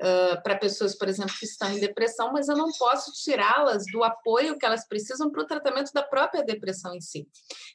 uh, 0.00 0.42
para 0.42 0.58
pessoas, 0.58 0.96
por 0.96 1.08
exemplo, 1.08 1.34
que 1.38 1.44
estão 1.44 1.70
em 1.70 1.80
depressão, 1.80 2.32
mas 2.32 2.48
eu 2.48 2.56
não 2.56 2.70
posso 2.78 3.12
tirá-las 3.12 3.84
do 3.92 4.02
apoio 4.02 4.58
que 4.58 4.66
elas 4.66 4.86
precisam 4.86 5.30
para 5.30 5.42
o 5.42 5.46
tratamento 5.46 5.92
da 5.92 6.02
própria 6.02 6.42
depressão 6.42 6.94
em 6.94 7.00
si. 7.00 7.28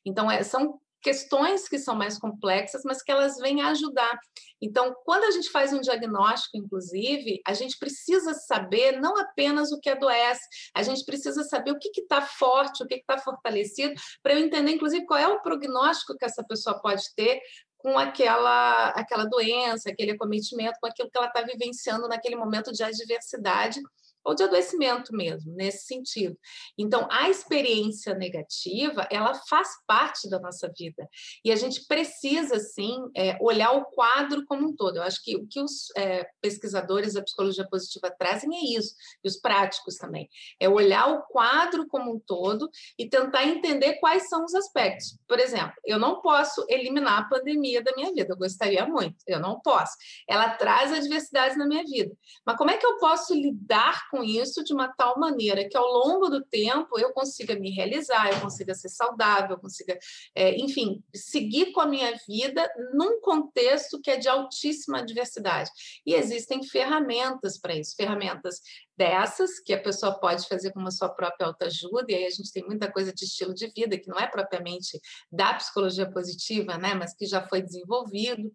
Então, 0.06 0.30
é, 0.30 0.44
são 0.44 0.80
questões 1.06 1.70
que 1.70 1.78
são 1.78 1.94
mais 1.94 2.18
complexas, 2.18 2.82
mas 2.84 3.04
que 3.04 3.12
elas 3.12 3.38
vêm 3.38 3.62
ajudar. 3.62 4.18
Então, 4.60 4.92
quando 5.06 5.26
a 5.26 5.30
gente 5.30 5.52
faz 5.52 5.72
um 5.72 5.80
diagnóstico, 5.80 6.58
inclusive, 6.58 7.44
a 7.46 7.54
gente 7.54 7.78
precisa 7.78 8.34
saber 8.34 9.00
não 9.00 9.16
apenas 9.16 9.72
o 9.72 9.80
que 9.80 9.88
adoece, 9.88 10.42
a 10.74 10.82
gente 10.82 11.06
precisa 11.06 11.44
saber 11.44 11.70
o 11.70 11.78
que 11.78 11.92
está 11.96 12.24
forte, 12.24 12.82
o 12.82 12.88
que 12.88 12.96
está 12.96 13.20
fortalecido, 13.20 13.94
para 14.24 14.34
eu 14.34 14.40
entender, 14.40 14.72
inclusive, 14.72 15.06
qual 15.06 15.20
é 15.20 15.28
o 15.28 15.44
prognóstico 15.44 16.18
que 16.18 16.26
essa 16.26 16.44
pessoa 16.44 16.82
pode 16.82 17.04
ter 17.16 17.40
com 17.78 18.00
aquela, 18.00 18.90
aquela 18.90 19.26
doença, 19.26 19.92
aquele 19.92 20.14
acometimento, 20.14 20.80
com 20.82 20.88
aquilo 20.88 21.12
que 21.12 21.18
ela 21.20 21.28
está 21.28 21.44
vivenciando 21.44 22.08
naquele 22.08 22.36
momento 22.36 22.72
de 22.72 22.84
adversidade 22.84 23.80
ou 24.26 24.34
de 24.34 24.44
adoecimento 24.44 25.14
mesmo, 25.14 25.54
nesse 25.54 25.86
sentido. 25.86 26.38
Então, 26.78 27.08
a 27.12 27.30
experiência 27.30 28.16
negativa, 28.16 29.08
ela 29.12 29.36
faz 29.48 29.70
parte 29.86 30.28
da 30.30 30.40
nossa 30.40 30.72
vida. 30.76 31.08
E 31.44 31.52
a 31.52 31.56
gente 31.56 31.86
precisa, 31.86 32.60
sim, 32.60 32.98
é, 33.16 33.38
olhar 33.40 33.72
o 33.74 33.86
quadro 33.86 34.44
como 34.48 34.68
um 34.68 34.76
todo. 34.76 34.98
Eu 34.98 35.04
acho 35.04 35.24
que 35.24 35.36
o 35.36 35.48
que 35.48 35.62
os 35.62 35.92
é, 35.96 36.28
pesquisadores 36.42 37.14
da 37.14 37.22
psicologia 37.22 37.68
positiva 37.70 38.14
trazem 38.18 38.56
é 38.56 38.78
isso, 38.78 38.96
e 39.24 39.28
os 39.28 39.38
práticos 39.38 39.96
também. 39.96 40.28
É 40.60 40.68
olhar 40.68 41.08
o 41.08 41.22
quadro 41.24 41.88
como 41.88 42.16
um 42.16 42.20
todo 42.20 42.70
e 42.98 43.08
tentar 43.08 43.46
entender 43.46 44.00
quais 44.00 44.28
são 44.28 44.44
os 44.44 44.56
aspectos. 44.56 45.18
Por 45.28 45.40
exemplo, 45.40 45.74
eu 45.86 46.00
não 46.00 46.22
posso 46.22 46.66
eliminar 46.68 47.20
a 47.20 47.30
pandemia 47.30 47.84
da 47.84 47.94
minha 47.96 48.12
vida, 48.12 48.34
eu 48.34 48.38
gostaria 48.38 48.86
muito, 48.86 49.18
eu 49.28 49.40
não 49.40 49.60
posso. 49.60 49.94
Ela 50.28 50.50
traz 50.50 50.92
adversidades 50.92 51.58
na 51.58 51.68
minha 51.68 51.84
vida. 51.84 52.16
Mas 52.46 52.58
como 52.58 52.72
é 52.72 52.78
que 52.78 52.86
eu 52.86 52.98
posso 52.98 53.34
lidar 53.34 54.10
com 54.10 54.15
com 54.16 54.24
isso 54.24 54.64
de 54.64 54.74
uma 54.74 54.88
tal 54.88 55.20
maneira 55.20 55.68
que 55.68 55.76
ao 55.76 55.86
longo 55.86 56.30
do 56.30 56.42
tempo 56.42 56.98
eu 56.98 57.12
consiga 57.12 57.60
me 57.60 57.70
realizar, 57.70 58.32
eu 58.32 58.40
consiga 58.40 58.74
ser 58.74 58.88
saudável, 58.88 59.52
eu 59.52 59.60
consiga, 59.60 60.00
é, 60.34 60.56
enfim, 60.56 61.04
seguir 61.14 61.74
com 61.74 61.82
a 61.82 61.86
minha 61.86 62.18
vida 62.26 62.66
num 62.94 63.20
contexto 63.20 64.00
que 64.02 64.10
é 64.10 64.16
de 64.16 64.30
altíssima 64.30 65.06
diversidade. 65.06 65.70
E 66.06 66.14
existem 66.14 66.64
ferramentas 66.64 67.60
para 67.60 67.76
isso, 67.76 67.94
ferramentas 67.98 68.62
dessas 68.98 69.60
que 69.60 69.74
a 69.74 69.82
pessoa 69.82 70.18
pode 70.18 70.48
fazer 70.48 70.72
com 70.72 70.80
a 70.80 70.92
sua 70.92 71.10
própria 71.10 71.48
autoajuda, 71.48 72.06
e 72.08 72.16
aí 72.16 72.26
a 72.26 72.30
gente 72.30 72.54
tem 72.54 72.66
muita 72.66 72.90
coisa 72.90 73.14
de 73.14 73.26
estilo 73.26 73.54
de 73.54 73.68
vida 73.68 73.98
que 73.98 74.08
não 74.08 74.18
é 74.18 74.28
propriamente 74.28 74.98
da 75.30 75.54
psicologia 75.56 76.10
positiva, 76.10 76.78
né, 76.78 76.94
mas 76.94 77.14
que 77.14 77.26
já 77.26 77.46
foi 77.46 77.62
desenvolvido. 77.62 78.50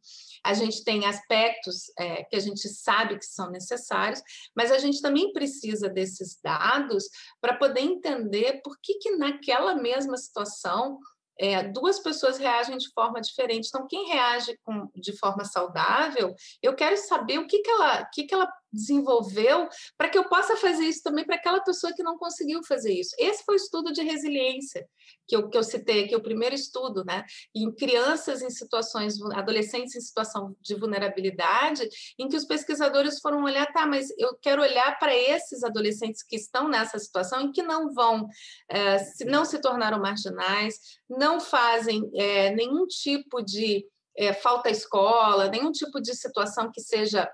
A 0.45 0.55
gente 0.55 0.85
tem 0.85 1.07
aspectos 1.07 1.93
é, 1.99 2.25
que 2.25 2.37
a 2.37 2.41
gente 2.41 2.69
sabe 2.69 3.19
que 3.19 3.27
são 3.27 3.51
necessários, 3.51 4.23
mas 4.55 4.73
a 4.73 4.79
gente 4.79 5.01
também 5.01 5.33
precisa 5.33 5.89
desses 5.89 6.39
dados 6.43 7.05
para 7.41 7.57
poder 7.57 7.81
entender 7.81 8.61
por 8.63 8.77
que, 8.83 8.95
que 8.95 9.17
naquela 9.17 9.75
mesma 9.75 10.17
situação 10.17 10.99
é, 11.41 11.63
duas 11.63 11.99
pessoas 11.99 12.37
reagem 12.37 12.77
de 12.77 12.93
forma 12.93 13.19
diferente. 13.19 13.69
Então, 13.69 13.87
quem 13.89 14.09
reage 14.09 14.59
com, 14.63 14.91
de 14.95 15.17
forma 15.17 15.45
saudável, 15.45 16.35
eu 16.63 16.75
quero 16.75 16.99
saber 16.99 17.39
o 17.39 17.47
que, 17.47 17.61
que, 17.61 17.71
ela, 17.71 18.05
que, 18.13 18.25
que 18.25 18.35
ela 18.35 18.47
desenvolveu 18.73 19.69
para 19.97 20.09
que 20.09 20.19
eu 20.19 20.29
possa 20.29 20.57
fazer 20.57 20.85
isso 20.85 21.03
também 21.03 21.25
para 21.25 21.37
aquela 21.37 21.61
pessoa 21.61 21.93
que 21.93 22.03
não 22.03 22.17
conseguiu 22.17 22.63
fazer 22.65 22.93
isso. 22.93 23.15
Esse 23.19 23.45
foi 23.45 23.55
o 23.55 23.57
estudo 23.57 23.93
de 23.93 24.03
resiliência 24.03 24.87
que 25.27 25.37
eu, 25.37 25.49
que 25.49 25.57
eu 25.57 25.63
citei 25.63 26.05
aqui, 26.05 26.17
o 26.17 26.23
primeiro 26.23 26.55
estudo, 26.55 27.05
né? 27.05 27.25
Em 27.55 27.73
crianças 27.73 28.43
em 28.43 28.51
situações, 28.51 29.21
adolescentes 29.33 29.95
em 29.95 30.01
situação 30.01 30.57
de 30.61 30.75
vulnerabilidade, 30.75 31.89
em 32.19 32.29
que 32.29 32.37
os 32.37 32.45
pesquisadores 32.45 33.21
foram 33.21 33.45
olhar, 33.45 33.73
tá, 33.73 33.87
mas 33.87 34.09
eu 34.19 34.37
quero 34.43 34.63
olhar 34.63 34.99
para 34.99 35.15
esses 35.15 35.63
adolescentes 35.63 36.23
que 36.23 36.37
estão 36.37 36.69
nessa 36.69 36.99
situação 36.99 37.43
e 37.43 37.53
que 37.53 37.63
não 37.63 37.93
vão, 37.95 38.27
é, 38.69 38.99
se, 38.99 39.25
não 39.25 39.45
se 39.45 39.61
tornaram 39.61 40.01
marginais, 40.01 40.75
não 41.09 41.41
fazem 41.41 42.11
é, 42.15 42.51
nenhum 42.51 42.87
tipo 42.87 43.41
de 43.41 43.87
é, 44.17 44.33
falta 44.33 44.69
à 44.69 44.73
escola, 44.73 45.49
nenhum 45.49 45.71
tipo 45.71 46.01
de 46.01 46.15
situação 46.15 46.71
que 46.73 46.81
seja 46.81 47.31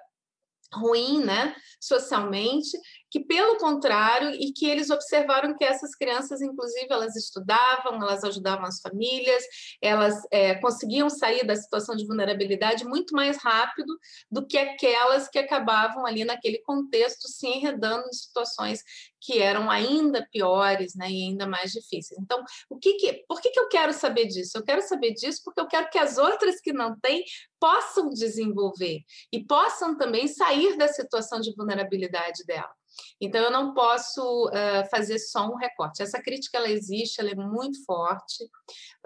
ruim, 0.72 1.24
né, 1.24 1.55
socialmente, 1.81 2.79
que 3.11 3.21
pelo 3.21 3.57
contrário 3.59 4.31
e 4.31 4.53
que 4.53 4.69
eles 4.69 4.90
observaram 4.90 5.57
que 5.57 5.64
essas 5.64 5.95
crianças, 5.95 6.40
inclusive, 6.40 6.87
elas 6.90 7.14
estudavam, 7.16 8.03
elas 8.03 8.25
ajudavam 8.25 8.66
as 8.66 8.81
famílias, 8.81 9.45
elas 9.81 10.21
é, 10.31 10.55
conseguiam 10.57 11.09
sair 11.09 11.47
da 11.47 11.55
situação 11.55 11.95
de 11.95 12.07
vulnerabilidade 12.07 12.85
muito 12.85 13.14
mais 13.14 13.37
rápido 13.38 13.97
do 14.31 14.47
que 14.47 14.59
aquelas 14.59 15.29
que 15.29 15.38
acabavam 15.38 16.05
ali 16.05 16.25
naquele 16.25 16.59
contexto 16.59 17.29
se 17.29 17.47
enredando 17.47 18.09
em 18.09 18.12
situações 18.12 18.83
que 19.21 19.40
eram 19.40 19.69
ainda 19.69 20.27
piores, 20.31 20.95
né, 20.95 21.11
e 21.11 21.25
ainda 21.25 21.47
mais 21.49 21.73
difíceis. 21.73 22.19
Então, 22.21 22.45
o 22.71 22.79
que, 22.79 22.95
que 22.95 23.25
por 23.29 23.40
que, 23.40 23.51
que 23.51 23.59
eu 23.59 23.69
quero 23.69 23.92
saber 23.92 24.27
disso? 24.27 24.57
Eu 24.57 24.62
quero 24.62 24.83
saber 24.83 25.14
disso 25.14 25.42
porque 25.45 25.61
eu 25.61 25.66
quero 25.66 25.90
que 25.90 25.99
as 25.99 26.16
outras 26.16 26.61
que 26.61 26.73
não 26.73 26.99
têm 27.01 27.25
possam 27.59 28.09
desenvolver 28.11 29.01
e 29.33 29.45
possam 29.45 29.97
também 29.97 30.29
sair 30.29 30.77
da 30.77 30.87
situação 30.87 31.40
de 31.40 31.53
vulnerabilidade 31.55 32.45
dela. 32.45 32.71
Então, 33.20 33.42
eu 33.42 33.50
não 33.50 33.74
posso 33.74 34.48
uh, 34.48 34.88
fazer 34.90 35.18
só 35.18 35.48
um 35.48 35.56
recorte. 35.56 36.02
Essa 36.02 36.20
crítica, 36.20 36.59
ela 36.59 36.68
existe, 36.68 37.20
ela 37.20 37.30
é 37.30 37.35
muito 37.35 37.85
forte, 37.85 38.44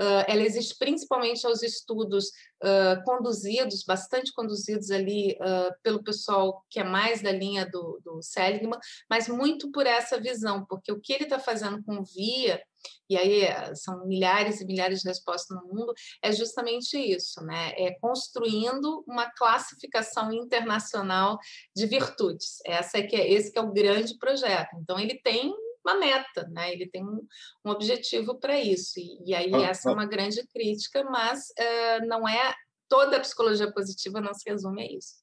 uh, 0.00 0.24
ela 0.26 0.42
existe 0.42 0.76
principalmente 0.78 1.46
aos 1.46 1.62
estudos 1.62 2.26
uh, 2.62 3.02
conduzidos, 3.04 3.84
bastante 3.84 4.32
conduzidos 4.32 4.90
ali 4.90 5.36
pelo 5.82 6.02
pessoal 6.02 6.64
que 6.68 6.80
é 6.80 6.84
mais 6.84 7.22
da 7.22 7.32
linha 7.32 7.66
do, 7.66 8.00
do 8.04 8.22
Seligman, 8.22 8.78
mas 9.08 9.28
muito 9.28 9.70
por 9.70 9.86
essa 9.86 10.20
visão, 10.20 10.64
porque 10.66 10.92
o 10.92 11.00
que 11.00 11.12
ele 11.12 11.24
está 11.24 11.38
fazendo 11.38 11.82
com 11.82 11.98
o 11.98 12.04
VIA 12.04 12.60
e 13.08 13.16
aí 13.16 13.42
eh, 13.42 13.74
são 13.74 14.06
milhares 14.06 14.60
e 14.60 14.64
milhares 14.64 15.00
de 15.00 15.08
respostas 15.08 15.56
no 15.56 15.66
mundo, 15.66 15.92
é 16.22 16.32
justamente 16.32 16.96
isso, 16.96 17.42
né? 17.42 17.72
É 17.76 17.94
construindo 18.00 19.04
uma 19.06 19.30
classificação 19.32 20.32
internacional 20.32 21.38
de 21.74 21.86
virtudes. 21.86 22.58
Essa 22.64 22.98
é 22.98 23.02
que 23.02 23.16
é, 23.16 23.30
esse 23.30 23.52
que 23.52 23.58
é 23.58 23.62
o 23.62 23.72
grande 23.72 24.16
projeto. 24.18 24.76
Então, 24.80 24.98
ele 24.98 25.20
tem 25.22 25.52
uma 25.84 25.96
meta, 25.96 26.46
né? 26.50 26.72
Ele 26.72 26.88
tem 26.88 27.04
um, 27.04 27.26
um 27.64 27.70
objetivo 27.70 28.38
para 28.38 28.58
isso. 28.60 28.98
E, 28.98 29.30
e 29.30 29.34
aí 29.34 29.54
ah, 29.54 29.68
essa 29.68 29.88
ah. 29.88 29.92
é 29.92 29.94
uma 29.94 30.06
grande 30.06 30.46
crítica, 30.48 31.02
mas 31.04 31.48
uh, 31.50 32.06
não 32.06 32.28
é 32.28 32.54
toda 32.88 33.16
a 33.16 33.20
psicologia 33.20 33.72
positiva 33.72 34.20
não 34.20 34.34
se 34.34 34.48
resume 34.48 34.82
a 34.82 34.86
isso. 34.86 35.19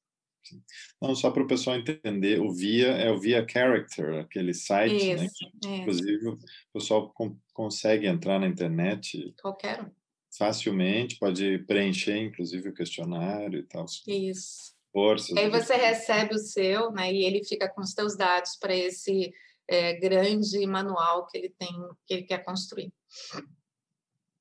Não, 1.01 1.15
só 1.15 1.31
para 1.31 1.43
o 1.43 1.47
pessoal 1.47 1.77
entender, 1.77 2.39
o 2.39 2.51
Via 2.51 2.87
é 2.87 3.11
o 3.11 3.19
Via 3.19 3.45
Character, 3.47 4.19
aquele 4.19 4.53
site, 4.53 5.15
né, 5.15 5.25
isso, 5.25 5.43
né? 5.45 5.51
Que, 5.61 5.67
inclusive, 5.69 6.27
o 6.29 6.37
pessoal 6.73 7.11
com, 7.13 7.37
consegue 7.53 8.07
entrar 8.07 8.39
na 8.39 8.47
internet. 8.47 9.33
Qualquer 9.41 9.83
um. 9.83 9.91
Facilmente, 10.37 11.17
pode 11.17 11.59
preencher, 11.59 12.17
inclusive, 12.17 12.69
o 12.69 12.73
questionário 12.73 13.59
e 13.59 13.63
tal. 13.63 13.85
Isso. 14.07 14.75
Forças. 14.91 15.35
Aí 15.37 15.49
você 15.49 15.75
recebe 15.75 16.35
o 16.35 16.39
seu, 16.39 16.91
né? 16.91 17.11
E 17.11 17.23
ele 17.23 17.43
fica 17.43 17.67
com 17.69 17.81
os 17.81 17.91
seus 17.91 18.15
dados 18.15 18.55
para 18.55 18.75
esse 18.75 19.33
é, 19.67 19.93
grande 19.93 20.65
manual 20.65 21.27
que 21.27 21.37
ele 21.37 21.49
tem, 21.49 21.69
que 22.05 22.13
ele 22.13 22.23
quer 22.23 22.43
construir. 22.43 22.91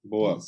Boa. 0.03 0.38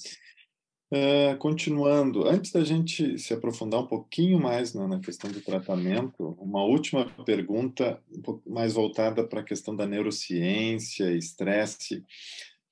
Uh, 0.90 1.37
continuando, 1.37 2.27
antes 2.27 2.51
da 2.51 2.64
gente 2.64 3.18
se 3.18 3.35
aprofundar 3.35 3.81
um 3.81 3.87
pouquinho 3.87 4.40
mais 4.40 4.72
na, 4.72 4.88
na, 4.88 4.98
questão 4.98 5.31
do 5.31 5.42
tratamento, 5.42 6.35
uma 6.40 6.64
última 6.64 7.05
pergunta, 7.27 8.03
um 8.11 8.22
pouco 8.22 8.51
mais 8.51 8.72
voltada 8.72 9.22
para 9.22 9.40
a 9.40 9.44
questão 9.44 9.77
da 9.77 9.87
neurociência, 9.87 11.14
estresse. 11.14 12.03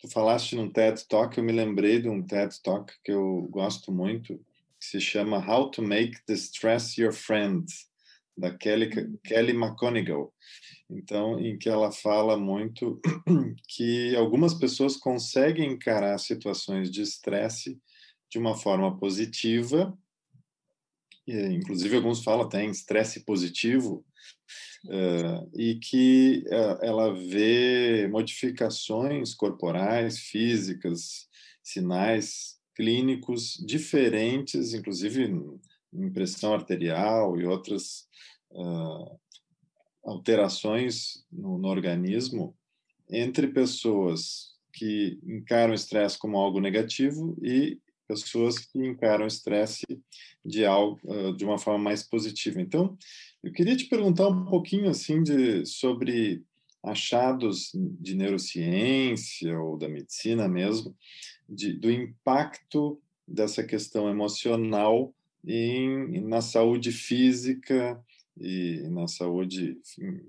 Tu 0.00 0.08
falaste 0.08 0.56
num 0.56 0.70
TED 0.70 1.06
Talk, 1.06 1.36
eu 1.36 1.44
me 1.44 1.52
lembrei 1.52 2.00
de 2.00 2.08
um 2.08 2.22
TED 2.22 2.58
Talk 2.62 2.90
que 3.04 3.12
eu 3.12 3.46
gosto 3.50 3.92
muito, 3.92 4.40
que 4.80 4.86
se 4.86 4.98
chama 4.98 5.38
How 5.38 5.70
to 5.70 5.82
Make 5.82 6.24
the 6.24 6.32
Stress 6.32 6.98
Your 6.98 7.12
Friend, 7.12 7.66
da 8.34 8.50
Kelly, 8.50 8.88
Kelly 9.24 9.52
McConigal. 9.52 10.32
Então, 10.88 11.38
em 11.38 11.58
que 11.58 11.68
ela 11.68 11.92
fala 11.92 12.38
muito 12.38 12.98
que 13.68 14.16
algumas 14.16 14.54
pessoas 14.54 14.96
conseguem 14.96 15.72
encarar 15.72 16.16
situações 16.18 16.90
de 16.90 17.02
estresse 17.02 17.78
de 18.30 18.38
uma 18.38 18.56
forma 18.56 18.96
positiva, 18.98 19.96
e, 21.26 21.34
inclusive 21.48 21.96
alguns 21.96 22.22
falam 22.22 22.46
até 22.46 22.64
em 22.64 22.70
estresse 22.70 23.24
positivo, 23.24 24.04
uh, 24.86 25.50
e 25.58 25.76
que 25.76 26.44
uh, 26.46 26.84
ela 26.84 27.12
vê 27.14 28.08
modificações 28.08 29.34
corporais, 29.34 30.18
físicas, 30.18 31.28
sinais 31.62 32.56
clínicos 32.74 33.54
diferentes, 33.66 34.74
inclusive 34.74 35.32
impressão 35.92 36.54
arterial 36.54 37.38
e 37.40 37.46
outras 37.46 38.06
uh, 38.52 39.18
alterações 40.04 41.24
no, 41.32 41.58
no 41.58 41.68
organismo 41.68 42.56
entre 43.10 43.48
pessoas 43.48 44.54
que 44.72 45.18
encaram 45.24 45.72
o 45.72 45.74
estresse 45.74 46.18
como 46.18 46.36
algo 46.36 46.60
negativo 46.60 47.36
e 47.42 47.80
pessoas 48.06 48.58
que 48.58 48.78
encaram 48.78 49.24
o 49.24 49.28
estresse 49.28 49.84
de 50.44 50.64
algo 50.64 51.00
de 51.36 51.44
uma 51.44 51.58
forma 51.58 51.82
mais 51.82 52.02
positiva. 52.02 52.60
Então, 52.60 52.96
eu 53.42 53.52
queria 53.52 53.76
te 53.76 53.84
perguntar 53.84 54.28
um 54.28 54.46
pouquinho 54.46 54.88
assim 54.88 55.22
de 55.22 55.64
sobre 55.66 56.42
achados 56.82 57.72
de 57.74 58.14
neurociência 58.14 59.58
ou 59.58 59.76
da 59.76 59.88
medicina 59.88 60.48
mesmo, 60.48 60.96
de, 61.48 61.72
do 61.72 61.90
impacto 61.90 63.00
dessa 63.26 63.64
questão 63.64 64.08
emocional 64.08 65.12
em, 65.44 66.20
na 66.22 66.40
saúde 66.40 66.92
física 66.92 68.00
e 68.38 68.82
na 68.90 69.08
saúde 69.08 69.78
enfim, 69.80 70.22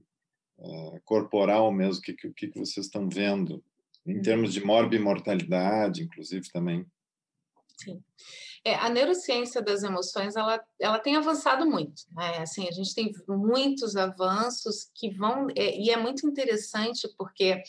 uh, 0.57 0.99
corporal 1.05 1.71
mesmo, 1.71 1.99
o 1.99 2.01
que, 2.01 2.13
que, 2.13 2.47
que 2.47 2.59
vocês 2.59 2.87
estão 2.87 3.07
vendo, 3.07 3.63
em 4.05 4.21
termos 4.21 4.53
de 4.53 4.63
morbimortalidade, 4.63 6.03
inclusive 6.03 6.49
também. 6.51 6.85
Sim. 7.77 8.03
É, 8.65 8.75
a 8.75 8.89
neurociência 8.89 9.61
das 9.61 9.83
emoções 9.83 10.35
ela, 10.35 10.61
ela 10.79 10.99
tem 10.99 11.15
avançado 11.15 11.65
muito. 11.65 12.01
Né? 12.11 12.39
Assim, 12.39 12.67
a 12.67 12.71
gente 12.71 12.93
tem 12.93 13.13
muitos 13.27 13.95
avanços 13.95 14.89
que 14.95 15.09
vão. 15.11 15.47
É, 15.55 15.77
e 15.77 15.89
é 15.89 15.97
muito 15.97 16.27
interessante 16.27 17.07
porque 17.17 17.61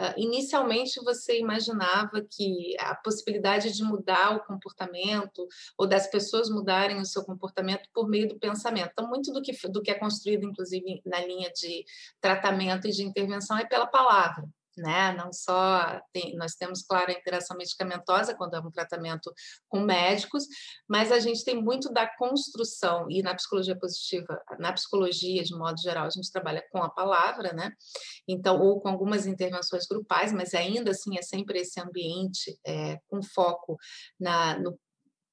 Uh, 0.00 0.16
inicialmente 0.16 0.98
você 1.04 1.38
imaginava 1.38 2.22
que 2.22 2.74
a 2.80 2.94
possibilidade 2.94 3.70
de 3.72 3.84
mudar 3.84 4.34
o 4.34 4.42
comportamento 4.42 5.46
ou 5.76 5.86
das 5.86 6.06
pessoas 6.06 6.48
mudarem 6.48 6.98
o 6.98 7.04
seu 7.04 7.22
comportamento 7.22 7.86
por 7.92 8.08
meio 8.08 8.26
do 8.26 8.38
pensamento. 8.38 8.88
Então, 8.90 9.06
muito 9.06 9.30
do 9.30 9.42
que, 9.42 9.52
do 9.68 9.82
que 9.82 9.90
é 9.90 9.94
construído, 9.94 10.46
inclusive, 10.46 11.02
na 11.04 11.20
linha 11.20 11.52
de 11.52 11.84
tratamento 12.22 12.88
e 12.88 12.90
de 12.90 13.02
intervenção 13.02 13.58
é 13.58 13.66
pela 13.66 13.86
palavra 13.86 14.48
né? 14.76 15.12
Não 15.12 15.32
só 15.32 16.00
tem, 16.12 16.36
nós 16.36 16.54
temos, 16.54 16.82
claro, 16.82 17.10
a 17.10 17.14
interação 17.14 17.56
medicamentosa 17.56 18.34
quando 18.34 18.54
é 18.54 18.60
um 18.60 18.70
tratamento 18.70 19.32
com 19.68 19.80
médicos, 19.80 20.46
mas 20.88 21.12
a 21.12 21.18
gente 21.18 21.44
tem 21.44 21.60
muito 21.60 21.92
da 21.92 22.06
construção 22.06 23.06
e 23.10 23.22
na 23.22 23.34
psicologia 23.34 23.78
positiva, 23.78 24.40
na 24.58 24.72
psicologia 24.72 25.42
de 25.42 25.54
modo 25.54 25.80
geral, 25.80 26.06
a 26.06 26.10
gente 26.10 26.30
trabalha 26.30 26.64
com 26.70 26.82
a 26.82 26.90
palavra, 26.90 27.52
né? 27.52 27.72
Então, 28.28 28.60
ou 28.60 28.80
com 28.80 28.88
algumas 28.88 29.26
intervenções 29.26 29.86
grupais, 29.86 30.32
mas 30.32 30.54
ainda 30.54 30.90
assim 30.90 31.18
é 31.18 31.22
sempre 31.22 31.60
esse 31.60 31.80
ambiente 31.80 32.58
é, 32.66 32.98
com 33.08 33.22
foco 33.22 33.76
na, 34.18 34.58
no 34.58 34.78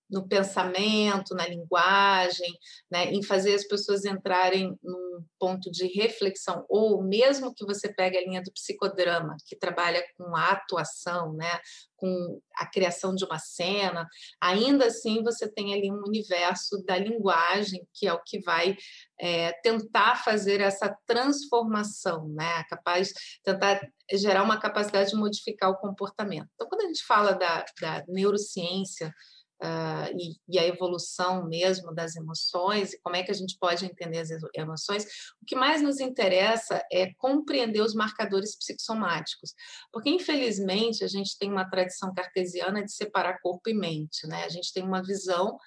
no 0.10 0.28
pensamento, 0.28 1.36
na 1.36 1.48
linguagem, 1.48 2.52
né, 2.90 3.06
em 3.12 3.22
fazer 3.22 3.54
as 3.54 3.66
pessoas 3.66 4.06
entrarem 4.06 4.78
num 4.82 5.24
ponto 5.38 5.70
de 5.70 5.86
reflexão, 5.88 6.66
ou 6.68 7.04
mesmo 7.04 7.54
que 7.54 7.66
você 7.66 7.94
pegue 7.94 8.18
a 8.18 8.22
linha 8.22 8.42
do 8.42 8.52
psicodrama, 8.52 9.36
que 9.46 9.56
trabalha 9.56 10.04
com 10.18 10.36
a 10.36 10.52
atuação, 10.52 11.34
né, 11.34 11.60
com 11.96 12.42
a 12.58 12.66
criação 12.66 13.14
de 13.14 13.26
uma 13.26 13.38
cena, 13.38 14.08
ainda 14.42 14.86
assim 14.86 15.22
você 15.22 15.48
tem 15.52 15.74
ali 15.74 15.92
um 15.92 16.02
universo 16.08 16.84
da 16.86 16.98
linguagem, 16.98 17.86
que 17.94 18.08
é 18.08 18.14
o 18.14 18.24
que 18.24 18.40
vai 18.42 18.76
é, 19.20 19.52
tentar 19.62 20.16
fazer 20.24 20.62
essa 20.62 20.96
transformação, 21.06 22.28
né, 22.30 22.64
capaz, 22.70 23.14
tentar 23.44 23.82
gerar 24.14 24.44
uma 24.44 24.60
capacidade 24.60 25.12
de 25.12 25.16
modificar 25.16 25.70
o 25.70 25.78
comportamento. 25.78 26.48
Então, 26.56 26.68
quando 26.68 26.82
a 26.82 26.88
gente 26.88 27.06
fala 27.06 27.34
da, 27.34 27.66
da 27.80 28.04
neurociência, 28.08 29.14
Uh, 29.62 30.16
e, 30.18 30.56
e, 30.56 30.58
a 30.58 30.66
evolução 30.66 31.46
mesmo 31.46 31.94
das 31.94 32.16
emoções 32.16 32.94
e 32.94 33.02
como 33.02 33.18
é 33.18 33.24
que 33.24 33.32
a 33.32 33.34
gente 33.34 33.58
pode 33.60 33.86
entender 33.86 34.20
as 34.20 34.30
emoções, 34.56 35.04
o 35.42 35.46
que 35.46 35.54
mais 35.54 35.82
nos 35.82 36.00
interessa 36.00 36.82
é 36.90 37.14
compreender 37.16 37.82
os 37.82 37.94
marcadores 37.94 38.56
psicossomáticos, 38.58 39.54
porque 39.92 40.10
infelizmente 40.10 41.04
a 41.04 41.10
gente 41.10 41.38
tem 41.38 41.52
uma 41.52 41.70
tradição 41.70 42.14
cartesiana 42.14 42.86
de 42.86 42.94
separar 42.94 43.42
corpo 43.42 43.70
e 43.70 43.74
mente, 43.74 44.26
né? 44.28 44.46
A 44.46 44.50
gente 44.50 44.72
tem 44.72 44.82
uma 44.82 45.04
visão 45.04 45.58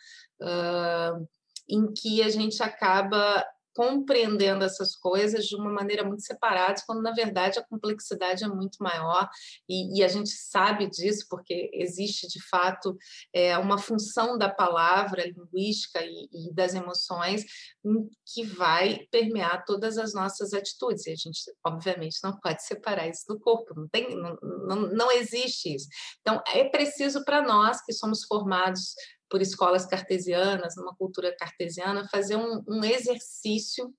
uh, 0.40 1.28
em 1.68 1.92
que 1.92 2.22
a 2.22 2.31
gente 2.31 2.62
acaba 2.62 3.44
compreendendo 3.74 4.64
essas 4.64 4.94
coisas 4.94 5.46
de 5.46 5.56
uma 5.56 5.70
maneira 5.70 6.04
muito 6.04 6.22
separada, 6.22 6.82
quando 6.87 7.02
na 7.02 7.12
verdade 7.12 7.58
a 7.58 7.64
complexidade 7.64 8.44
é 8.44 8.48
muito 8.48 8.82
maior 8.82 9.28
e, 9.68 9.98
e 9.98 10.04
a 10.04 10.08
gente 10.08 10.30
sabe 10.30 10.88
disso 10.88 11.26
porque 11.28 11.70
existe 11.72 12.28
de 12.28 12.40
fato 12.48 12.96
é, 13.32 13.56
uma 13.58 13.78
função 13.78 14.37
da 14.37 14.48
palavra 14.48 15.26
linguística 15.26 16.00
e, 16.04 16.28
e, 16.32 16.52
das 16.52 16.74
emoções 16.74 17.44
que 18.26 18.44
vai 18.44 19.06
permear 19.11 19.64
todas 19.64 19.98
as 19.98 20.12
nossas 20.14 20.52
atitudes 20.52 21.06
e 21.06 21.11
a 21.11 21.16
gente 21.16 21.40
obviamente 21.64 22.18
não 22.22 22.38
pode 22.38 22.62
separar 22.64 23.08
isso 23.08 23.24
do 23.26 23.38
corpo, 23.38 23.74
não 23.74 23.88
tem, 23.88 24.14
não, 24.16 24.37
não, 24.40 24.80
não 24.92 25.12
existe 25.12 25.74
isso. 25.74 25.88
Então 26.20 26.42
é 26.48 26.64
preciso 26.64 27.24
para 27.24 27.42
nós 27.42 27.82
que 27.85 27.92
somos 27.92 28.24
formados 28.24 28.94
por 29.33 29.40
escolas 29.40 29.87
cartesianas, 29.87 30.77
numa 30.77 30.95
cultura 30.95 31.35
cartesiana, 31.35 32.07
fazer 32.07 32.37
um, 32.37 32.62
um 32.68 32.85
exercício 32.85 33.90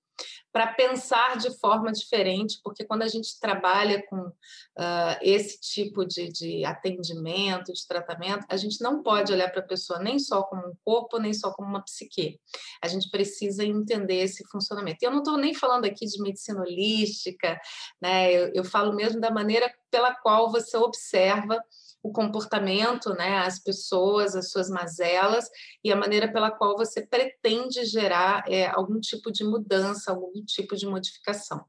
para 0.52 0.68
pensar 0.68 1.36
de 1.38 1.50
forma 1.58 1.90
diferente, 1.90 2.60
porque 2.62 2.84
quando 2.84 3.02
a 3.02 3.08
gente 3.08 3.40
trabalha 3.40 4.00
com 4.06 4.20
uh, 4.20 5.18
esse 5.20 5.60
tipo 5.60 6.06
de, 6.06 6.28
de, 6.28 6.64
atendimento, 6.64 7.72
de 7.72 7.84
tratamento, 7.84 8.46
a 8.48 8.56
gente 8.56 8.80
não 8.80 9.02
pode 9.02 9.32
olhar 9.32 9.50
para 9.50 9.60
a 9.60 9.66
pessoa 9.66 9.98
nem 9.98 10.20
só 10.20 10.44
como 10.44 10.68
um 10.68 10.74
corpo, 10.84 11.18
nem 11.18 11.34
só 11.34 11.52
como 11.52 11.68
uma 11.68 11.82
psique. 11.82 12.38
A 12.80 12.86
gente 12.86 13.10
precisa 13.10 13.64
entender 13.64 14.22
esse 14.22 14.48
funcionamento. 14.48 14.98
E 15.02 15.06
eu 15.06 15.10
não 15.10 15.18
estou 15.18 15.36
nem 15.36 15.52
falando 15.52 15.84
aqui 15.84 16.06
de 16.06 16.22
medicina 16.22 16.60
holística, 16.60 17.60
né? 18.00 18.32
eu, 18.32 18.52
eu 18.54 18.62
falo 18.62 18.94
mesmo 18.94 19.20
da 19.20 19.32
maneira 19.32 19.68
pela 19.90 20.14
qual 20.14 20.52
você 20.52 20.76
observa 20.76 21.60
o 22.04 22.12
comportamento, 22.12 23.14
né, 23.14 23.38
as 23.38 23.58
pessoas, 23.58 24.36
as 24.36 24.50
suas 24.50 24.68
mazelas 24.68 25.48
e 25.82 25.90
a 25.90 25.96
maneira 25.96 26.30
pela 26.30 26.50
qual 26.50 26.76
você 26.76 27.00
pretende 27.00 27.82
gerar 27.86 28.44
é, 28.46 28.66
algum 28.66 29.00
tipo 29.00 29.32
de 29.32 29.42
mudança, 29.42 30.10
algum 30.10 30.44
tipo 30.44 30.76
de 30.76 30.86
modificação. 30.86 31.64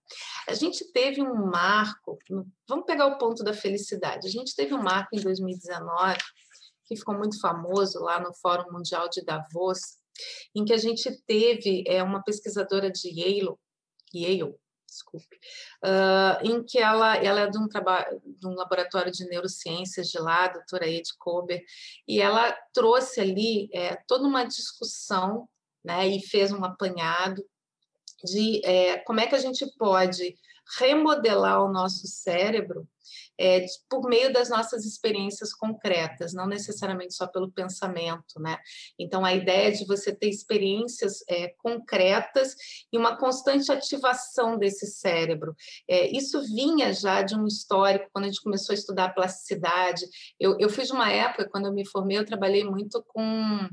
A 0.45 0.53
gente 0.53 0.91
teve 0.91 1.21
um 1.21 1.49
marco, 1.49 2.19
vamos 2.67 2.86
pegar 2.86 3.07
o 3.07 3.17
ponto 3.17 3.45
da 3.45 3.53
felicidade. 3.53 4.27
A 4.27 4.29
gente 4.29 4.53
teve 4.53 4.73
um 4.73 4.83
marco 4.83 5.15
em 5.15 5.21
2019 5.21 6.17
que 6.86 6.97
ficou 6.97 7.17
muito 7.17 7.39
famoso 7.39 7.99
lá 7.99 8.19
no 8.19 8.33
Fórum 8.33 8.73
Mundial 8.73 9.07
de 9.07 9.23
Davos, 9.23 9.79
em 10.53 10.65
que 10.65 10.73
a 10.73 10.77
gente 10.77 11.09
teve 11.25 11.86
é, 11.88 12.03
uma 12.03 12.21
pesquisadora 12.21 12.91
de 12.91 13.07
Yale, 13.07 13.55
Yale 14.13 14.53
desculpe, 14.95 15.37
uh, 15.83 16.45
em 16.45 16.63
que 16.63 16.79
ela, 16.79 17.17
ela 17.17 17.41
é 17.41 17.49
de 17.49 17.57
um, 17.57 17.67
trabalho, 17.67 18.21
de 18.25 18.47
um 18.47 18.55
laboratório 18.55 19.11
de 19.11 19.25
neurociências 19.25 20.07
de 20.07 20.17
lá, 20.17 20.45
a 20.45 20.53
doutora 20.53 20.87
Ed 20.87 21.09
Kober, 21.17 21.61
e 22.07 22.21
ela 22.21 22.51
trouxe 22.73 23.19
ali 23.19 23.69
é, 23.73 23.95
toda 24.07 24.27
uma 24.27 24.45
discussão 24.45 25.47
né, 25.83 26.07
e 26.07 26.21
fez 26.21 26.51
um 26.51 26.63
apanhado 26.63 27.45
de 28.26 28.61
é, 28.65 28.97
como 28.99 29.19
é 29.19 29.28
que 29.28 29.36
a 29.36 29.39
gente 29.39 29.65
pode 29.78 30.36
remodelar 30.80 31.63
o 31.63 31.71
nosso 31.71 32.07
cérebro 32.07 32.88
é, 33.39 33.65
por 33.89 34.07
meio 34.07 34.32
das 34.32 34.49
nossas 34.49 34.86
experiências 34.86 35.53
concretas, 35.53 36.34
não 36.34 36.47
necessariamente 36.47 37.13
só 37.13 37.28
pelo 37.28 37.51
pensamento, 37.51 38.39
né? 38.39 38.57
Então, 38.97 39.26
a 39.26 39.34
ideia 39.34 39.71
de 39.71 39.86
você 39.86 40.15
ter 40.15 40.30
experiências 40.30 41.23
é, 41.30 41.49
concretas 41.57 42.55
e 42.91 42.97
uma 42.97 43.17
constante 43.17 43.71
ativação 43.71 44.57
desse 44.57 44.88
cérebro. 44.88 45.55
É, 45.88 46.07
isso 46.15 46.41
vinha 46.43 46.93
já 46.93 47.21
de 47.21 47.36
um 47.36 47.45
histórico, 47.45 48.09
quando 48.11 48.26
a 48.26 48.28
gente 48.28 48.41
começou 48.41 48.73
a 48.73 48.78
estudar 48.78 49.13
plasticidade. 49.13 50.05
Eu, 50.39 50.57
eu 50.59 50.69
fiz 50.69 50.89
uma 50.89 51.11
época, 51.11 51.49
quando 51.49 51.65
eu 51.65 51.73
me 51.73 51.86
formei, 51.86 52.17
eu 52.17 52.26
trabalhei 52.26 52.63
muito 52.63 53.03
com 53.09 53.69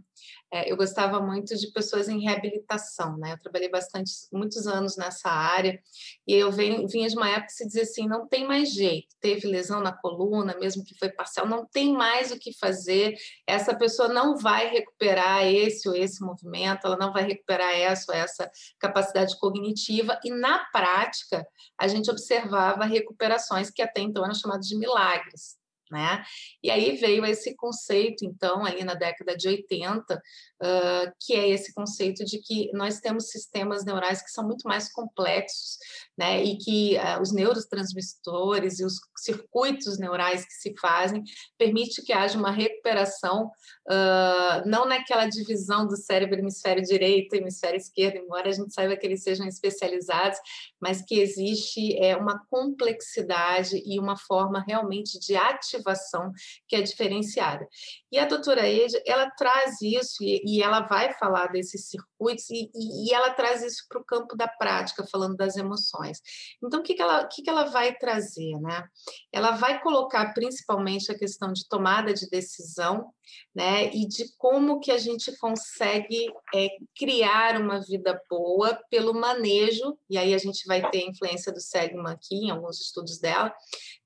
é, 0.53 0.70
eu 0.70 0.76
gostava 0.76 1.18
muito 1.18 1.57
de 1.57 1.68
pessoas 1.68 2.11
em 2.11 2.20
reabilitação, 2.20 3.16
né? 3.16 3.32
Eu 3.32 3.38
trabalhei 3.38 3.70
bastante, 3.70 4.12
muitos 4.30 4.66
anos 4.66 4.98
nessa 4.98 5.30
área, 5.30 5.80
e 6.26 6.34
eu 6.34 6.53
venho, 6.53 6.86
vinha 6.86 7.09
de 7.09 7.16
uma 7.16 7.30
época 7.30 7.46
que 7.46 7.53
se 7.53 7.66
dizia 7.66 7.82
assim, 7.82 8.07
não 8.07 8.28
tem 8.28 8.46
mais 8.46 8.70
jeito, 8.70 9.16
teve 9.18 9.48
lesão 9.48 9.80
na 9.80 9.92
coluna, 9.92 10.55
mesmo 10.59 10.84
que 10.84 10.94
foi 10.98 11.09
parcial, 11.09 11.48
não 11.48 11.64
tem 11.64 11.94
mais 11.94 12.30
o 12.30 12.38
que 12.38 12.53
fazer, 12.53 13.14
essa 13.46 13.74
pessoa 13.74 14.09
não 14.09 14.36
vai 14.36 14.68
recuperar 14.68 15.46
esse 15.46 15.88
ou 15.88 15.94
esse 15.94 16.22
movimento, 16.22 16.86
ela 16.86 16.98
não 16.98 17.14
vai 17.14 17.24
recuperar 17.24 17.74
essa 17.74 18.12
ou 18.12 18.18
essa 18.18 18.50
capacidade 18.78 19.38
cognitiva, 19.38 20.20
e 20.22 20.30
na 20.30 20.59
prática, 20.66 21.46
a 21.80 21.88
gente 21.88 22.11
observava 22.11 22.84
recuperações 22.84 23.70
que 23.70 23.80
até 23.80 24.03
então 24.03 24.22
eram 24.22 24.34
chamadas 24.34 24.66
de 24.66 24.76
milagres, 24.76 25.61
né? 25.93 26.24
E 26.62 26.70
aí 26.70 26.97
veio 26.97 27.24
esse 27.26 27.55
conceito, 27.55 28.24
então, 28.24 28.64
ali 28.64 28.82
na 28.82 28.95
década 28.95 29.36
de 29.36 29.47
80, 29.47 30.14
uh, 30.16 31.12
que 31.20 31.34
é 31.34 31.51
esse 31.51 31.74
conceito 31.74 32.24
de 32.24 32.38
que 32.38 32.70
nós 32.72 32.99
temos 32.99 33.28
sistemas 33.28 33.84
neurais 33.84 34.22
que 34.22 34.30
são 34.30 34.45
muito 34.45 34.66
mais 34.66 34.90
complexos, 34.90 35.76
né? 36.16 36.43
E 36.43 36.57
que 36.57 36.97
uh, 36.97 37.20
os 37.20 37.32
neurotransmissores 37.32 38.80
e 38.80 38.84
os 38.84 38.95
circuitos 39.18 39.99
neurais 39.99 40.45
que 40.47 40.55
se 40.55 40.74
fazem 40.80 41.22
permite 41.59 42.03
que 42.03 42.12
haja 42.12 42.38
uma 42.38 42.51
recuperação, 42.51 43.47
uh, 43.88 44.66
não 44.66 44.86
naquela 44.86 45.26
divisão 45.26 45.86
do 45.86 45.97
cérebro 45.97 46.38
hemisfério 46.38 46.82
direito 46.82 47.34
e 47.34 47.38
hemisfério 47.38 47.76
esquerdo, 47.76 48.16
embora 48.16 48.49
a 48.49 48.53
gente 48.53 48.72
saiba 48.72 48.97
que 48.97 49.07
eles 49.07 49.22
sejam 49.22 49.47
especializados, 49.47 50.38
mas 50.80 51.03
que 51.03 51.20
existe 51.20 51.97
é, 52.03 52.16
uma 52.16 52.43
complexidade 52.51 53.82
e 53.84 53.99
uma 53.99 54.16
forma 54.16 54.64
realmente 54.66 55.18
de 55.18 55.36
ativação 55.83 56.33
que 56.68 56.76
é 56.76 56.83
diferenciada. 56.83 57.66
E 58.11 58.18
a 58.18 58.24
doutora 58.24 58.68
Ed, 58.68 58.93
ela 59.07 59.30
traz 59.30 59.80
isso 59.83 60.22
e, 60.22 60.43
e 60.47 60.62
ela 60.62 60.80
vai 60.80 61.12
falar 61.14 61.49
desses 61.49 61.89
circuitos 62.22 62.50
e, 62.50 62.70
e, 62.74 63.08
e 63.08 63.14
ela 63.14 63.30
traz 63.30 63.62
isso 63.62 63.84
para 63.88 64.00
o 64.00 64.04
campo 64.04 64.36
da 64.36 64.46
prática, 64.46 65.06
falando 65.10 65.36
das 65.36 65.56
emoções. 65.56 66.20
Então, 66.62 66.80
o 66.80 66.82
que, 66.82 66.94
que, 66.94 67.02
ela, 67.02 67.24
que, 67.26 67.42
que 67.42 67.50
ela 67.50 67.64
vai 67.64 67.94
trazer? 67.94 68.58
Né? 68.60 68.84
Ela 69.32 69.52
vai 69.52 69.82
colocar 69.82 70.32
principalmente 70.32 71.10
a 71.10 71.18
questão 71.18 71.52
de 71.52 71.68
tomada 71.68 72.14
de 72.14 72.28
decisão 72.28 73.12
né? 73.54 73.86
e 73.92 74.06
de 74.06 74.32
como 74.36 74.80
que 74.80 74.90
a 74.90 74.98
gente 74.98 75.36
consegue 75.38 76.32
é, 76.54 76.68
criar 76.96 77.60
uma 77.60 77.80
vida 77.80 78.20
boa 78.28 78.78
pelo 78.90 79.14
manejo, 79.14 79.98
e 80.08 80.16
aí 80.16 80.34
a 80.34 80.38
gente 80.38 80.66
vai 80.66 80.88
ter 80.90 81.02
a 81.02 81.10
influência 81.10 81.52
do 81.52 81.60
Seligman 81.60 82.12
aqui, 82.12 82.46
em 82.46 82.50
alguns 82.50 82.80
estudos 82.80 83.18
dela, 83.18 83.52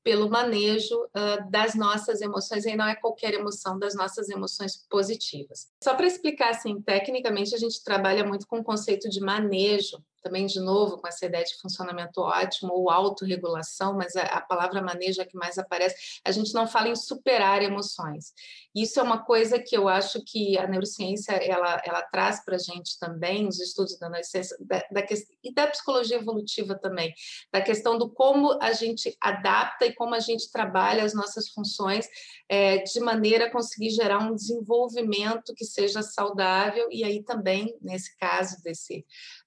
pelo 0.07 0.31
manejo 0.31 0.95
uh, 0.95 1.51
das 1.51 1.75
nossas 1.75 2.21
emoções, 2.21 2.65
e 2.65 2.77
não 2.77 2.87
é 2.87 2.95
qualquer 2.95 3.35
emoção, 3.35 3.77
das 3.77 3.93
nossas 3.93 4.29
emoções 4.29 4.87
positivas. 4.89 5.67
Só 5.83 5.97
para 5.97 6.07
explicar, 6.07 6.51
assim, 6.51 6.81
tecnicamente 6.81 7.53
a 7.57 7.59
gente 7.59 7.83
trabalha 7.83 8.06
muito 8.25 8.47
com 8.47 8.59
o 8.59 8.65
conceito 8.65 9.09
de 9.09 9.21
manejo, 9.21 10.03
também, 10.27 10.47
de 10.47 10.59
novo, 10.59 10.99
com 10.99 11.07
essa 11.07 11.25
ideia 11.25 11.45
de 11.45 11.57
funcionamento 11.61 12.21
ótimo 12.21 12.73
ou 12.73 12.91
autorregulação, 12.91 13.95
mas 13.95 14.17
a, 14.17 14.23
a 14.23 14.41
palavra 14.41 14.83
manejo 14.83 15.23
é 15.23 15.25
que 15.25 15.37
mais 15.37 15.57
aparece. 15.57 16.21
A 16.25 16.33
gente 16.33 16.53
não 16.53 16.67
fala 16.67 16.89
em 16.89 16.97
superar 16.97 17.63
emoções. 17.63 18.33
Isso 18.77 19.01
é 19.01 19.03
uma 19.03 19.25
coisa 19.25 19.59
que 19.59 19.75
eu 19.75 19.89
acho 19.89 20.23
que 20.23 20.59
a 20.59 20.67
neurociência 20.67 21.33
ela, 21.33 21.81
ela 21.83 22.03
traz 22.03 22.45
para 22.45 22.57
a 22.57 22.59
gente 22.59 22.99
também, 23.01 23.49
os 23.49 23.59
estudos 23.59 23.99
da 23.99 24.11
neurociência, 24.11 24.55
da, 24.61 24.85
da, 24.93 25.07
e 25.43 25.55
da 25.55 25.67
psicologia 25.67 26.19
evolutiva 26.19 26.75
também, 26.75 27.15
da 27.51 27.63
questão 27.63 27.97
do 27.97 28.11
como 28.11 28.59
a 28.61 28.75
gente 28.75 29.17
adapta 29.19 29.87
e 29.87 29.95
como 29.95 30.15
a 30.15 30.21
gente 30.21 30.53
trabalha 30.53 31.03
as 31.03 31.15
nossas 31.15 31.49
funções 31.49 32.07
é, 32.51 32.83
de 32.83 33.01
maneira 33.01 33.47
a 33.47 33.51
conseguir 33.51 33.89
gerar 33.89 34.19
um 34.19 34.35
desenvolvimento 34.35 35.55
que 35.55 35.65
seja 35.65 36.03
saudável, 36.03 36.87
e 36.91 37.03
aí 37.03 37.23
também, 37.23 37.75
nesse 37.81 38.15
caso 38.19 38.63
desse 38.63 39.07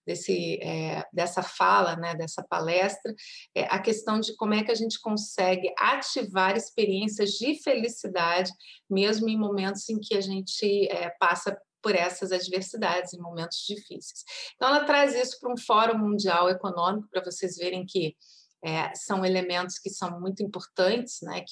desse, 0.09 0.59
é, 0.63 1.05
dessa 1.13 1.43
fala, 1.43 1.95
né, 1.95 2.15
dessa 2.15 2.41
palestra, 2.41 3.13
é 3.53 3.65
a 3.65 3.77
questão 3.77 4.19
de 4.19 4.35
como 4.35 4.55
é 4.55 4.63
que 4.63 4.71
a 4.71 4.75
gente 4.75 4.99
consegue 4.99 5.71
ativar 5.77 6.57
experiências 6.57 7.31
de 7.33 7.61
felicidade, 7.61 8.51
mesmo 9.19 9.29
em 9.29 9.37
momentos 9.37 9.87
em 9.89 9.99
que 9.99 10.15
a 10.15 10.21
gente 10.21 10.87
é, 10.91 11.09
passa 11.19 11.57
por 11.81 11.95
essas 11.95 12.31
adversidades, 12.31 13.13
em 13.13 13.19
momentos 13.19 13.59
difíceis. 13.65 14.23
Então, 14.55 14.67
ela 14.67 14.83
traz 14.83 15.15
isso 15.15 15.39
para 15.39 15.51
um 15.51 15.57
Fórum 15.57 15.97
Mundial 15.97 16.49
Econômico, 16.49 17.07
para 17.09 17.23
vocês 17.23 17.55
verem 17.55 17.85
que 17.85 18.15
é, 18.63 18.93
são 18.95 19.25
elementos 19.25 19.79
que 19.79 19.89
são 19.89 20.19
muito 20.19 20.43
importantes, 20.43 21.19
né, 21.21 21.43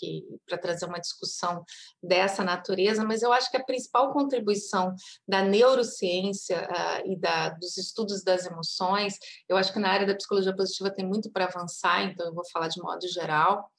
para 0.46 0.58
trazer 0.58 0.86
uma 0.86 1.00
discussão 1.00 1.64
dessa 2.02 2.44
natureza. 2.44 3.04
Mas 3.04 3.22
eu 3.22 3.32
acho 3.32 3.50
que 3.50 3.58
a 3.58 3.64
principal 3.64 4.12
contribuição 4.12 4.94
da 5.28 5.42
neurociência 5.42 6.68
uh, 6.68 7.12
e 7.12 7.18
da, 7.18 7.50
dos 7.50 7.78
estudos 7.78 8.24
das 8.24 8.46
emoções, 8.46 9.18
eu 9.48 9.58
acho 9.58 9.72
que 9.72 9.80
na 9.80 9.90
área 9.90 10.08
da 10.08 10.16
psicologia 10.16 10.56
positiva 10.56 10.92
tem 10.92 11.06
muito 11.06 11.32
para 11.32 11.46
avançar. 11.46 12.04
Então 12.04 12.28
eu 12.28 12.34
vou 12.34 12.44
falar 12.52 12.68
de 12.68 12.82
modo 12.82 13.08
geral. 13.08 13.70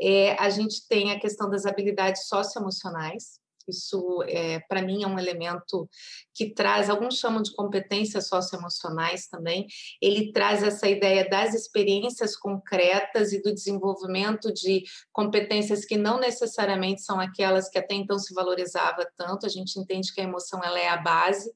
É, 0.00 0.32
a 0.34 0.50
gente 0.50 0.86
tem 0.88 1.12
a 1.12 1.20
questão 1.20 1.48
das 1.48 1.66
habilidades 1.66 2.26
socioemocionais, 2.26 3.38
isso, 3.68 4.22
é, 4.28 4.60
para 4.60 4.82
mim, 4.82 5.02
é 5.02 5.06
um 5.06 5.18
elemento 5.18 5.88
que 6.34 6.52
traz, 6.52 6.90
alguns 6.90 7.18
chamam 7.18 7.42
de 7.42 7.54
competências 7.54 8.28
socioemocionais 8.28 9.26
também. 9.26 9.66
Ele 10.00 10.32
traz 10.32 10.62
essa 10.62 10.88
ideia 10.88 11.28
das 11.28 11.54
experiências 11.54 12.36
concretas 12.36 13.32
e 13.32 13.42
do 13.42 13.52
desenvolvimento 13.52 14.52
de 14.52 14.84
competências 15.12 15.84
que 15.84 15.96
não 15.96 16.18
necessariamente 16.18 17.02
são 17.02 17.20
aquelas 17.20 17.68
que 17.68 17.78
até 17.78 17.94
então 17.94 18.18
se 18.18 18.34
valorizava 18.34 19.06
tanto. 19.16 19.46
A 19.46 19.48
gente 19.48 19.78
entende 19.78 20.12
que 20.12 20.20
a 20.20 20.24
emoção 20.24 20.62
ela 20.62 20.78
é 20.78 20.88
a 20.88 20.96
base. 20.96 21.52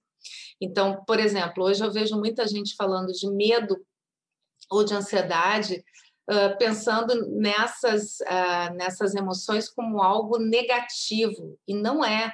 Então, 0.60 1.04
por 1.06 1.20
exemplo, 1.20 1.64
hoje 1.64 1.84
eu 1.84 1.92
vejo 1.92 2.16
muita 2.16 2.46
gente 2.46 2.74
falando 2.74 3.12
de 3.12 3.28
medo 3.30 3.76
ou 4.70 4.84
de 4.84 4.94
ansiedade 4.94 5.82
pensando 6.58 7.28
nessas, 7.30 8.20
uh, 8.20 8.74
nessas 8.74 9.14
emoções 9.14 9.68
como 9.68 10.02
algo 10.02 10.38
negativo, 10.38 11.58
e 11.66 11.74
não 11.74 12.04
é, 12.04 12.32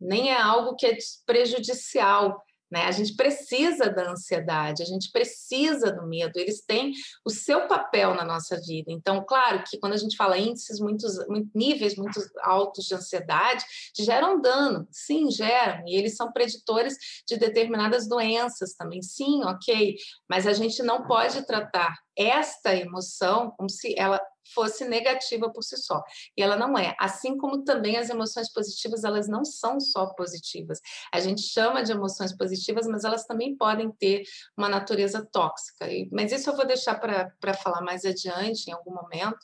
nem 0.00 0.30
é 0.30 0.40
algo 0.40 0.76
que 0.76 0.86
é 0.86 0.96
prejudicial. 1.26 2.42
Né? 2.72 2.86
A 2.86 2.90
gente 2.90 3.14
precisa 3.14 3.90
da 3.90 4.10
ansiedade, 4.10 4.82
a 4.82 4.86
gente 4.86 5.12
precisa 5.12 5.92
do 5.92 6.06
medo, 6.06 6.38
eles 6.38 6.64
têm 6.64 6.94
o 7.22 7.28
seu 7.28 7.68
papel 7.68 8.14
na 8.14 8.24
nossa 8.24 8.58
vida. 8.58 8.90
Então, 8.90 9.22
claro 9.28 9.62
que 9.68 9.78
quando 9.78 9.92
a 9.92 9.98
gente 9.98 10.16
fala 10.16 10.38
índices, 10.38 10.80
muitos, 10.80 11.18
níveis 11.54 11.96
muito 11.96 12.18
altos 12.40 12.86
de 12.86 12.94
ansiedade, 12.94 13.62
geram 13.94 14.40
dano, 14.40 14.88
sim, 14.90 15.30
geram, 15.30 15.86
e 15.86 15.94
eles 15.94 16.16
são 16.16 16.32
preditores 16.32 16.96
de 17.28 17.36
determinadas 17.36 18.08
doenças 18.08 18.72
também, 18.72 19.02
sim, 19.02 19.44
ok, 19.44 19.94
mas 20.26 20.46
a 20.46 20.54
gente 20.54 20.82
não 20.82 21.06
pode 21.06 21.46
tratar 21.46 21.94
esta 22.16 22.74
emoção 22.74 23.50
como 23.50 23.68
se 23.68 23.94
ela 23.98 24.18
fosse 24.54 24.84
negativa 24.84 25.50
por 25.50 25.62
si 25.62 25.76
só. 25.76 26.02
E 26.36 26.42
ela 26.42 26.56
não 26.56 26.76
é. 26.76 26.94
Assim 26.98 27.36
como 27.36 27.64
também 27.64 27.96
as 27.96 28.10
emoções 28.10 28.52
positivas, 28.52 29.04
elas 29.04 29.28
não 29.28 29.44
são 29.44 29.80
só 29.80 30.06
positivas. 30.14 30.80
A 31.12 31.20
gente 31.20 31.42
chama 31.42 31.82
de 31.82 31.92
emoções 31.92 32.36
positivas, 32.36 32.86
mas 32.86 33.04
elas 33.04 33.24
também 33.24 33.56
podem 33.56 33.90
ter 33.92 34.22
uma 34.56 34.68
natureza 34.68 35.26
tóxica. 35.32 35.86
Mas 36.10 36.32
isso 36.32 36.50
eu 36.50 36.56
vou 36.56 36.66
deixar 36.66 36.94
para 36.98 37.54
falar 37.54 37.80
mais 37.82 38.04
adiante, 38.04 38.68
em 38.68 38.72
algum 38.72 38.94
momento. 38.94 39.38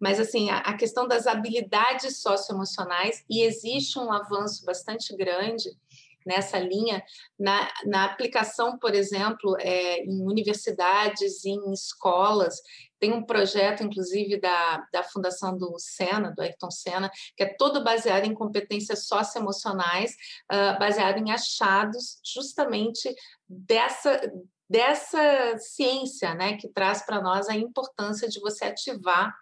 Mas, 0.00 0.20
assim, 0.20 0.50
a, 0.50 0.58
a 0.58 0.76
questão 0.76 1.06
das 1.06 1.26
habilidades 1.26 2.20
socioemocionais, 2.20 3.24
e 3.28 3.42
existe 3.42 3.98
um 3.98 4.12
avanço 4.12 4.64
bastante 4.64 5.14
grande 5.16 5.70
nessa 6.26 6.58
linha, 6.58 7.02
na, 7.38 7.70
na 7.84 8.04
aplicação, 8.04 8.76
por 8.78 8.94
exemplo, 8.94 9.56
é, 9.60 10.00
em 10.00 10.22
universidades, 10.22 11.44
em 11.44 11.72
escolas. 11.72 12.60
Tem 12.98 13.12
um 13.12 13.22
projeto, 13.22 13.84
inclusive, 13.84 14.40
da, 14.40 14.84
da 14.92 15.02
Fundação 15.04 15.56
do 15.56 15.78
Sena, 15.78 16.32
do 16.34 16.42
Ayrton 16.42 16.70
Senna, 16.70 17.10
que 17.36 17.44
é 17.44 17.54
todo 17.56 17.84
baseado 17.84 18.24
em 18.24 18.34
competências 18.34 19.06
socioemocionais, 19.06 20.12
uh, 20.50 20.78
baseado 20.78 21.18
em 21.18 21.30
achados 21.30 22.18
justamente 22.24 23.14
dessa, 23.48 24.20
dessa 24.68 25.56
ciência, 25.58 26.34
né, 26.34 26.56
que 26.56 26.68
traz 26.68 27.04
para 27.04 27.20
nós 27.22 27.48
a 27.48 27.54
importância 27.54 28.28
de 28.28 28.40
você 28.40 28.64
ativar 28.64 29.34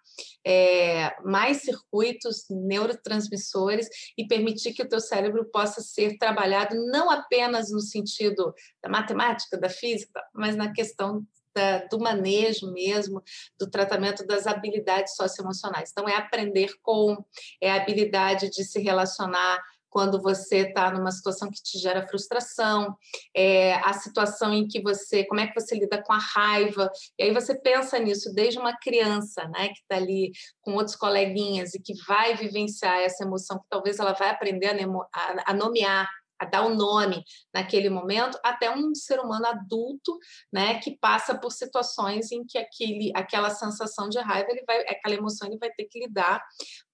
é, 0.45 1.15
mais 1.23 1.61
circuitos 1.61 2.45
neurotransmissores 2.49 3.87
e 4.17 4.27
permitir 4.27 4.73
que 4.73 4.83
o 4.83 4.87
teu 4.87 4.99
cérebro 4.99 5.45
possa 5.51 5.81
ser 5.81 6.17
trabalhado 6.17 6.75
não 6.87 7.09
apenas 7.09 7.71
no 7.71 7.81
sentido 7.81 8.53
da 8.81 8.89
matemática, 8.89 9.57
da 9.57 9.69
física, 9.69 10.21
mas 10.33 10.55
na 10.55 10.71
questão 10.71 11.25
da, 11.55 11.85
do 11.85 11.97
manejo 11.99 12.71
mesmo, 12.73 13.23
do 13.57 13.69
tratamento 13.69 14.27
das 14.27 14.45
habilidades 14.45 15.15
socioemocionais. 15.15 15.89
Então, 15.91 16.07
é 16.07 16.15
aprender 16.15 16.71
com, 16.83 17.15
é 17.61 17.71
a 17.71 17.81
habilidade 17.81 18.49
de 18.49 18.63
se 18.65 18.79
relacionar 18.81 19.63
quando 19.95 20.21
você 20.21 20.67
está 20.67 20.91
numa 20.91 21.09
situação 21.09 21.49
que 21.49 21.63
te 21.63 21.79
gera 21.79 22.05
frustração, 22.05 22.97
é, 23.33 23.75
a 23.75 23.93
situação 23.93 24.53
em 24.53 24.67
que 24.67 24.81
você, 24.81 25.23
como 25.23 25.39
é 25.39 25.47
que 25.47 25.57
você 25.57 25.73
lida 25.73 26.03
com 26.03 26.11
a 26.11 26.17
raiva, 26.17 26.91
e 27.17 27.23
aí 27.23 27.33
você 27.33 27.57
pensa 27.57 27.97
nisso 27.97 28.33
desde 28.33 28.59
uma 28.59 28.77
criança, 28.77 29.47
né, 29.47 29.69
que 29.69 29.79
está 29.79 29.95
ali 29.95 30.33
com 30.59 30.73
outros 30.73 30.97
coleguinhas 30.97 31.73
e 31.73 31.81
que 31.81 31.93
vai 32.05 32.35
vivenciar 32.35 32.97
essa 32.97 33.23
emoção, 33.23 33.57
que 33.57 33.69
talvez 33.69 33.97
ela 33.97 34.11
vai 34.11 34.29
aprender 34.29 34.67
a, 34.67 34.73
a, 35.13 35.51
a 35.51 35.53
nomear 35.53 36.09
a 36.39 36.45
dar 36.45 36.65
o 36.65 36.69
um 36.69 36.75
nome 36.75 37.23
naquele 37.53 37.89
momento, 37.89 38.39
até 38.43 38.69
um 38.69 38.93
ser 38.93 39.19
humano 39.19 39.45
adulto, 39.45 40.17
né, 40.51 40.79
que 40.79 40.97
passa 40.97 41.37
por 41.37 41.51
situações 41.51 42.31
em 42.31 42.45
que 42.45 42.57
aquele, 42.57 43.11
aquela 43.15 43.49
sensação 43.49 44.09
de 44.09 44.19
raiva, 44.19 44.49
ele 44.49 44.63
vai, 44.65 44.81
aquela 44.81 45.15
emoção 45.15 45.47
ele 45.47 45.57
vai 45.57 45.71
ter 45.71 45.85
que 45.85 45.99
lidar, 45.99 46.41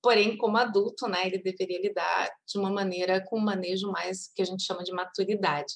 porém 0.02 0.38
como 0.38 0.58
adulto, 0.58 1.08
né, 1.08 1.26
ele 1.26 1.40
deveria 1.40 1.82
lidar 1.82 2.30
de 2.48 2.60
uma 2.60 2.70
maneira 2.70 3.24
com 3.26 3.38
um 3.38 3.44
manejo 3.44 3.92
mais 3.92 4.32
que 4.34 4.42
a 4.42 4.46
gente 4.46 4.64
chama 4.64 4.84
de 4.84 4.92
maturidade. 4.92 5.74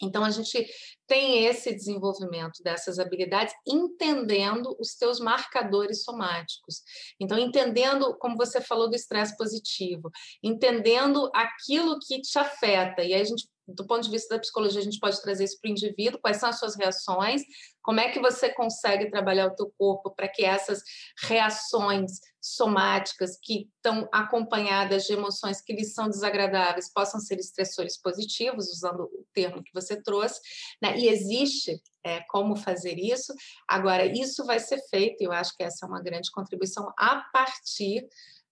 Então, 0.00 0.22
a 0.24 0.30
gente 0.30 0.66
tem 1.06 1.46
esse 1.46 1.74
desenvolvimento 1.74 2.62
dessas 2.62 2.98
habilidades 2.98 3.54
entendendo 3.66 4.76
os 4.78 4.94
teus 4.94 5.18
marcadores 5.18 6.04
somáticos. 6.04 6.82
Então, 7.18 7.38
entendendo, 7.38 8.16
como 8.18 8.36
você 8.36 8.60
falou 8.60 8.88
do 8.88 8.94
estresse 8.94 9.36
positivo, 9.36 10.10
entendendo 10.42 11.30
aquilo 11.34 11.98
que 11.98 12.20
te 12.20 12.38
afeta. 12.38 13.02
E 13.02 13.14
aí 13.14 13.20
a 13.20 13.24
gente 13.24 13.48
do 13.68 13.86
ponto 13.86 14.02
de 14.02 14.10
vista 14.10 14.34
da 14.34 14.40
psicologia, 14.40 14.80
a 14.80 14.84
gente 14.84 14.98
pode 14.98 15.20
trazer 15.20 15.44
isso 15.44 15.60
para 15.60 15.68
o 15.68 15.72
indivíduo, 15.72 16.20
quais 16.20 16.38
são 16.38 16.48
as 16.48 16.58
suas 16.58 16.74
reações, 16.76 17.42
como 17.82 18.00
é 18.00 18.10
que 18.10 18.18
você 18.18 18.48
consegue 18.48 19.10
trabalhar 19.10 19.46
o 19.46 19.54
teu 19.54 19.72
corpo 19.78 20.10
para 20.10 20.28
que 20.28 20.44
essas 20.44 20.82
reações 21.22 22.12
somáticas 22.40 23.38
que 23.42 23.68
estão 23.76 24.08
acompanhadas 24.12 25.04
de 25.04 25.12
emoções 25.12 25.60
que 25.60 25.72
lhes 25.74 25.92
são 25.92 26.08
desagradáveis 26.08 26.92
possam 26.92 27.20
ser 27.20 27.38
estressores 27.38 28.00
positivos, 28.00 28.68
usando 28.68 29.02
o 29.02 29.26
termo 29.34 29.62
que 29.62 29.72
você 29.74 30.00
trouxe, 30.00 30.40
né? 30.80 30.98
e 30.98 31.08
existe 31.08 31.80
é, 32.04 32.20
como 32.28 32.56
fazer 32.56 32.98
isso. 32.98 33.34
Agora, 33.68 34.06
isso 34.06 34.44
vai 34.46 34.58
ser 34.58 34.80
feito, 34.88 35.20
e 35.20 35.24
eu 35.24 35.32
acho 35.32 35.54
que 35.56 35.62
essa 35.62 35.84
é 35.84 35.88
uma 35.88 36.02
grande 36.02 36.30
contribuição, 36.30 36.90
a 36.98 37.24
partir 37.32 38.06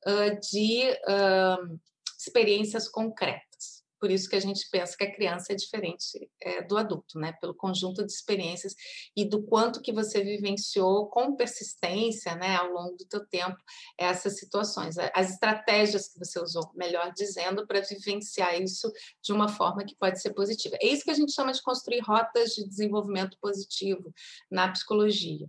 uh, 0.06 0.40
de 0.40 0.90
uh, 1.08 1.80
experiências 2.18 2.88
concretas. 2.88 3.76
Por 3.99 4.11
isso 4.11 4.28
que 4.28 4.36
a 4.36 4.40
gente 4.40 4.68
pensa 4.70 4.97
que 4.97 5.05
a 5.05 5.14
criança 5.14 5.53
é 5.53 5.57
diferente 5.57 6.28
é, 6.40 6.62
do 6.62 6.76
adulto, 6.76 7.18
né? 7.18 7.32
Pelo 7.40 7.55
conjunto 7.55 8.05
de 8.05 8.12
experiências 8.12 8.74
e 9.16 9.24
do 9.24 9.42
quanto 9.42 9.80
que 9.80 9.92
você 9.92 10.22
vivenciou 10.22 11.09
com 11.09 11.34
persistência, 11.36 12.34
né, 12.36 12.57
ao 12.57 12.70
longo 12.70 12.97
do 12.97 13.07
teu 13.07 13.24
tempo, 13.26 13.57
essas 13.99 14.38
situações, 14.38 14.97
as 15.14 15.30
estratégias 15.30 16.09
que 16.09 16.18
você 16.18 16.40
usou, 16.40 16.70
melhor 16.74 17.12
dizendo, 17.12 17.66
para 17.66 17.80
vivenciar 17.80 18.61
isso 18.61 18.92
de 19.22 19.32
uma 19.32 19.49
forma 19.49 19.84
que 19.84 19.97
pode 19.97 20.20
ser 20.20 20.34
positiva. 20.34 20.76
É 20.80 20.88
isso 20.88 21.05
que 21.05 21.11
a 21.11 21.14
gente 21.14 21.32
chama 21.32 21.53
de 21.53 21.62
construir 21.62 22.01
rotas 22.01 22.51
de 22.51 22.66
desenvolvimento 22.66 23.36
positivo 23.40 24.12
na 24.51 24.70
psicologia. 24.70 25.49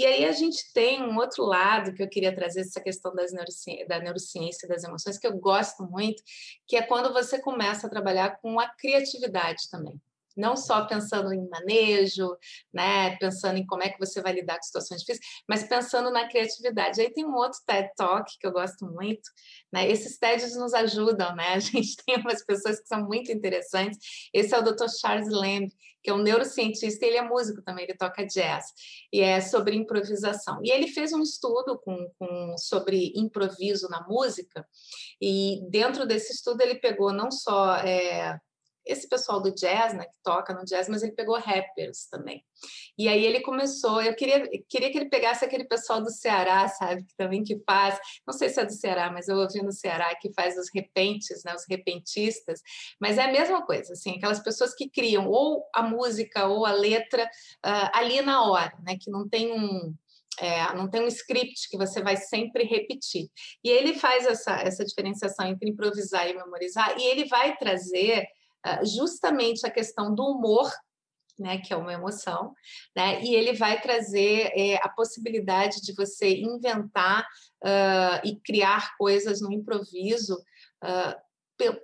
E 0.00 0.06
aí 0.06 0.24
a 0.24 0.32
gente 0.32 0.72
tem 0.72 1.02
um 1.02 1.18
outro 1.18 1.44
lado 1.44 1.92
que 1.92 2.02
eu 2.02 2.08
queria 2.08 2.34
trazer, 2.34 2.60
essa 2.60 2.80
questão 2.80 3.14
neurociência, 3.32 3.86
da 3.86 3.98
neurociência 3.98 4.66
das 4.66 4.82
emoções, 4.82 5.18
que 5.18 5.26
eu 5.26 5.36
gosto 5.36 5.82
muito, 5.82 6.22
que 6.66 6.74
é 6.74 6.80
quando 6.80 7.12
você 7.12 7.38
começa 7.38 7.86
a 7.86 7.90
trabalhar 7.90 8.40
com 8.40 8.58
a 8.58 8.66
criatividade 8.66 9.68
também 9.70 10.00
não 10.40 10.56
só 10.56 10.86
pensando 10.86 11.32
em 11.32 11.48
manejo, 11.48 12.36
né, 12.72 13.16
pensando 13.18 13.58
em 13.58 13.66
como 13.66 13.82
é 13.82 13.90
que 13.90 13.98
você 13.98 14.20
vai 14.20 14.32
lidar 14.32 14.56
com 14.56 14.62
situações 14.62 15.00
difíceis, 15.00 15.24
mas 15.48 15.62
pensando 15.64 16.10
na 16.10 16.28
criatividade. 16.28 17.00
Aí 17.00 17.12
tem 17.12 17.24
um 17.24 17.34
outro 17.34 17.60
TED 17.66 17.90
Talk 17.96 18.38
que 18.38 18.46
eu 18.46 18.52
gosto 18.52 18.86
muito, 18.86 19.28
né? 19.72 19.88
Esses 19.88 20.18
TEDs 20.18 20.56
nos 20.56 20.74
ajudam, 20.74 21.34
né? 21.36 21.54
A 21.54 21.58
gente 21.60 21.96
tem 22.04 22.16
umas 22.16 22.44
pessoas 22.44 22.80
que 22.80 22.88
são 22.88 23.04
muito 23.06 23.30
interessantes. 23.30 23.98
Esse 24.32 24.54
é 24.54 24.58
o 24.58 24.62
Dr. 24.62 24.88
Charles 25.00 25.28
Lamb, 25.28 25.70
que 26.02 26.10
é 26.10 26.14
um 26.14 26.22
neurocientista, 26.22 27.04
ele 27.04 27.16
é 27.16 27.22
músico 27.22 27.62
também, 27.62 27.84
ele 27.84 27.96
toca 27.96 28.26
jazz, 28.26 28.64
e 29.12 29.20
é 29.20 29.40
sobre 29.40 29.76
improvisação. 29.76 30.60
E 30.64 30.70
ele 30.70 30.88
fez 30.88 31.12
um 31.12 31.22
estudo 31.22 31.78
com, 31.78 32.10
com, 32.18 32.54
sobre 32.56 33.12
improviso 33.14 33.88
na 33.88 34.06
música, 34.08 34.66
e 35.20 35.60
dentro 35.68 36.06
desse 36.06 36.32
estudo 36.32 36.62
ele 36.62 36.76
pegou 36.76 37.12
não 37.12 37.30
só 37.30 37.76
é, 37.76 38.38
esse 38.90 39.08
pessoal 39.08 39.40
do 39.40 39.54
jazz, 39.54 39.94
né, 39.94 40.04
que 40.04 40.16
toca 40.22 40.52
no 40.52 40.64
jazz, 40.64 40.88
mas 40.88 41.02
ele 41.02 41.12
pegou 41.12 41.38
rappers 41.38 42.06
também. 42.10 42.44
E 42.98 43.08
aí 43.08 43.24
ele 43.24 43.40
começou, 43.40 44.02
eu 44.02 44.14
queria, 44.14 44.48
queria 44.68 44.90
que 44.90 44.98
ele 44.98 45.08
pegasse 45.08 45.44
aquele 45.44 45.64
pessoal 45.64 46.02
do 46.02 46.10
Ceará, 46.10 46.68
sabe, 46.68 47.04
que 47.04 47.14
também 47.16 47.42
que 47.42 47.58
faz, 47.64 47.98
não 48.26 48.34
sei 48.34 48.48
se 48.48 48.60
é 48.60 48.64
do 48.66 48.72
Ceará, 48.72 49.10
mas 49.10 49.28
eu 49.28 49.36
ouvi 49.36 49.62
no 49.62 49.72
Ceará 49.72 50.14
que 50.16 50.32
faz 50.34 50.58
os 50.58 50.68
repentes, 50.74 51.42
né, 51.44 51.54
os 51.54 51.64
repentistas, 51.68 52.60
mas 53.00 53.18
é 53.18 53.22
a 53.22 53.32
mesma 53.32 53.64
coisa, 53.64 53.92
assim, 53.92 54.16
aquelas 54.16 54.40
pessoas 54.40 54.74
que 54.74 54.90
criam 54.90 55.28
ou 55.28 55.64
a 55.74 55.82
música 55.82 56.46
ou 56.46 56.66
a 56.66 56.72
letra 56.72 57.24
uh, 57.24 57.90
ali 57.92 58.20
na 58.20 58.44
hora, 58.44 58.72
né, 58.84 58.96
que 59.00 59.10
não 59.10 59.28
tem 59.28 59.52
um 59.52 59.94
é, 60.40 60.72
não 60.74 60.88
tem 60.88 61.02
um 61.02 61.06
script 61.06 61.68
que 61.68 61.76
você 61.76 62.02
vai 62.02 62.16
sempre 62.16 62.64
repetir. 62.64 63.28
E 63.62 63.68
ele 63.68 63.94
faz 63.94 64.26
essa, 64.26 64.52
essa 64.62 64.84
diferenciação 64.84 65.46
entre 65.46 65.68
improvisar 65.68 66.28
e 66.28 66.34
memorizar, 66.34 66.96
e 66.98 67.02
ele 67.02 67.26
vai 67.26 67.56
trazer 67.56 68.26
justamente 68.84 69.66
a 69.66 69.70
questão 69.70 70.14
do 70.14 70.24
humor, 70.24 70.70
né, 71.38 71.58
que 71.58 71.72
é 71.72 71.76
uma 71.76 71.92
emoção, 71.92 72.54
né, 72.94 73.22
e 73.22 73.34
ele 73.34 73.54
vai 73.54 73.80
trazer 73.80 74.52
é, 74.54 74.76
a 74.76 74.88
possibilidade 74.88 75.80
de 75.80 75.94
você 75.94 76.36
inventar 76.36 77.26
uh, 77.64 78.26
e 78.26 78.38
criar 78.40 78.96
coisas 78.98 79.40
no 79.40 79.50
improviso, 79.50 80.36
uh, 80.84 81.30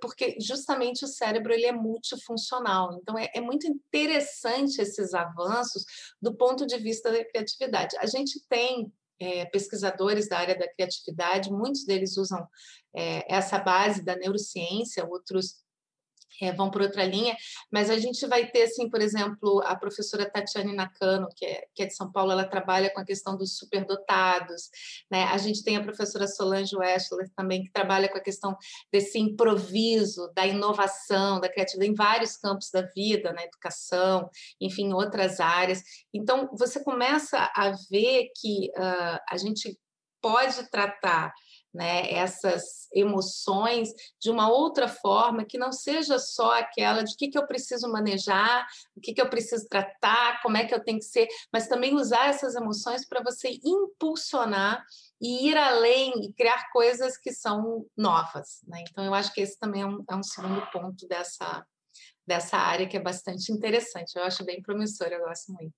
porque 0.01 0.37
justamente 0.39 1.05
o 1.05 1.07
cérebro 1.07 1.53
ele 1.53 1.65
é 1.65 1.71
multifuncional. 1.71 2.93
Então 2.93 3.17
é, 3.17 3.29
é, 3.33 3.41
muito 3.41 3.67
interessante 3.67 4.81
esses 4.81 5.13
avanços 5.13 5.85
do 6.21 6.33
ponto 6.35 6.65
de 6.65 6.77
vista 6.77 7.11
da 7.11 7.23
criatividade. 7.23 7.95
A 7.99 8.07
gente 8.07 8.41
tem 8.49 8.91
é, 9.19 9.45
pesquisadores 9.45 10.27
da 10.27 10.39
área 10.39 10.57
da 10.57 10.71
criatividade, 10.71 11.51
muitos 11.51 11.85
deles 11.85 12.17
usam 12.17 12.47
é, 12.95 13.23
essa 13.33 13.59
base 13.59 14.03
da 14.03 14.15
neurociência, 14.15 15.05
outros 15.05 15.63
é, 16.41 16.51
vão 16.51 16.69
por 16.69 16.81
outra 16.81 17.03
linha, 17.03 17.35
mas 17.71 17.89
a 17.89 17.97
gente 17.97 18.25
vai 18.27 18.47
ter, 18.47 18.63
assim, 18.63 18.89
por 18.89 19.01
exemplo, 19.01 19.61
a 19.65 19.75
professora 19.75 20.29
Tatiane 20.29 20.75
Nakano, 20.75 21.27
que 21.35 21.45
é, 21.45 21.65
que 21.73 21.83
é 21.83 21.85
de 21.85 21.95
São 21.95 22.11
Paulo, 22.11 22.31
ela 22.31 22.45
trabalha 22.45 22.89
com 22.93 22.99
a 22.99 23.05
questão 23.05 23.37
dos 23.37 23.57
superdotados, 23.57 24.69
né? 25.11 25.23
A 25.25 25.37
gente 25.37 25.63
tem 25.63 25.77
a 25.77 25.83
professora 25.83 26.27
Solange 26.27 26.75
Westler 26.75 27.29
também, 27.35 27.63
que 27.63 27.71
trabalha 27.71 28.09
com 28.09 28.17
a 28.17 28.21
questão 28.21 28.55
desse 28.91 29.19
improviso, 29.19 30.31
da 30.35 30.45
inovação, 30.45 31.39
da 31.39 31.49
criatividade 31.49 31.91
em 31.91 31.95
vários 31.95 32.37
campos 32.37 32.69
da 32.71 32.81
vida, 32.81 33.33
na 33.33 33.43
educação, 33.43 34.29
enfim, 34.59 34.93
outras 34.93 35.39
áreas. 35.39 35.81
Então, 36.13 36.49
você 36.53 36.83
começa 36.83 37.51
a 37.55 37.71
ver 37.89 38.31
que 38.35 38.69
uh, 38.77 39.19
a 39.29 39.37
gente 39.37 39.77
pode 40.21 40.69
tratar 40.69 41.31
né, 41.77 42.11
essas 42.11 42.89
emoções 42.91 43.89
de 44.19 44.31
uma 44.31 44.49
outra 44.49 44.87
forma 44.87 45.45
que 45.45 45.59
não 45.59 45.71
seja 45.71 46.17
só 46.17 46.57
aquela 46.57 47.03
de 47.03 47.13
o 47.13 47.15
que, 47.15 47.27
que 47.27 47.37
eu 47.37 47.45
preciso 47.45 47.87
manejar, 47.87 48.65
o 48.95 48.99
que, 48.99 49.13
que 49.13 49.21
eu 49.21 49.29
preciso 49.29 49.67
tratar, 49.69 50.41
como 50.41 50.57
é 50.57 50.65
que 50.65 50.73
eu 50.73 50.83
tenho 50.83 50.97
que 50.97 51.05
ser, 51.05 51.27
mas 51.53 51.67
também 51.67 51.93
usar 51.93 52.29
essas 52.29 52.55
emoções 52.55 53.07
para 53.07 53.21
você 53.21 53.59
impulsionar 53.63 54.83
e 55.21 55.49
ir 55.49 55.55
além 55.55 56.13
e 56.23 56.33
criar 56.33 56.67
coisas 56.71 57.15
que 57.15 57.31
são 57.31 57.85
novas. 57.95 58.61
Né? 58.67 58.83
Então, 58.89 59.05
eu 59.05 59.13
acho 59.13 59.31
que 59.31 59.41
esse 59.41 59.59
também 59.59 59.83
é 59.83 59.85
um, 59.85 60.03
é 60.09 60.15
um 60.15 60.23
segundo 60.23 60.65
ponto 60.71 61.07
dessa, 61.07 61.63
dessa 62.25 62.57
área 62.57 62.87
que 62.87 62.97
é 62.97 63.01
bastante 63.01 63.51
interessante. 63.51 64.15
Eu 64.15 64.23
acho 64.23 64.43
bem 64.43 64.63
promissor, 64.63 65.09
eu 65.09 65.19
gosto 65.19 65.53
muito. 65.53 65.75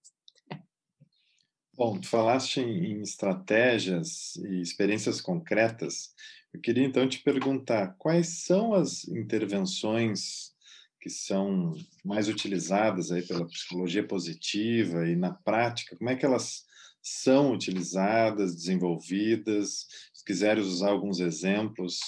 Bom, 1.79 1.97
tu 1.97 2.09
falaste 2.09 2.59
em, 2.59 2.99
estratégias 2.99 4.35
e 4.35 4.59
experiências 4.59 5.21
concretas. 5.21 6.13
Eu 6.53 6.59
queria 6.59 6.85
então 6.85 7.07
te 7.07 7.19
perguntar 7.19 7.95
quais 7.97 8.43
são 8.43 8.73
as 8.73 9.07
intervenções 9.07 10.53
que 10.99 11.09
são 11.09 11.73
mais 12.03 12.27
utilizadas 12.27 13.13
aí 13.13 13.25
pela 13.25 13.47
psicologia 13.47 14.05
positiva 14.05 15.07
e 15.07 15.15
na 15.15 15.31
prática, 15.31 15.95
como 15.95 16.09
é 16.09 16.17
que 16.17 16.25
elas 16.25 16.65
são 17.01 17.53
utilizadas, 17.53 18.53
desenvolvidas? 18.53 19.87
Se 20.13 20.25
quiseres 20.25 20.65
usar 20.65 20.89
alguns 20.89 21.21
exemplos 21.21 22.01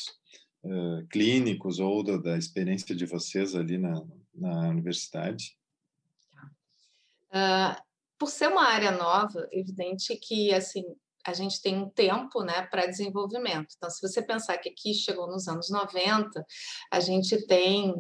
uh, 0.66 1.08
clínicos 1.08 1.80
ou 1.80 2.04
da, 2.04 2.18
da, 2.18 2.38
experiência 2.38 2.94
de 2.94 3.06
vocês 3.06 3.56
ali 3.56 3.78
na, 3.78 4.04
na 4.36 4.68
universidade. 4.68 5.56
Uh, 7.34 7.91
por 8.22 8.30
ser 8.30 8.50
uma 8.50 8.68
área 8.68 8.92
nova, 8.92 9.48
evidente 9.52 10.16
que 10.16 10.54
assim 10.54 10.86
a 11.26 11.34
gente 11.34 11.60
tem 11.60 11.76
um 11.76 11.90
tempo 11.90 12.44
né, 12.44 12.62
para 12.68 12.86
desenvolvimento. 12.86 13.74
Então, 13.76 13.90
se 13.90 14.00
você 14.00 14.22
pensar 14.22 14.60
que 14.60 14.70
aqui 14.70 14.94
chegou 14.94 15.26
nos 15.26 15.48
anos 15.48 15.72
90, 15.72 16.46
a 16.92 17.00
gente 17.00 17.48
tem 17.48 17.96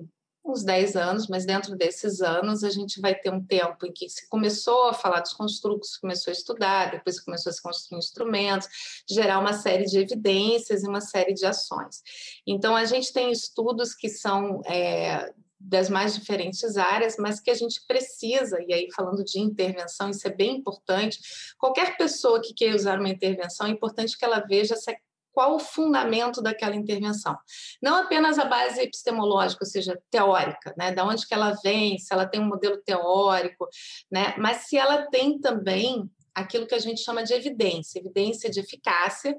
uns 0.45 0.63
10 0.63 0.95
anos, 0.95 1.27
mas 1.27 1.43
dentro 1.43 1.75
desses 1.75 2.21
anos 2.21 2.63
a 2.63 2.69
gente 2.69 3.01
vai 3.01 3.15
ter 3.15 3.31
um 3.31 3.43
tempo 3.43 3.83
em 3.83 3.91
que 3.91 4.07
se 4.09 4.29
começou 4.29 4.89
a 4.89 4.93
falar 4.93 5.21
dos 5.21 5.33
construtos, 5.33 5.97
começou 5.97 6.29
a 6.29 6.35
estudar, 6.35 6.91
depois 6.91 7.19
começou 7.19 7.49
a 7.49 7.53
se 7.53 7.61
construir 7.61 7.97
instrumentos, 7.97 8.67
gerar 9.09 9.39
uma 9.39 9.53
série 9.53 9.85
de 9.85 9.97
evidências 9.97 10.83
e 10.83 10.87
uma 10.87 11.01
série 11.01 11.33
de 11.33 11.47
ações. 11.47 12.01
Então, 12.45 12.75
a 12.75 12.85
gente 12.85 13.11
tem 13.11 13.31
estudos 13.31 13.95
que 13.95 14.09
são 14.09 14.61
é, 14.65 15.33
das 15.63 15.89
mais 15.89 16.15
diferentes 16.15 16.75
áreas, 16.77 17.15
mas 17.17 17.39
que 17.39 17.51
a 17.51 17.53
gente 17.53 17.81
precisa, 17.87 18.57
e 18.67 18.73
aí 18.73 18.87
falando 18.95 19.23
de 19.23 19.39
intervenção, 19.39 20.09
isso 20.09 20.27
é 20.27 20.31
bem 20.31 20.57
importante. 20.57 21.19
Qualquer 21.57 21.97
pessoa 21.97 22.41
que 22.41 22.53
queira 22.53 22.75
usar 22.75 22.99
uma 22.99 23.09
intervenção, 23.09 23.67
é 23.67 23.69
importante 23.69 24.17
que 24.17 24.25
ela 24.25 24.39
veja 24.39 24.75
se, 24.75 24.95
qual 25.31 25.55
o 25.55 25.59
fundamento 25.59 26.41
daquela 26.41 26.75
intervenção. 26.75 27.37
Não 27.81 27.95
apenas 27.95 28.37
a 28.37 28.45
base 28.45 28.81
epistemológica, 28.81 29.63
ou 29.63 29.69
seja, 29.69 29.99
teórica, 30.09 30.73
né? 30.77 30.91
Da 30.91 31.05
onde 31.05 31.25
que 31.25 31.33
ela 31.33 31.51
vem, 31.63 31.97
se 31.97 32.13
ela 32.13 32.25
tem 32.25 32.41
um 32.41 32.47
modelo 32.47 32.77
teórico, 32.81 33.67
né? 34.11 34.35
Mas 34.37 34.67
se 34.67 34.77
ela 34.77 35.07
tem 35.09 35.39
também 35.39 36.09
aquilo 36.33 36.65
que 36.65 36.75
a 36.75 36.79
gente 36.79 37.01
chama 37.01 37.23
de 37.23 37.33
evidência, 37.33 37.99
evidência 37.99 38.49
de 38.49 38.59
eficácia, 38.59 39.37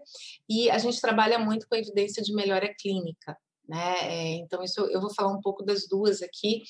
e 0.49 0.71
a 0.71 0.79
gente 0.79 1.01
trabalha 1.01 1.39
muito 1.39 1.67
com 1.69 1.75
evidência 1.75 2.23
de 2.23 2.35
melhora 2.35 2.73
clínica. 2.79 3.37
Né? 3.73 3.97
É, 4.03 4.35
então, 4.35 4.63
isso 4.63 4.83
eu 4.91 5.01
vou 5.01 5.13
falar 5.15 5.33
um 5.33 5.41
pouco 5.41 5.65
das 5.65 5.89
duas 5.89 6.21
aqui, 6.21 6.63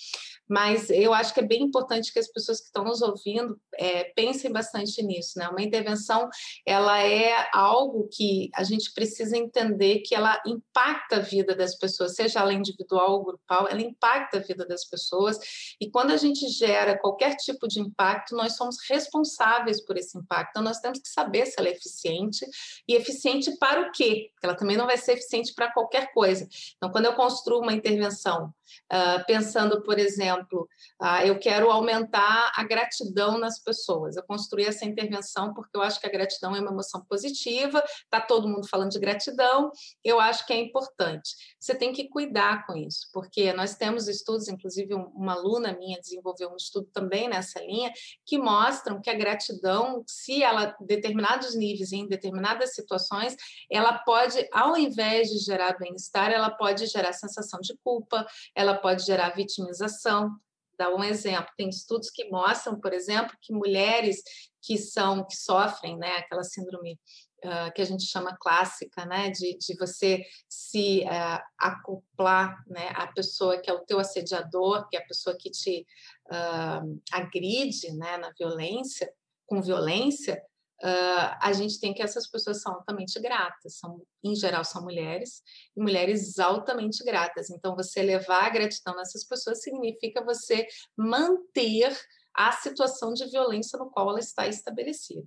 mas 0.49 0.89
eu 0.89 1.13
acho 1.13 1.35
que 1.35 1.41
é 1.41 1.43
bem 1.43 1.63
importante 1.63 2.13
que 2.13 2.19
as 2.21 2.31
pessoas 2.31 2.61
que 2.61 2.67
estão 2.67 2.85
nos 2.85 3.03
ouvindo 3.03 3.61
é, 3.75 4.05
pensem 4.15 4.53
bastante 4.53 5.03
nisso. 5.03 5.37
Né? 5.37 5.49
Uma 5.49 5.63
intervenção 5.63 6.29
ela 6.65 7.03
é 7.03 7.49
algo 7.53 8.09
que 8.13 8.51
a 8.55 8.63
gente 8.63 8.93
precisa 8.95 9.37
entender 9.37 10.03
que 10.07 10.15
ela 10.15 10.41
impacta 10.47 11.17
a 11.17 11.19
vida 11.19 11.57
das 11.57 11.77
pessoas, 11.77 12.15
seja 12.15 12.39
ela 12.39 12.53
individual 12.53 13.15
ou 13.15 13.25
grupal, 13.25 13.67
ela 13.67 13.83
impacta 13.83 14.39
a 14.39 14.41
vida 14.41 14.65
das 14.65 14.85
pessoas, 14.85 15.39
e 15.81 15.91
quando 15.91 16.13
a 16.13 16.17
gente 16.17 16.47
gera 16.51 16.97
qualquer 16.97 17.35
tipo 17.35 17.67
de 17.67 17.81
impacto, 17.81 18.37
nós 18.37 18.57
somos 18.57 18.77
responsáveis 18.89 19.85
por 19.85 19.97
esse 19.97 20.17
impacto. 20.17 20.51
Então, 20.51 20.63
nós 20.63 20.79
temos 20.79 21.01
que 21.01 21.09
saber 21.09 21.47
se 21.47 21.55
ela 21.59 21.69
é 21.69 21.73
eficiente, 21.73 22.47
e 22.87 22.95
eficiente 22.95 23.59
para 23.59 23.89
o 23.89 23.91
quê? 23.91 24.31
Ela 24.41 24.55
também 24.55 24.77
não 24.77 24.87
vai 24.87 24.97
ser 24.97 25.15
eficiente 25.15 25.53
para 25.53 25.73
qualquer 25.73 26.13
coisa. 26.13 26.47
Então, 26.77 26.92
quando 26.93 27.07
eu 27.07 27.15
construo 27.15 27.61
uma 27.61 27.73
intervenção, 27.73 28.55
uh, 28.93 29.25
pensando, 29.27 29.83
por 29.83 29.99
exemplo, 29.99 30.69
uh, 31.01 31.25
eu 31.25 31.39
quero 31.39 31.71
aumentar 31.71 32.53
a 32.55 32.65
gratidão 32.65 33.39
nas 33.39 33.63
pessoas, 33.63 34.17
eu 34.17 34.23
construí 34.25 34.65
essa 34.65 34.85
intervenção 34.85 35.55
porque 35.55 35.77
eu 35.77 35.83
acho 35.83 36.01
que 36.01 36.07
a 36.07 36.11
gratidão 36.11 36.55
é 36.55 36.61
uma 36.61 36.71
emoção 36.71 37.05
positiva, 37.09 37.83
está 38.05 38.21
todo 38.21 38.49
mundo 38.49 38.69
falando 38.69 38.91
de 38.91 38.99
gratidão, 38.99 39.71
eu 40.05 40.21
acho 40.21 40.47
que 40.47 40.53
é 40.53 40.57
importante. 40.57 41.31
Você 41.59 41.75
tem 41.75 41.93
que 41.93 42.09
cuidar 42.09 42.67
com 42.67 42.77
isso, 42.77 43.09
porque 43.13 43.53
nós 43.53 43.75
temos 43.75 44.09
estudos, 44.09 44.49
inclusive 44.49 44.95
uma 44.95 45.35
aluna 45.35 45.77
minha 45.79 46.01
desenvolveu 46.01 46.51
um 46.51 46.57
estudo 46.57 46.89
também 46.93 47.29
nessa 47.29 47.61
linha, 47.61 47.93
que 48.27 48.39
mostram 48.39 49.01
que 49.01 49.11
a 49.11 49.15
gratidão, 49.15 50.03
se 50.07 50.43
ela, 50.43 50.77
determinados 50.81 51.55
níveis, 51.55 51.93
em 51.93 52.09
determinadas 52.09 52.75
situações, 52.75 53.37
ela 53.71 53.99
pode, 53.99 54.47
ao 54.53 54.77
invés 54.77 55.29
de 55.29 55.39
gerar 55.39 55.79
bem-estar, 55.79 56.31
ela 56.31 56.51
pode 56.51 56.83
pode 56.83 56.87
gerar 56.87 57.13
sensação 57.13 57.61
de 57.61 57.77
culpa, 57.85 58.27
ela 58.63 58.79
pode 58.79 59.05
gerar 59.05 59.31
vitimização. 59.31 60.31
Dá 60.79 60.89
um 60.95 61.05
exemplo, 61.05 61.53
tem 61.57 61.69
estudos 61.69 62.11
que 62.11 62.31
mostram, 62.31 62.81
por 62.81 62.93
exemplo, 62.93 63.37
que 63.41 63.53
mulheres 63.53 64.23
que 64.61 64.79
são 64.79 65.27
que 65.27 65.37
sofrem, 65.37 65.99
né, 65.99 66.17
aquela 66.17 66.45
síndrome 66.45 66.99
Uh, 67.45 67.73
que 67.75 67.83
a 67.83 67.85
gente 67.85 68.05
chama 68.05 68.37
clássica, 68.41 69.05
né, 69.05 69.29
de, 69.31 69.59
de 69.59 69.77
você 69.77 70.25
se 70.49 71.01
uh, 71.01 71.43
acoplar, 71.59 72.63
né, 72.69 72.91
à 72.95 73.09
pessoa 73.09 73.61
que 73.61 73.69
é 73.69 73.73
o 73.73 73.81
teu 73.81 73.99
assediador, 73.99 74.89
que 74.89 74.97
é 74.97 75.01
a 75.01 75.05
pessoa 75.05 75.37
que 75.37 75.51
te 75.51 75.85
uh, 76.31 77.03
agride, 77.11 77.91
né, 77.97 78.17
na 78.19 78.31
violência, 78.39 79.13
com 79.45 79.61
violência, 79.61 80.41
uh, 80.83 81.37
a 81.41 81.53
gente 81.53 81.79
tem 81.81 81.95
que 81.95 82.03
essas 82.03 82.27
pessoas 82.29 82.61
são 82.61 82.75
altamente 82.75 83.21
gratas, 83.21 83.79
são, 83.79 84.03
em 84.23 84.35
geral 84.35 84.65
são 84.65 84.83
mulheres, 84.83 85.43
e 85.77 85.81
mulheres 85.81 86.39
altamente 86.39 87.05
gratas. 87.05 87.51
Então, 87.51 87.77
você 87.77 88.03
levar 88.03 88.45
a 88.45 88.51
gratidão 88.51 88.95
nessas 88.97 89.25
pessoas 89.25 89.63
significa 89.63 90.25
você 90.25 90.67
manter 90.97 91.97
a 92.35 92.53
situação 92.53 93.13
de 93.13 93.27
violência 93.31 93.79
no 93.79 93.91
qual 93.91 94.11
ela 94.11 94.19
está 94.19 94.47
estabelecida. 94.47 95.27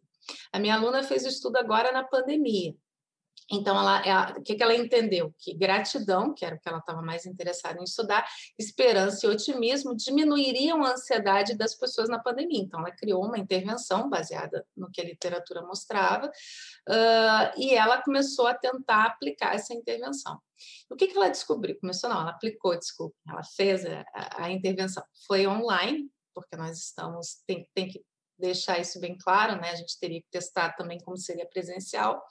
A 0.51 0.59
minha 0.59 0.75
aluna 0.75 1.03
fez 1.03 1.23
o 1.23 1.29
estudo 1.29 1.57
agora 1.57 1.91
na 1.91 2.03
pandemia. 2.03 2.75
Então, 3.51 3.77
ela, 3.77 4.05
ela, 4.05 4.31
o 4.37 4.41
que, 4.41 4.55
que 4.55 4.63
ela 4.63 4.75
entendeu? 4.75 5.33
Que 5.37 5.53
gratidão, 5.53 6.33
que 6.33 6.43
era 6.43 6.55
o 6.55 6.59
que 6.59 6.67
ela 6.67 6.79
estava 6.79 7.01
mais 7.01 7.25
interessada 7.25 7.79
em 7.79 7.83
estudar, 7.83 8.27
esperança 8.57 9.25
e 9.25 9.29
otimismo 9.29 9.95
diminuiriam 9.95 10.83
a 10.83 10.93
ansiedade 10.93 11.55
das 11.55 11.75
pessoas 11.75 12.09
na 12.09 12.17
pandemia. 12.17 12.61
Então, 12.61 12.79
ela 12.79 12.91
criou 12.91 13.23
uma 13.23 13.37
intervenção 13.37 14.09
baseada 14.09 14.65
no 14.75 14.89
que 14.89 14.99
a 14.99 15.05
literatura 15.05 15.61
mostrava, 15.61 16.27
uh, 16.27 17.59
e 17.59 17.75
ela 17.75 18.01
começou 18.01 18.47
a 18.47 18.53
tentar 18.53 19.05
aplicar 19.05 19.53
essa 19.53 19.73
intervenção. 19.73 20.39
O 20.89 20.95
que, 20.95 21.07
que 21.07 21.17
ela 21.17 21.29
descobriu? 21.29 21.77
Começou, 21.79 22.09
não, 22.09 22.21
ela 22.21 22.31
aplicou, 22.31 22.77
desculpa, 22.77 23.15
ela 23.27 23.43
fez 23.43 23.85
a, 23.85 24.05
a, 24.13 24.45
a 24.45 24.51
intervenção. 24.51 25.03
Foi 25.27 25.45
online, 25.45 26.09
porque 26.33 26.55
nós 26.55 26.79
estamos, 26.79 27.43
tem, 27.45 27.67
tem 27.73 27.87
que 27.87 28.03
deixar 28.37 28.79
isso 28.79 28.99
bem 28.99 29.17
claro, 29.17 29.59
né? 29.59 29.71
A 29.71 29.75
gente 29.75 29.99
teria 29.99 30.21
que 30.21 30.29
testar 30.29 30.73
também 30.73 30.99
como 30.99 31.17
seria 31.17 31.47
presencial, 31.47 32.23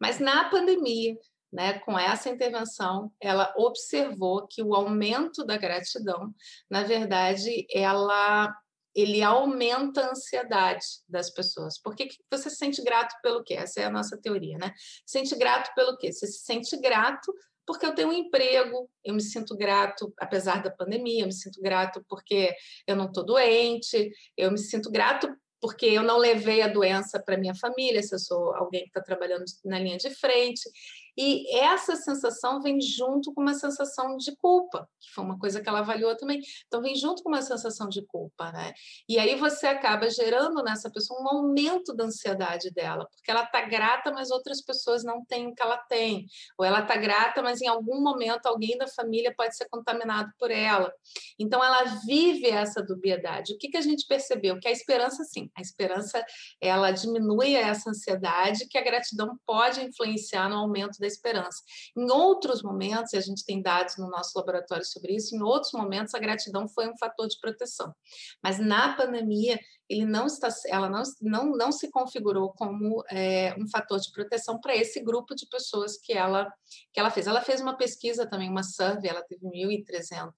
mas 0.00 0.18
na 0.18 0.48
pandemia, 0.50 1.16
né, 1.52 1.78
com 1.80 1.98
essa 1.98 2.30
intervenção, 2.30 3.12
ela 3.20 3.52
observou 3.56 4.46
que 4.48 4.62
o 4.62 4.74
aumento 4.74 5.44
da 5.44 5.58
gratidão, 5.58 6.34
na 6.70 6.82
verdade, 6.82 7.66
ela 7.70 8.52
ele 8.94 9.22
aumenta 9.22 10.02
a 10.02 10.10
ansiedade 10.10 10.84
das 11.08 11.30
pessoas. 11.30 11.80
Por 11.80 11.96
que, 11.96 12.08
você 12.30 12.50
se 12.50 12.56
sente 12.56 12.82
grato 12.82 13.14
pelo 13.22 13.42
quê? 13.42 13.54
Essa 13.54 13.80
é 13.80 13.84
a 13.86 13.90
nossa 13.90 14.18
teoria, 14.18 14.58
né? 14.58 14.74
Sente 15.06 15.34
grato 15.34 15.74
pelo 15.74 15.96
quê? 15.96 16.12
Você 16.12 16.26
se 16.26 16.44
sente 16.44 16.76
grato 16.78 17.32
porque 17.66 17.86
eu 17.86 17.94
tenho 17.94 18.08
um 18.08 18.12
emprego, 18.12 18.90
eu 19.04 19.14
me 19.14 19.22
sinto 19.22 19.56
grato, 19.56 20.12
apesar 20.18 20.62
da 20.62 20.70
pandemia, 20.70 21.22
eu 21.22 21.26
me 21.26 21.32
sinto 21.32 21.60
grato 21.60 22.04
porque 22.08 22.54
eu 22.86 22.96
não 22.96 23.06
estou 23.06 23.24
doente, 23.24 24.10
eu 24.36 24.50
me 24.50 24.58
sinto 24.58 24.90
grato 24.90 25.32
porque 25.62 25.86
eu 25.86 26.02
não 26.02 26.18
levei 26.18 26.60
a 26.60 26.66
doença 26.66 27.22
para 27.22 27.38
minha 27.38 27.54
família, 27.54 28.02
se 28.02 28.12
eu 28.12 28.18
sou 28.18 28.52
alguém 28.56 28.82
que 28.82 28.88
está 28.88 29.00
trabalhando 29.00 29.44
na 29.64 29.78
linha 29.78 29.96
de 29.96 30.10
frente. 30.10 30.68
E 31.16 31.54
essa 31.58 31.94
sensação 31.94 32.60
vem 32.62 32.80
junto 32.80 33.32
com 33.34 33.42
uma 33.42 33.54
sensação 33.54 34.16
de 34.16 34.34
culpa, 34.36 34.88
que 35.00 35.12
foi 35.12 35.24
uma 35.24 35.38
coisa 35.38 35.60
que 35.60 35.68
ela 35.68 35.80
avaliou 35.80 36.16
também. 36.16 36.40
Então, 36.66 36.80
vem 36.80 36.94
junto 36.94 37.22
com 37.22 37.28
uma 37.28 37.42
sensação 37.42 37.88
de 37.88 38.04
culpa, 38.06 38.50
né? 38.50 38.72
E 39.08 39.18
aí 39.18 39.34
você 39.36 39.66
acaba 39.66 40.08
gerando 40.08 40.62
nessa 40.62 40.90
pessoa 40.90 41.20
um 41.20 41.28
aumento 41.28 41.94
da 41.94 42.04
ansiedade 42.04 42.70
dela, 42.70 43.06
porque 43.10 43.30
ela 43.30 43.42
está 43.42 43.60
grata, 43.62 44.10
mas 44.10 44.30
outras 44.30 44.62
pessoas 44.62 45.04
não 45.04 45.24
têm 45.24 45.48
o 45.48 45.54
que 45.54 45.62
ela 45.62 45.76
tem. 45.76 46.26
Ou 46.58 46.64
ela 46.64 46.80
está 46.80 46.96
grata, 46.96 47.42
mas 47.42 47.60
em 47.60 47.68
algum 47.68 48.00
momento 48.00 48.46
alguém 48.46 48.78
da 48.78 48.86
família 48.88 49.34
pode 49.36 49.56
ser 49.56 49.68
contaminado 49.68 50.30
por 50.38 50.50
ela. 50.50 50.92
Então, 51.38 51.62
ela 51.62 51.84
vive 52.06 52.48
essa 52.48 52.82
dubiedade. 52.82 53.52
O 53.52 53.58
que, 53.58 53.68
que 53.68 53.76
a 53.76 53.82
gente 53.82 54.06
percebeu? 54.06 54.58
Que 54.58 54.68
a 54.68 54.72
esperança, 54.72 55.24
sim, 55.24 55.50
a 55.54 55.60
esperança, 55.60 56.24
ela 56.60 56.90
diminui 56.90 57.54
essa 57.54 57.90
ansiedade, 57.90 58.66
que 58.68 58.78
a 58.78 58.82
gratidão 58.82 59.38
pode 59.46 59.82
influenciar 59.82 60.48
no 60.48 60.56
aumento 60.56 61.01
da 61.02 61.06
esperança. 61.06 61.62
Em 61.96 62.10
outros 62.10 62.62
momentos, 62.62 63.12
e 63.12 63.16
a 63.16 63.20
gente 63.20 63.44
tem 63.44 63.60
dados 63.60 63.98
no 63.98 64.08
nosso 64.08 64.32
laboratório 64.38 64.84
sobre 64.84 65.14
isso, 65.14 65.36
em 65.36 65.42
outros 65.42 65.72
momentos 65.72 66.14
a 66.14 66.18
gratidão 66.18 66.66
foi 66.68 66.88
um 66.88 66.96
fator 66.96 67.28
de 67.28 67.38
proteção. 67.38 67.94
Mas 68.42 68.58
na 68.58 68.96
pandemia, 68.96 69.58
ele 69.88 70.06
não 70.06 70.26
está, 70.26 70.48
ela 70.68 70.88
não, 70.88 71.02
não, 71.20 71.56
não 71.56 71.72
se 71.72 71.90
configurou 71.90 72.52
como 72.54 73.04
é, 73.10 73.54
um 73.58 73.68
fator 73.68 74.00
de 74.00 74.10
proteção 74.10 74.58
para 74.58 74.74
esse 74.74 75.00
grupo 75.00 75.34
de 75.34 75.46
pessoas 75.46 75.98
que 75.98 76.12
ela, 76.12 76.50
que 76.92 76.98
ela 76.98 77.10
fez. 77.10 77.26
Ela 77.26 77.42
fez 77.42 77.60
uma 77.60 77.76
pesquisa 77.76 78.26
também, 78.26 78.48
uma 78.48 78.62
survey, 78.62 79.10
ela 79.10 79.22
teve 79.22 79.44
1.300 79.44 80.32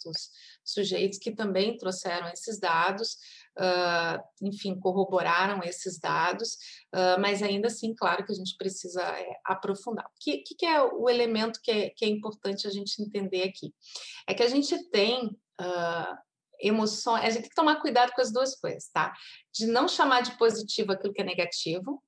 sujeitos 0.64 1.18
que 1.18 1.30
também 1.30 1.76
trouxeram 1.76 2.28
esses 2.28 2.58
dados, 2.58 3.16
uh, 3.58 4.22
enfim, 4.42 4.78
corroboraram 4.78 5.62
esses 5.62 5.98
dados, 5.98 6.54
uh, 6.94 7.20
mas 7.20 7.42
ainda 7.42 7.68
assim, 7.68 7.94
claro 7.94 8.24
que 8.24 8.32
a 8.32 8.34
gente 8.34 8.56
precisa 8.56 9.02
é, 9.02 9.36
aprofundar. 9.44 10.06
O 10.06 10.18
que, 10.20 10.38
que, 10.38 10.66
é 10.66 10.82
o 10.82 11.08
elemento 11.08 11.60
que 11.62 11.70
é, 11.70 11.90
que 11.90 12.04
é 12.04 12.08
importante 12.08 12.66
a 12.66 12.70
gente 12.70 13.00
entender 13.02 13.42
aqui? 13.42 13.74
É 14.26 14.34
que 14.34 14.42
a 14.42 14.48
gente 14.48 14.90
tem. 14.90 15.26
Uh, 15.60 16.24
emoções, 16.60 17.24
a 17.24 17.30
gente 17.30 17.42
tem 17.42 17.48
que 17.50 17.54
tomar 17.54 17.80
cuidado 17.80 18.12
com 18.12 18.22
as 18.22 18.32
duas 18.32 18.58
coisas, 18.58 18.88
tá? 18.88 19.12
De 19.52 19.66
não 19.66 19.86
chamar 19.86 20.22
de 20.22 20.38
positivo 20.38 20.92
aquilo 20.92 21.12
que 21.12 21.20
é 21.20 21.24
negativo, 21.24 22.02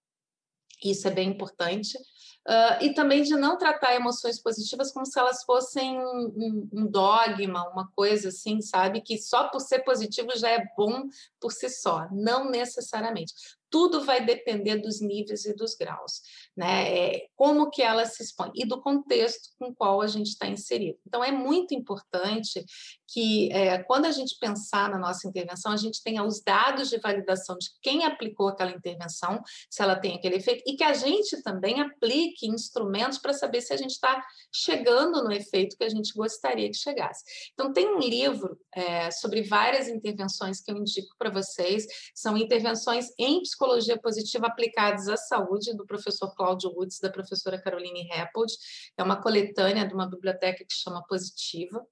isso 0.82 1.06
é 1.08 1.10
bem 1.10 1.30
importante, 1.30 1.98
uh, 2.46 2.82
e 2.82 2.94
também 2.94 3.22
de 3.22 3.36
não 3.36 3.58
tratar 3.58 3.94
emoções 3.94 4.40
positivas 4.40 4.92
como 4.92 5.04
se 5.04 5.18
elas 5.18 5.42
fossem 5.44 5.98
um, 5.98 6.32
um, 6.36 6.68
um, 6.72 6.86
dogma, 6.86 7.68
uma 7.70 7.90
coisa 7.94 8.28
assim, 8.28 8.60
sabe? 8.60 9.00
Que 9.00 9.18
só 9.18 9.48
por 9.48 9.60
ser 9.60 9.80
positivo 9.80 10.28
já 10.36 10.50
é 10.50 10.64
bom 10.76 11.08
por 11.40 11.52
si 11.52 11.68
só. 11.68 12.08
Não 12.12 12.48
necessariamente 12.50 13.34
tudo 13.70 14.04
vai 14.04 14.24
depender 14.24 14.76
dos 14.76 15.00
níveis 15.00 15.44
e 15.44 15.54
dos 15.54 15.74
graus, 15.74 16.22
né? 16.56 17.16
É, 17.16 17.26
como 17.34 17.70
que 17.70 17.82
ela 17.82 18.06
se 18.06 18.22
expõe 18.22 18.50
e 18.54 18.66
do 18.66 18.80
contexto 18.80 19.50
com 19.58 19.74
qual 19.74 20.00
a 20.00 20.06
gente 20.06 20.28
está 20.28 20.46
inserido. 20.46 20.98
Então, 21.06 21.22
é 21.22 21.32
muito 21.32 21.74
importante 21.74 22.64
que, 23.08 23.52
é, 23.52 23.82
quando 23.82 24.06
a 24.06 24.10
gente 24.10 24.38
pensar 24.40 24.88
na 24.88 24.98
nossa 24.98 25.28
intervenção, 25.28 25.72
a 25.72 25.76
gente 25.76 26.02
tenha 26.02 26.24
os 26.24 26.40
dados 26.42 26.88
de 26.88 26.98
validação 26.98 27.56
de 27.58 27.68
quem 27.82 28.04
aplicou 28.04 28.48
aquela 28.48 28.70
intervenção, 28.70 29.42
se 29.70 29.82
ela 29.82 29.96
tem 29.96 30.16
aquele 30.16 30.36
efeito, 30.36 30.62
e 30.66 30.76
que 30.76 30.84
a 30.84 30.94
gente 30.94 31.42
também 31.42 31.80
aplique 31.80 32.46
instrumentos 32.46 33.18
para 33.18 33.32
saber 33.32 33.60
se 33.60 33.72
a 33.72 33.76
gente 33.76 33.92
está 33.92 34.24
chegando 34.52 35.22
no 35.22 35.32
efeito 35.32 35.76
que 35.76 35.84
a 35.84 35.88
gente 35.88 36.12
gostaria 36.14 36.68
que 36.70 36.76
chegasse. 36.76 37.22
Então, 37.52 37.72
tem 37.72 37.88
um 37.88 37.98
livro 37.98 38.58
é, 38.74 39.10
sobre 39.10 39.42
várias 39.42 39.88
intervenções 39.88 40.60
que 40.60 40.70
eu 40.70 40.76
indico 40.76 41.14
para 41.18 41.30
vocês, 41.30 41.86
são 42.14 42.36
intervenções 42.36 43.08
em 43.18 43.42
psicologia 43.42 43.55
positiva 44.02 44.46
aplicadas 44.46 45.08
à 45.08 45.16
saúde, 45.16 45.74
do 45.74 45.86
professor 45.86 46.34
Cláudio 46.34 46.70
Woods, 46.70 47.00
da 47.00 47.10
professora 47.10 47.60
Caroline 47.60 48.08
Rappold. 48.08 48.52
É 48.96 49.02
uma 49.02 49.20
coletânea 49.20 49.86
de 49.86 49.94
uma 49.94 50.08
biblioteca 50.08 50.64
que 50.64 50.74
chama 50.74 51.04
Positiva. 51.06 51.84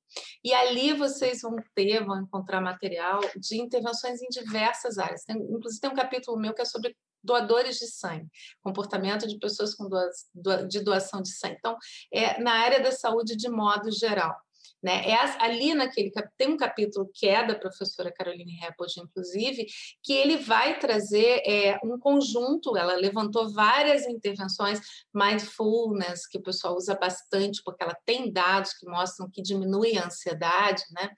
E 0.42 0.52
ali 0.52 0.92
vocês 0.92 1.42
vão 1.42 1.56
ter, 1.74 2.04
vão 2.04 2.22
encontrar 2.22 2.60
material 2.60 3.20
de 3.36 3.60
intervenções 3.60 4.22
em 4.22 4.28
diversas 4.28 4.98
áreas. 4.98 5.24
Tem, 5.24 5.36
inclusive, 5.36 5.80
tem 5.80 5.90
um 5.90 5.96
capítulo 5.96 6.38
meu 6.38 6.54
que 6.54 6.62
é 6.62 6.64
sobre 6.64 6.96
doadores 7.24 7.78
de 7.78 7.86
sangue, 7.86 8.28
comportamento 8.60 9.26
de 9.26 9.38
pessoas 9.38 9.74
com 9.74 9.88
doa, 9.88 10.66
de 10.68 10.80
doação 10.80 11.22
de 11.22 11.34
sangue. 11.34 11.56
Então, 11.58 11.76
é 12.12 12.38
na 12.40 12.52
área 12.52 12.82
da 12.82 12.92
saúde 12.92 13.34
de 13.34 13.48
modo 13.48 13.90
geral. 13.90 14.36
Né? 14.84 15.02
É 15.08 15.14
ali 15.42 15.72
naquele 15.72 16.12
tem 16.36 16.48
um 16.48 16.58
capítulo 16.58 17.10
que 17.14 17.26
é 17.26 17.42
da 17.42 17.54
professora 17.54 18.12
Caroline 18.12 18.52
Reppold, 18.56 19.00
inclusive, 19.00 19.64
que 20.02 20.12
ele 20.12 20.36
vai 20.36 20.78
trazer 20.78 21.40
é, 21.46 21.80
um 21.82 21.98
conjunto. 21.98 22.76
Ela 22.76 22.94
levantou 22.94 23.50
várias 23.50 24.06
intervenções 24.06 24.80
mindfulness 25.14 26.26
que 26.26 26.36
o 26.36 26.42
pessoal 26.42 26.76
usa 26.76 26.94
bastante 26.94 27.62
porque 27.64 27.82
ela 27.82 27.96
tem 28.04 28.30
dados 28.30 28.74
que 28.74 28.86
mostram 28.86 29.30
que 29.30 29.40
diminui 29.40 29.96
a 29.96 30.04
ansiedade, 30.04 30.82
né? 30.90 31.10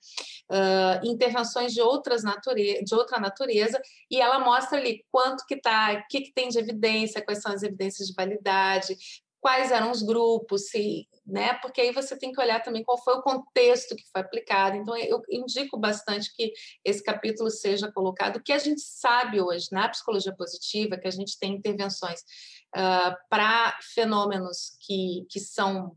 Uh, 0.49 1.11
intervenções 1.11 1.73
de 1.73 1.81
outras 1.81 2.23
natureza, 2.23 2.85
de 2.85 2.95
outra 2.95 3.19
natureza 3.19 3.83
e 4.09 4.21
ela 4.21 4.39
mostra 4.39 4.79
ali 4.79 5.05
quanto 5.11 5.45
que 5.45 5.61
tá, 5.61 5.93
o 5.93 6.09
que, 6.09 6.21
que 6.21 6.33
tem 6.33 6.49
de 6.49 6.59
evidência, 6.61 7.21
quais 7.25 7.43
são 7.43 7.51
as 7.51 7.65
evidências 7.65 8.07
de 8.07 8.15
validade, 8.15 8.97
quais 9.41 9.71
eram 9.71 9.91
os 9.91 10.03
grupos, 10.03 10.69
se, 10.69 11.09
né? 11.25 11.55
Porque 11.55 11.81
aí 11.81 11.93
você 11.93 12.17
tem 12.17 12.33
que 12.33 12.41
olhar 12.41 12.63
também 12.63 12.83
qual 12.83 13.03
foi 13.03 13.15
o 13.15 13.23
contexto 13.23 13.95
que 13.95 14.05
foi 14.11 14.21
aplicado. 14.21 14.77
Então, 14.77 14.97
eu 14.97 15.23
indico 15.31 15.79
bastante 15.79 16.35
que 16.35 16.53
esse 16.85 17.03
capítulo 17.03 17.51
seja 17.51 17.91
colocado. 17.93 18.37
O 18.37 18.43
que 18.43 18.53
a 18.53 18.59
gente 18.59 18.81
sabe 18.81 19.41
hoje 19.41 19.69
na 19.71 19.89
psicologia 19.89 20.35
positiva, 20.35 20.99
que 20.99 21.09
a 21.09 21.13
gente 21.13 21.39
tem 21.39 21.55
intervenções 21.55 22.21
uh, 22.77 23.15
para 23.29 23.79
fenômenos 23.95 24.77
que, 24.81 25.27
que 25.31 25.41
são 25.41 25.97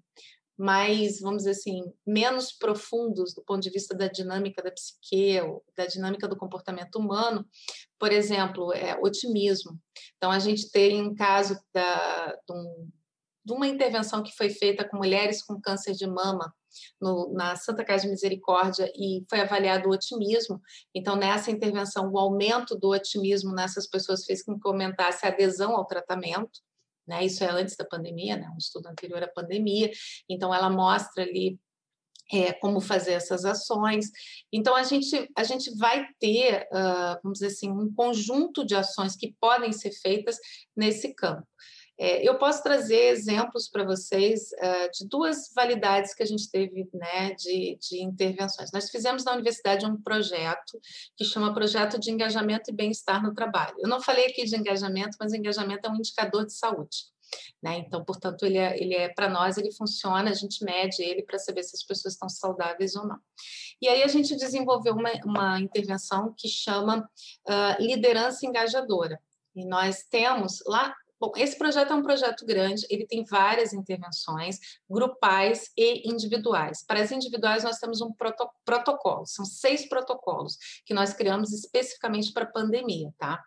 mais, 0.60 1.22
vamos 1.22 1.44
dizer 1.44 1.52
assim, 1.52 1.82
menos 2.06 2.52
profundos 2.52 3.34
do 3.34 3.42
ponto 3.42 3.62
de 3.62 3.70
vista 3.70 3.96
da 3.96 4.10
dinâmica 4.10 4.62
da 4.62 4.70
psique, 4.70 5.40
da 5.74 5.86
dinâmica 5.86 6.28
do 6.28 6.36
comportamento 6.36 6.98
humano, 6.98 7.48
por 7.98 8.12
exemplo, 8.12 8.74
é 8.74 9.00
otimismo. 9.02 9.80
Então, 10.18 10.30
a 10.30 10.38
gente 10.38 10.70
tem 10.70 11.02
um 11.02 11.16
caso 11.16 11.58
da, 11.74 12.38
de 12.46 12.54
um 12.54 12.90
de 13.50 13.54
uma 13.54 13.68
intervenção 13.68 14.22
que 14.22 14.36
foi 14.36 14.52
feita 14.52 14.88
com 14.88 14.98
mulheres 14.98 15.42
com 15.42 15.60
câncer 15.60 15.94
de 15.94 16.06
mama 16.06 16.54
no, 17.02 17.34
na 17.34 17.56
Santa 17.56 17.84
Casa 17.84 18.04
de 18.04 18.10
Misericórdia 18.10 18.92
e 18.96 19.26
foi 19.28 19.42
avaliado 19.42 19.90
o 19.90 19.92
otimismo. 19.92 20.62
Então, 20.94 21.16
nessa 21.16 21.50
intervenção, 21.50 22.12
o 22.12 22.20
aumento 22.20 22.76
do 22.76 22.90
otimismo 22.90 23.52
nessas 23.52 23.88
pessoas 23.88 24.24
fez 24.24 24.44
com 24.44 24.60
que 24.60 24.68
aumentasse 24.68 25.26
a 25.26 25.30
adesão 25.30 25.76
ao 25.76 25.86
tratamento. 25.86 26.62
Né? 27.08 27.26
Isso 27.26 27.44
é 27.44 27.50
antes 27.50 27.76
da 27.76 27.84
pandemia, 27.84 28.38
né? 28.38 28.48
um 28.54 28.58
estudo 28.58 28.88
anterior 28.88 29.24
à 29.24 29.28
pandemia. 29.28 29.90
Então, 30.30 30.54
ela 30.54 30.70
mostra 30.70 31.24
ali 31.24 31.60
é, 32.32 32.54
como 32.54 32.80
fazer 32.80 33.14
essas 33.14 33.46
ações. 33.46 34.12
Então, 34.54 34.76
a 34.76 34.84
gente, 34.84 35.28
a 35.36 35.44
gente 35.44 35.76
vai 35.76 36.06
ter, 36.20 36.68
uh, 36.72 37.20
vamos 37.24 37.40
dizer 37.40 37.48
assim, 37.48 37.72
um 37.72 37.92
conjunto 37.92 38.64
de 38.64 38.76
ações 38.76 39.16
que 39.16 39.36
podem 39.42 39.74
ser 39.74 39.92
feitas 39.92 40.38
nesse 40.76 41.16
campo. 41.16 41.48
É, 42.02 42.28
eu 42.28 42.38
posso 42.38 42.64
trazer 42.64 43.10
exemplos 43.10 43.68
para 43.68 43.84
vocês 43.84 44.52
uh, 44.54 44.90
de 44.94 45.06
duas 45.06 45.52
validades 45.54 46.14
que 46.14 46.24
a 46.24 46.26
gente 46.26 46.50
teve 46.50 46.88
né, 46.94 47.34
de, 47.34 47.78
de 47.78 48.02
intervenções. 48.02 48.72
Nós 48.72 48.90
fizemos 48.90 49.26
na 49.26 49.34
universidade 49.34 49.86
um 49.86 50.02
projeto 50.02 50.80
que 51.18 51.26
chama 51.26 51.54
Projeto 51.54 52.00
de 52.00 52.10
Engajamento 52.10 52.72
e 52.72 52.74
Bem-Estar 52.74 53.22
no 53.22 53.34
Trabalho. 53.34 53.76
Eu 53.80 53.90
não 53.90 54.02
falei 54.02 54.28
aqui 54.28 54.46
de 54.46 54.56
engajamento, 54.56 55.18
mas 55.20 55.34
engajamento 55.34 55.90
é 55.90 55.92
um 55.92 55.98
indicador 55.98 56.46
de 56.46 56.54
saúde. 56.54 57.10
Né? 57.62 57.80
Então, 57.80 58.04
portanto, 58.06 58.46
ele 58.46 58.58
é, 58.58 58.82
ele 58.82 58.96
é 58.96 59.10
para 59.10 59.30
nós, 59.30 59.58
ele 59.58 59.74
funciona, 59.74 60.30
a 60.30 60.34
gente 60.34 60.64
mede 60.64 61.04
ele 61.04 61.24
para 61.24 61.38
saber 61.38 61.64
se 61.64 61.76
as 61.76 61.84
pessoas 61.84 62.14
estão 62.14 62.30
saudáveis 62.30 62.96
ou 62.96 63.06
não. 63.06 63.20
E 63.82 63.90
aí 63.90 64.04
a 64.04 64.08
gente 64.08 64.38
desenvolveu 64.38 64.94
uma, 64.94 65.12
uma 65.26 65.60
intervenção 65.60 66.34
que 66.38 66.48
chama 66.48 67.00
uh, 67.00 67.84
liderança 67.84 68.46
engajadora. 68.46 69.20
E 69.54 69.66
nós 69.66 70.04
temos 70.10 70.64
lá 70.66 70.96
Bom, 71.20 71.34
esse 71.36 71.58
projeto 71.58 71.92
é 71.92 71.96
um 71.96 72.02
projeto 72.02 72.46
grande, 72.46 72.86
ele 72.90 73.06
tem 73.06 73.26
várias 73.26 73.74
intervenções, 73.74 74.58
grupais 74.90 75.70
e 75.78 76.10
individuais. 76.10 76.84
Para 76.86 77.02
as 77.02 77.12
individuais, 77.12 77.64
nós 77.64 77.78
temos 77.78 78.00
um 78.00 78.14
proto 78.14 78.50
protocolo, 78.64 79.26
são 79.26 79.44
seis 79.44 79.88
protocolos 79.88 80.58
que 80.86 80.94
nós 80.94 81.14
criamos 81.14 81.52
especificamente 81.52 82.32
para 82.32 82.44
a 82.44 82.52
pandemia, 82.52 83.12
tá? 83.18 83.44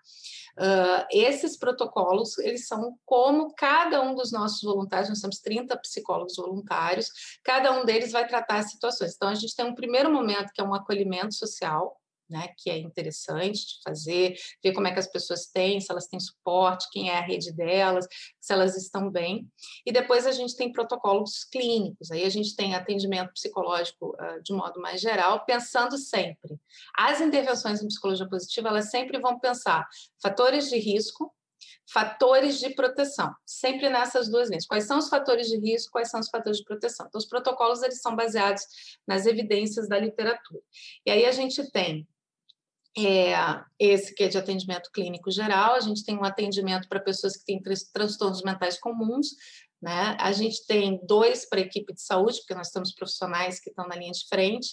Uh, 0.58 1.06
esses 1.10 1.56
protocolos, 1.56 2.36
eles 2.38 2.66
são 2.66 2.94
como 3.06 3.54
cada 3.54 4.02
um 4.02 4.14
dos 4.14 4.30
nossos 4.30 4.60
voluntários, 4.60 5.08
nós 5.08 5.20
temos 5.20 5.38
30 5.38 5.74
psicólogos 5.78 6.36
voluntários, 6.36 7.08
cada 7.42 7.72
um 7.72 7.86
deles 7.86 8.12
vai 8.12 8.26
tratar 8.26 8.58
as 8.58 8.70
situações. 8.70 9.14
Então, 9.14 9.30
a 9.30 9.34
gente 9.34 9.56
tem 9.56 9.64
um 9.64 9.74
primeiro 9.74 10.12
momento 10.12 10.52
que 10.52 10.60
é 10.60 10.64
um 10.64 10.74
acolhimento 10.74 11.34
social, 11.34 11.96
né, 12.32 12.48
que 12.56 12.70
é 12.70 12.78
interessante 12.78 13.58
de 13.58 13.82
fazer, 13.84 14.34
ver 14.62 14.72
como 14.72 14.88
é 14.88 14.92
que 14.92 14.98
as 14.98 15.06
pessoas 15.06 15.46
têm, 15.46 15.80
se 15.80 15.92
elas 15.92 16.06
têm 16.06 16.18
suporte, 16.18 16.88
quem 16.90 17.10
é 17.10 17.18
a 17.18 17.20
rede 17.20 17.52
delas, 17.52 18.06
se 18.40 18.52
elas 18.52 18.76
estão 18.76 19.10
bem. 19.10 19.46
E 19.86 19.92
depois 19.92 20.26
a 20.26 20.32
gente 20.32 20.56
tem 20.56 20.72
protocolos 20.72 21.44
clínicos, 21.44 22.10
aí 22.10 22.24
a 22.24 22.30
gente 22.30 22.56
tem 22.56 22.74
atendimento 22.74 23.32
psicológico 23.32 24.16
uh, 24.18 24.42
de 24.42 24.52
modo 24.52 24.80
mais 24.80 25.00
geral, 25.00 25.44
pensando 25.44 25.96
sempre. 25.98 26.58
As 26.96 27.20
intervenções 27.20 27.82
em 27.82 27.86
psicologia 27.86 28.28
positiva, 28.28 28.68
elas 28.68 28.90
sempre 28.90 29.20
vão 29.20 29.38
pensar 29.38 29.86
fatores 30.20 30.68
de 30.70 30.78
risco, 30.78 31.32
fatores 31.92 32.58
de 32.58 32.70
proteção, 32.70 33.34
sempre 33.44 33.88
nessas 33.88 34.28
duas 34.30 34.48
linhas. 34.48 34.66
Quais 34.66 34.84
são 34.84 34.98
os 34.98 35.08
fatores 35.08 35.48
de 35.48 35.58
risco, 35.58 35.92
quais 35.92 36.10
são 36.10 36.20
os 36.20 36.28
fatores 36.28 36.58
de 36.58 36.64
proteção? 36.64 37.06
Então, 37.06 37.18
os 37.18 37.26
protocolos 37.26 37.82
eles 37.82 38.00
são 38.00 38.16
baseados 38.16 38.62
nas 39.06 39.26
evidências 39.26 39.88
da 39.88 39.98
literatura. 39.98 40.62
E 41.04 41.10
aí 41.10 41.26
a 41.26 41.32
gente 41.32 41.70
tem 41.70 42.06
é, 42.96 43.34
esse 43.78 44.14
que 44.14 44.24
é 44.24 44.28
de 44.28 44.36
atendimento 44.36 44.90
clínico 44.92 45.30
geral, 45.30 45.74
a 45.74 45.80
gente 45.80 46.04
tem 46.04 46.16
um 46.16 46.24
atendimento 46.24 46.88
para 46.88 47.00
pessoas 47.00 47.36
que 47.36 47.44
têm 47.44 47.62
transtornos 47.92 48.42
mentais 48.42 48.78
comuns, 48.78 49.28
Né? 49.82 50.16
A 50.20 50.30
gente 50.30 50.64
tem 50.64 51.00
dois 51.04 51.44
para 51.44 51.58
a 51.58 51.62
equipe 51.62 51.92
de 51.92 52.00
saúde, 52.00 52.38
porque 52.38 52.54
nós 52.54 52.70
temos 52.70 52.94
profissionais 52.94 53.58
que 53.58 53.68
estão 53.68 53.84
na 53.88 53.96
linha 53.96 54.12
de 54.12 54.28
frente. 54.28 54.68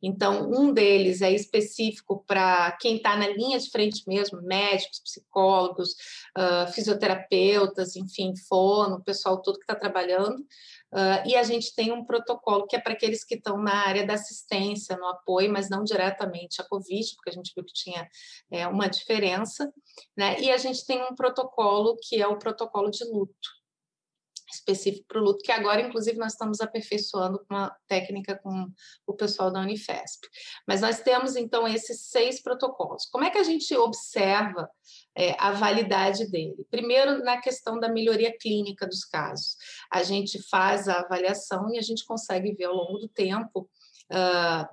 Então, 0.00 0.48
um 0.52 0.72
deles 0.72 1.20
é 1.20 1.32
específico 1.32 2.22
para 2.24 2.70
quem 2.80 2.96
está 2.96 3.16
na 3.16 3.26
linha 3.26 3.58
de 3.58 3.68
frente 3.68 4.04
mesmo, 4.06 4.40
médicos, 4.40 5.00
psicólogos, 5.00 5.96
uh, 6.38 6.70
fisioterapeutas, 6.72 7.96
enfim, 7.96 8.36
fono, 8.48 8.96
o 8.96 9.02
pessoal 9.02 9.42
todo 9.42 9.58
que 9.58 9.64
está 9.64 9.74
trabalhando. 9.74 10.46
Uh, 10.92 11.26
e 11.26 11.36
a 11.36 11.42
gente 11.42 11.74
tem 11.74 11.90
um 11.90 12.04
protocolo 12.04 12.66
que 12.66 12.76
é 12.76 12.80
para 12.80 12.92
aqueles 12.92 13.24
que 13.24 13.36
estão 13.36 13.56
na 13.56 13.86
área 13.86 14.06
da 14.06 14.14
assistência, 14.14 14.96
no 14.96 15.06
apoio, 15.06 15.50
mas 15.50 15.70
não 15.70 15.82
diretamente 15.82 16.60
à 16.60 16.64
Covid, 16.64 17.14
porque 17.16 17.30
a 17.30 17.32
gente 17.32 17.52
viu 17.54 17.64
que 17.64 17.72
tinha 17.72 18.06
é, 18.50 18.68
uma 18.68 18.88
diferença. 18.88 19.72
Né? 20.16 20.38
E 20.40 20.50
a 20.50 20.58
gente 20.58 20.84
tem 20.84 21.02
um 21.02 21.14
protocolo 21.14 21.96
que 22.02 22.20
é 22.20 22.26
o 22.26 22.38
protocolo 22.38 22.90
de 22.90 23.04
luto 23.04 23.61
específico 24.54 25.06
para 25.08 25.20
o 25.20 25.24
luto, 25.24 25.42
que 25.42 25.52
agora, 25.52 25.80
inclusive, 25.80 26.18
nós 26.18 26.32
estamos 26.32 26.60
aperfeiçoando 26.60 27.38
com 27.38 27.54
uma 27.54 27.76
técnica 27.86 28.38
com 28.42 28.66
o 29.06 29.14
pessoal 29.14 29.50
da 29.50 29.60
Unifesp. 29.60 30.26
Mas 30.66 30.80
nós 30.80 31.00
temos, 31.00 31.36
então, 31.36 31.66
esses 31.66 32.06
seis 32.06 32.42
protocolos. 32.42 33.06
Como 33.06 33.24
é 33.24 33.30
que 33.30 33.38
a 33.38 33.42
gente 33.42 33.74
observa 33.76 34.68
é, 35.16 35.34
a 35.38 35.52
validade 35.52 36.30
dele? 36.30 36.66
Primeiro, 36.70 37.22
na 37.24 37.40
questão 37.40 37.78
da 37.78 37.88
melhoria 37.88 38.36
clínica 38.38 38.86
dos 38.86 39.04
casos. 39.04 39.56
A 39.90 40.02
gente 40.02 40.42
faz 40.48 40.88
a 40.88 41.00
avaliação 41.00 41.72
e 41.72 41.78
a 41.78 41.82
gente 41.82 42.04
consegue 42.04 42.54
ver 42.54 42.64
ao 42.64 42.74
longo 42.74 42.98
do 42.98 43.08
tempo 43.08 43.68
Uh, 44.12 44.68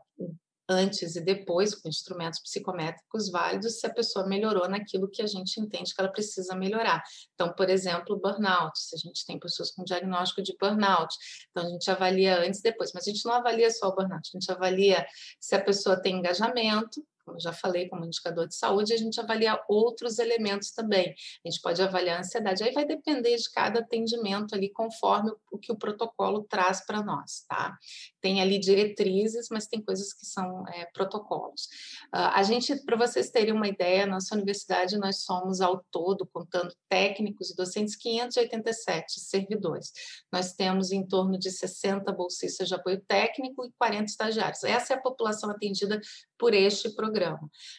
antes 0.70 1.16
e 1.16 1.22
depois, 1.22 1.74
com 1.74 1.90
instrumentos 1.90 2.40
psicométricos 2.40 3.32
válidos, 3.32 3.80
se 3.80 3.88
a 3.88 3.94
pessoa 3.94 4.28
melhorou 4.28 4.70
naquilo 4.70 5.10
que 5.10 5.22
a 5.22 5.28
gente 5.28 5.60
entende 5.60 5.94
que 5.94 6.00
ela 6.00 6.12
precisa 6.12 6.56
melhorar. 6.56 7.02
Então, 7.34 7.52
por 7.54 7.70
exemplo, 7.70 8.20
burnout, 8.20 8.78
se 8.80 8.96
a 8.96 9.00
gente 9.00 9.26
tem 9.26 9.40
pessoas 9.40 9.72
com 9.72 9.84
diagnóstico 9.84 10.44
de 10.44 10.56
burnout, 10.60 11.16
então 11.50 11.66
a 11.66 11.70
gente 11.70 11.90
avalia 11.90 12.40
antes 12.40 12.60
e 12.60 12.64
depois, 12.64 12.92
mas 12.94 13.08
a 13.08 13.12
gente 13.12 13.26
não 13.26 13.34
avalia 13.34 13.72
só 13.72 13.88
o 13.88 13.96
burnout, 13.96 14.30
a 14.32 14.38
gente 14.38 14.52
avalia 14.52 15.06
se 15.40 15.56
a 15.56 15.64
pessoa 15.64 16.00
tem 16.00 16.18
engajamento, 16.18 17.04
como 17.30 17.38
eu 17.38 17.40
já 17.40 17.54
falei, 17.54 17.88
como 17.88 18.06
indicador 18.06 18.48
de 18.48 18.56
saúde, 18.56 18.94
a 18.94 18.98
gente 18.98 19.20
avalia 19.20 19.60
outros 19.68 20.18
elementos 20.18 20.72
também. 20.72 21.14
A 21.46 21.50
gente 21.50 21.62
pode 21.62 21.82
avaliar 21.82 22.18
a 22.18 22.20
ansiedade, 22.22 22.64
aí 22.64 22.74
vai 22.74 22.86
depender 22.86 23.36
de 23.36 23.52
cada 23.52 23.80
atendimento 23.80 24.56
ali, 24.56 24.72
conforme 24.72 25.32
o 25.52 25.58
que 25.60 25.72
o 25.72 25.78
protocolo 25.78 26.44
traz 26.50 26.84
para 26.86 27.04
nós, 27.04 27.46
tá? 27.48 27.78
Tem 28.20 28.42
ali 28.42 28.58
diretrizes, 28.58 29.48
mas 29.52 29.68
tem 29.68 29.82
coisas 29.82 30.12
que 30.14 30.26
são 30.26 30.68
é, 30.70 30.86
protocolos. 30.94 31.66
Uh, 32.14 32.34
a 32.34 32.44
gente, 32.44 32.76
para 32.84 32.98
vocês 32.98 33.30
terem 33.30 33.54
uma 33.54 33.68
ideia, 33.68 34.08
nossa 34.08 34.34
universidade, 34.34 34.98
nós 34.98 35.22
somos 35.22 35.62
ao 35.62 35.84
todo, 35.92 36.26
contando 36.26 36.74
técnicos 36.90 37.52
e 37.52 37.56
docentes, 37.56 37.96
587 37.96 39.20
servidores. 39.20 39.92
Nós 40.32 40.54
temos 40.54 40.92
em 40.92 41.06
torno 41.06 41.38
de 41.38 41.52
60 41.52 42.12
bolsistas 42.12 42.68
de 42.68 42.74
apoio 42.74 43.02
técnico 43.08 43.66
e 43.66 43.72
40 43.78 44.06
estagiários. 44.06 44.64
Essa 44.64 44.94
é 44.94 44.98
a 44.98 45.02
população 45.02 45.50
atendida 45.50 46.02
por 46.38 46.54
este 46.54 46.90
programa. 46.96 47.19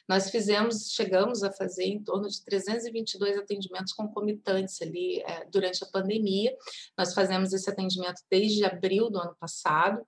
Nós 0.09 0.30
fizemos, 0.30 0.91
chegamos 0.93 1.43
a 1.43 1.53
fazer 1.53 1.84
em 1.84 2.03
torno 2.03 2.28
de 2.28 2.43
322 2.45 3.38
atendimentos 3.38 3.93
concomitantes 3.93 4.80
ali 4.82 5.20
é, 5.20 5.45
durante 5.47 5.82
a 5.84 5.86
pandemia. 5.86 6.55
Nós 6.97 7.14
fazemos 7.14 7.53
esse 7.53 7.68
atendimento 7.68 8.22
desde 8.30 8.64
abril 8.64 9.11
do 9.11 9.18
ano 9.18 9.36
passado 9.38 10.07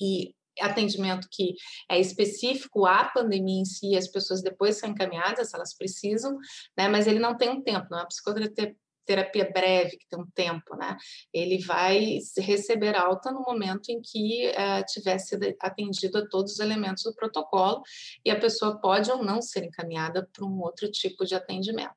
e 0.00 0.34
atendimento 0.60 1.28
que 1.30 1.54
é 1.88 2.00
específico 2.00 2.84
à 2.84 3.04
pandemia 3.04 3.60
em 3.60 3.64
si, 3.64 3.96
as 3.96 4.08
pessoas 4.08 4.42
depois 4.42 4.76
são 4.76 4.90
encaminhadas, 4.90 5.54
elas 5.54 5.74
precisam, 5.76 6.36
né? 6.76 6.88
Mas 6.88 7.06
ele 7.06 7.18
não 7.18 7.36
tem 7.36 7.48
um 7.48 7.62
tempo, 7.62 7.86
não 7.90 8.00
é 8.00 8.06
psicoterapia 8.06 8.74
terapia 9.08 9.50
breve, 9.50 9.96
que 9.96 10.06
tem 10.06 10.20
um 10.20 10.26
tempo, 10.26 10.76
né? 10.76 10.94
Ele 11.32 11.58
vai 11.64 12.18
receber 12.36 12.94
alta 12.94 13.32
no 13.32 13.40
momento 13.40 13.88
em 13.88 14.02
que 14.02 14.50
uh, 14.50 14.84
tiver 14.86 15.18
sido 15.18 15.46
atendido 15.58 16.18
a 16.18 16.28
todos 16.28 16.52
os 16.52 16.58
elementos 16.58 17.04
do 17.04 17.14
protocolo 17.14 17.82
e 18.22 18.30
a 18.30 18.38
pessoa 18.38 18.78
pode 18.78 19.10
ou 19.10 19.24
não 19.24 19.40
ser 19.40 19.64
encaminhada 19.64 20.28
para 20.30 20.44
um 20.44 20.60
outro 20.60 20.90
tipo 20.90 21.24
de 21.24 21.34
atendimento. 21.34 21.96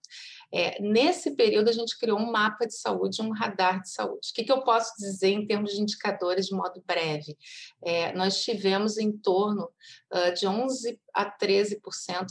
É, 0.53 0.81
nesse 0.81 1.31
período, 1.35 1.69
a 1.69 1.73
gente 1.73 1.97
criou 1.97 2.19
um 2.19 2.31
mapa 2.31 2.65
de 2.65 2.75
saúde, 2.75 3.21
um 3.21 3.31
radar 3.31 3.81
de 3.81 3.89
saúde. 3.89 4.29
O 4.31 4.33
que, 4.33 4.43
que 4.43 4.51
eu 4.51 4.63
posso 4.63 4.93
dizer 4.97 5.29
em 5.29 5.45
termos 5.45 5.71
de 5.71 5.81
indicadores 5.81 6.47
de 6.47 6.55
modo 6.55 6.83
breve? 6.85 7.37
É, 7.81 8.13
nós 8.13 8.41
tivemos 8.43 8.97
em 8.97 9.11
torno 9.11 9.69
uh, 10.13 10.33
de 10.33 10.45
11 10.45 10.99
a 11.13 11.25
13%, 11.25 11.77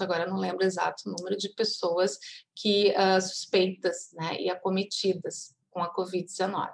agora 0.01 0.27
não 0.27 0.37
lembro 0.37 0.65
o 0.65 0.67
exato 0.67 1.05
número, 1.07 1.37
de 1.37 1.49
pessoas 1.51 2.19
que 2.55 2.91
uh, 2.91 3.21
suspeitas 3.21 4.11
né, 4.13 4.41
e 4.41 4.51
acometidas 4.51 5.55
com 5.71 5.83
a 5.83 5.95
Covid-19. 5.95 6.69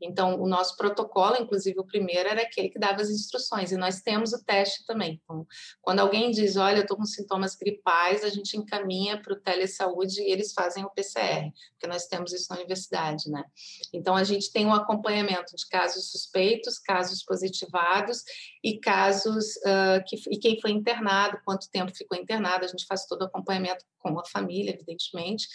Então, 0.00 0.40
o 0.40 0.46
nosso 0.46 0.76
protocolo, 0.76 1.36
inclusive 1.36 1.78
o 1.80 1.86
primeiro, 1.86 2.28
era 2.28 2.42
aquele 2.42 2.68
que 2.68 2.78
dava 2.78 3.00
as 3.00 3.10
instruções, 3.10 3.72
e 3.72 3.76
nós 3.76 4.00
temos 4.00 4.32
o 4.32 4.44
teste 4.44 4.84
também. 4.86 5.20
Então, 5.22 5.46
quando 5.80 6.00
alguém 6.00 6.30
diz, 6.30 6.56
olha, 6.56 6.78
eu 6.78 6.82
estou 6.82 6.96
com 6.96 7.04
sintomas 7.04 7.56
gripais, 7.56 8.24
a 8.24 8.28
gente 8.28 8.56
encaminha 8.56 9.20
para 9.20 9.32
o 9.32 9.40
telesaúde 9.40 10.20
e 10.20 10.30
eles 10.30 10.52
fazem 10.52 10.84
o 10.84 10.90
PCR, 10.90 11.50
porque 11.72 11.86
nós 11.86 12.06
temos 12.06 12.32
isso 12.32 12.46
na 12.50 12.56
universidade, 12.56 13.30
né? 13.30 13.44
Então, 13.92 14.14
a 14.14 14.24
gente 14.24 14.52
tem 14.52 14.66
um 14.66 14.74
acompanhamento 14.74 15.56
de 15.56 15.66
casos 15.68 16.10
suspeitos, 16.10 16.78
casos 16.78 17.22
positivados 17.22 18.22
e 18.62 18.78
casos 18.78 19.56
uh, 19.56 20.04
que, 20.06 20.16
e 20.30 20.38
quem 20.38 20.60
foi 20.60 20.70
internado, 20.70 21.38
quanto 21.44 21.70
tempo 21.70 21.94
ficou 21.94 22.18
internado, 22.18 22.64
a 22.64 22.68
gente 22.68 22.86
faz 22.86 23.06
todo 23.06 23.22
o 23.22 23.24
acompanhamento 23.24 23.84
com 24.04 24.18
a 24.18 24.24
família, 24.24 24.74
evidentemente, 24.74 25.46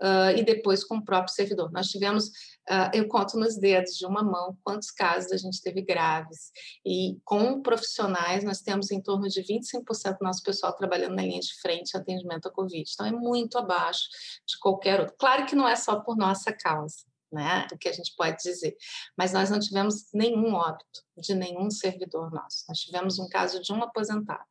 uh, 0.00 0.36
e 0.36 0.42
depois 0.42 0.82
com 0.82 0.96
o 0.96 1.04
próprio 1.04 1.34
servidor. 1.34 1.70
Nós 1.70 1.88
tivemos, 1.88 2.30
uh, 2.70 2.90
eu 2.92 3.08
conto 3.08 3.38
nos 3.38 3.56
dedos 3.58 3.94
de 3.94 4.06
uma 4.06 4.22
mão 4.22 4.56
quantos 4.62 4.90
casos 4.90 5.32
a 5.32 5.36
gente 5.36 5.60
teve 5.62 5.82
graves, 5.82 6.50
e 6.84 7.18
com 7.24 7.60
profissionais 7.62 8.44
nós 8.44 8.60
temos 8.60 8.90
em 8.90 9.00
torno 9.00 9.28
de 9.28 9.42
25% 9.42 10.18
do 10.18 10.24
nosso 10.24 10.42
pessoal 10.42 10.74
trabalhando 10.74 11.14
na 11.14 11.22
linha 11.22 11.40
de 11.40 11.60
frente 11.60 11.94
em 11.94 11.98
atendimento 11.98 12.48
à 12.48 12.50
Covid, 12.50 12.90
então 12.92 13.06
é 13.06 13.12
muito 13.12 13.58
abaixo 13.58 14.08
de 14.46 14.58
qualquer 14.58 15.00
outro. 15.00 15.14
Claro 15.18 15.46
que 15.46 15.56
não 15.56 15.68
é 15.68 15.76
só 15.76 16.00
por 16.00 16.16
nossa 16.16 16.52
causa, 16.52 16.98
né? 17.32 17.66
O 17.72 17.78
que 17.78 17.88
a 17.88 17.92
gente 17.92 18.14
pode 18.16 18.36
dizer. 18.42 18.76
Mas 19.16 19.32
nós 19.32 19.50
não 19.50 19.58
tivemos 19.58 20.08
nenhum 20.12 20.54
óbito 20.54 21.02
de 21.16 21.34
nenhum 21.34 21.70
servidor 21.70 22.30
nosso. 22.30 22.64
Nós 22.68 22.78
tivemos 22.78 23.18
um 23.18 23.28
caso 23.28 23.60
de 23.60 23.72
um 23.72 23.82
aposentado 23.82 24.44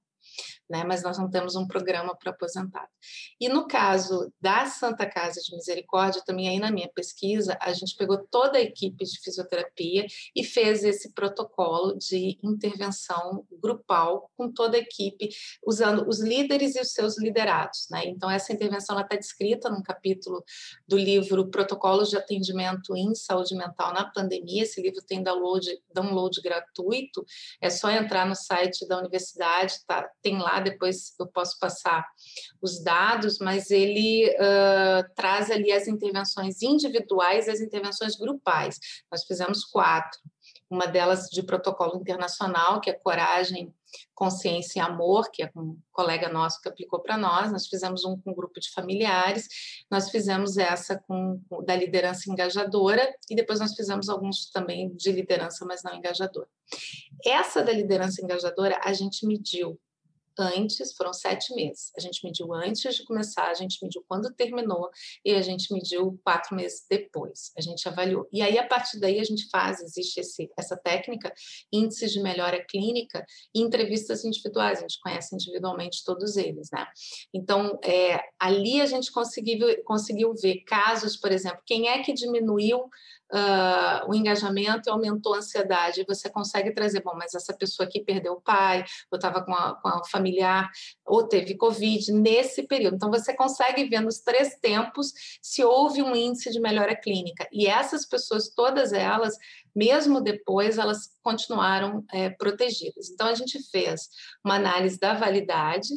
né? 0.69 0.83
mas 0.83 1.03
nós 1.03 1.17
não 1.17 1.29
temos 1.29 1.55
um 1.55 1.67
programa 1.67 2.15
para 2.15 2.31
aposentado. 2.31 2.87
E 3.39 3.47
no 3.47 3.67
caso 3.67 4.31
da 4.41 4.65
Santa 4.65 5.05
Casa 5.05 5.39
de 5.41 5.55
Misericórdia, 5.55 6.21
também 6.25 6.49
aí 6.49 6.59
na 6.59 6.71
minha 6.71 6.89
pesquisa, 6.89 7.57
a 7.61 7.73
gente 7.73 7.95
pegou 7.95 8.17
toda 8.29 8.57
a 8.57 8.61
equipe 8.61 9.05
de 9.05 9.19
fisioterapia 9.19 10.05
e 10.35 10.43
fez 10.43 10.83
esse 10.83 11.13
protocolo 11.13 11.97
de 11.97 12.37
intervenção 12.43 13.45
grupal 13.61 14.29
com 14.35 14.51
toda 14.51 14.77
a 14.77 14.79
equipe, 14.79 15.29
usando 15.65 16.07
os 16.07 16.19
líderes 16.19 16.75
e 16.75 16.81
os 16.81 16.91
seus 16.91 17.17
liderados. 17.17 17.87
Né? 17.89 18.03
Então, 18.05 18.29
essa 18.29 18.53
intervenção 18.53 18.99
está 18.99 19.15
descrita 19.15 19.69
num 19.69 19.81
capítulo 19.81 20.43
do 20.87 20.97
livro 20.97 21.49
Protocolos 21.49 22.09
de 22.09 22.17
Atendimento 22.17 22.95
em 22.95 23.15
Saúde 23.15 23.55
Mental 23.55 23.93
na 23.93 24.05
Pandemia. 24.11 24.63
Esse 24.63 24.81
livro 24.81 25.01
tem 25.05 25.23
download, 25.23 25.67
download 25.93 26.41
gratuito, 26.41 27.25
é 27.61 27.69
só 27.69 27.89
entrar 27.89 28.25
no 28.25 28.35
site 28.35 28.87
da 28.87 28.97
universidade, 28.97 29.75
tá, 29.85 30.09
tem 30.21 30.37
lá 30.37 30.56
depois 30.59 31.13
eu 31.19 31.27
posso 31.27 31.57
passar 31.59 32.05
os 32.61 32.83
dados, 32.83 33.39
mas 33.39 33.71
ele 33.71 34.29
uh, 34.29 35.13
traz 35.15 35.51
ali 35.51 35.71
as 35.71 35.87
intervenções 35.87 36.61
individuais 36.61 37.47
e 37.47 37.51
as 37.51 37.61
intervenções 37.61 38.15
grupais. 38.15 38.79
Nós 39.11 39.23
fizemos 39.25 39.63
quatro. 39.63 40.19
Uma 40.69 40.85
delas 40.85 41.27
de 41.29 41.41
protocolo 41.43 41.97
internacional, 41.97 42.81
que 42.81 42.89
é 42.89 42.93
Coragem, 42.93 43.73
Consciência 44.13 44.79
e 44.79 44.81
Amor, 44.81 45.29
que 45.31 45.43
é 45.43 45.51
um 45.55 45.77
colega 45.91 46.27
nosso 46.29 46.61
que 46.61 46.67
aplicou 46.67 46.99
para 46.99 47.17
nós. 47.17 47.51
Nós 47.51 47.67
fizemos 47.67 48.03
um 48.03 48.19
com 48.19 48.31
um 48.31 48.35
grupo 48.35 48.59
de 48.59 48.69
familiares, 48.71 49.47
nós 49.89 50.09
fizemos 50.09 50.57
essa 50.57 51.01
com, 51.07 51.41
com, 51.49 51.63
da 51.63 51.75
liderança 51.75 52.29
engajadora 52.29 53.07
e 53.29 53.35
depois 53.35 53.59
nós 53.59 53.73
fizemos 53.75 54.09
alguns 54.09 54.49
também 54.49 54.93
de 54.95 55.11
liderança, 55.11 55.65
mas 55.65 55.83
não 55.83 55.95
engajadora. 55.95 56.49
Essa 57.25 57.63
da 57.63 57.71
liderança 57.71 58.21
engajadora 58.21 58.79
a 58.83 58.91
gente 58.91 59.25
mediu 59.25 59.79
antes, 60.39 60.93
foram 60.95 61.13
sete 61.13 61.53
meses. 61.53 61.91
A 61.97 62.01
gente 62.01 62.23
mediu 62.23 62.53
antes 62.53 62.95
de 62.95 63.03
começar, 63.03 63.49
a 63.49 63.53
gente 63.53 63.77
mediu 63.81 64.03
quando 64.07 64.33
terminou 64.33 64.89
e 65.23 65.33
a 65.33 65.41
gente 65.41 65.73
mediu 65.73 66.19
quatro 66.23 66.55
meses 66.55 66.85
depois. 66.89 67.51
A 67.57 67.61
gente 67.61 67.87
avaliou. 67.87 68.27
E 68.31 68.41
aí, 68.41 68.57
a 68.57 68.67
partir 68.67 68.99
daí, 68.99 69.19
a 69.19 69.23
gente 69.23 69.47
faz, 69.49 69.81
existe 69.81 70.19
esse, 70.19 70.49
essa 70.57 70.77
técnica, 70.77 71.33
índices 71.71 72.11
de 72.11 72.21
melhora 72.21 72.63
clínica 72.63 73.25
e 73.53 73.61
entrevistas 73.61 74.23
individuais. 74.23 74.79
A 74.79 74.81
gente 74.81 74.99
conhece 74.99 75.35
individualmente 75.35 76.03
todos 76.05 76.37
eles, 76.37 76.69
né? 76.71 76.85
Então, 77.33 77.79
é, 77.83 78.19
ali 78.39 78.81
a 78.81 78.85
gente 78.85 79.11
conseguiu, 79.11 79.83
conseguiu 79.83 80.33
ver 80.35 80.63
casos, 80.65 81.17
por 81.17 81.31
exemplo, 81.31 81.61
quem 81.65 81.89
é 81.89 82.03
que 82.03 82.13
diminuiu 82.13 82.89
uh, 83.31 84.09
o 84.09 84.15
engajamento 84.15 84.87
e 84.87 84.91
aumentou 84.91 85.33
a 85.33 85.37
ansiedade. 85.37 86.05
Você 86.07 86.29
consegue 86.29 86.71
trazer, 86.71 87.01
bom, 87.01 87.13
mas 87.15 87.33
essa 87.33 87.53
pessoa 87.53 87.87
aqui 87.87 88.01
perdeu 88.01 88.33
o 88.33 88.41
pai, 88.41 88.85
ou 89.11 89.17
estava 89.17 89.43
com 89.43 89.53
com 89.81 89.87
a 89.87 90.03
familiar, 90.05 90.69
ou 91.05 91.27
teve 91.27 91.55
Covid 91.55 92.11
nesse 92.11 92.63
período. 92.63 92.95
Então, 92.95 93.11
você 93.11 93.33
consegue 93.33 93.85
ver 93.85 94.01
nos 94.01 94.19
três 94.19 94.55
tempos 94.55 95.11
se 95.41 95.63
houve 95.63 96.01
um 96.01 96.15
índice 96.15 96.51
de 96.51 96.59
melhora 96.59 96.95
clínica. 96.95 97.47
E 97.51 97.67
essas 97.67 98.05
pessoas, 98.05 98.49
todas 98.49 98.93
elas, 98.93 99.35
mesmo 99.75 100.21
depois, 100.21 100.77
elas 100.77 101.09
continuaram 101.21 102.05
é, 102.11 102.29
protegidas. 102.29 103.09
Então, 103.09 103.27
a 103.27 103.33
gente 103.33 103.59
fez 103.69 104.09
uma 104.43 104.55
análise 104.55 104.99
da 104.99 105.13
validade, 105.13 105.89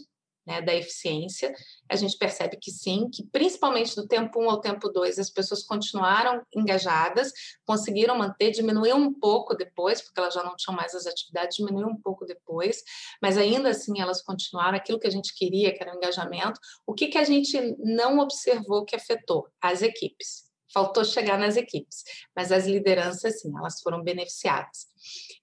né, 0.46 0.60
da 0.62 0.74
eficiência, 0.74 1.54
a 1.88 1.96
gente 1.96 2.16
percebe 2.16 2.56
que 2.56 2.70
sim, 2.70 3.08
que 3.12 3.24
principalmente 3.26 3.94
do 3.94 4.06
tempo 4.06 4.42
1 4.42 4.50
ao 4.50 4.60
tempo 4.60 4.88
2 4.88 5.18
as 5.18 5.30
pessoas 5.30 5.62
continuaram 5.62 6.42
engajadas, 6.54 7.32
conseguiram 7.64 8.16
manter, 8.16 8.50
diminuiu 8.50 8.96
um 8.96 9.12
pouco 9.12 9.54
depois, 9.54 10.00
porque 10.00 10.18
elas 10.18 10.34
já 10.34 10.42
não 10.42 10.56
tinham 10.56 10.76
mais 10.76 10.94
as 10.94 11.06
atividades, 11.06 11.56
diminuiu 11.56 11.88
um 11.88 12.00
pouco 12.00 12.24
depois, 12.24 12.82
mas 13.22 13.36
ainda 13.36 13.70
assim 13.70 14.00
elas 14.00 14.22
continuaram 14.22 14.76
aquilo 14.76 14.98
que 14.98 15.06
a 15.06 15.12
gente 15.12 15.34
queria, 15.34 15.72
que 15.72 15.82
era 15.82 15.92
o 15.92 15.96
engajamento. 15.96 16.58
O 16.86 16.94
que, 16.94 17.08
que 17.08 17.18
a 17.18 17.24
gente 17.24 17.76
não 17.78 18.18
observou 18.18 18.84
que 18.84 18.96
afetou? 18.96 19.46
As 19.60 19.82
equipes 19.82 20.50
faltou 20.72 21.04
chegar 21.04 21.38
nas 21.38 21.56
equipes, 21.56 22.04
mas 22.34 22.52
as 22.52 22.64
lideranças, 22.66 23.40
sim, 23.40 23.52
elas 23.56 23.80
foram 23.80 24.02
beneficiadas. 24.02 24.89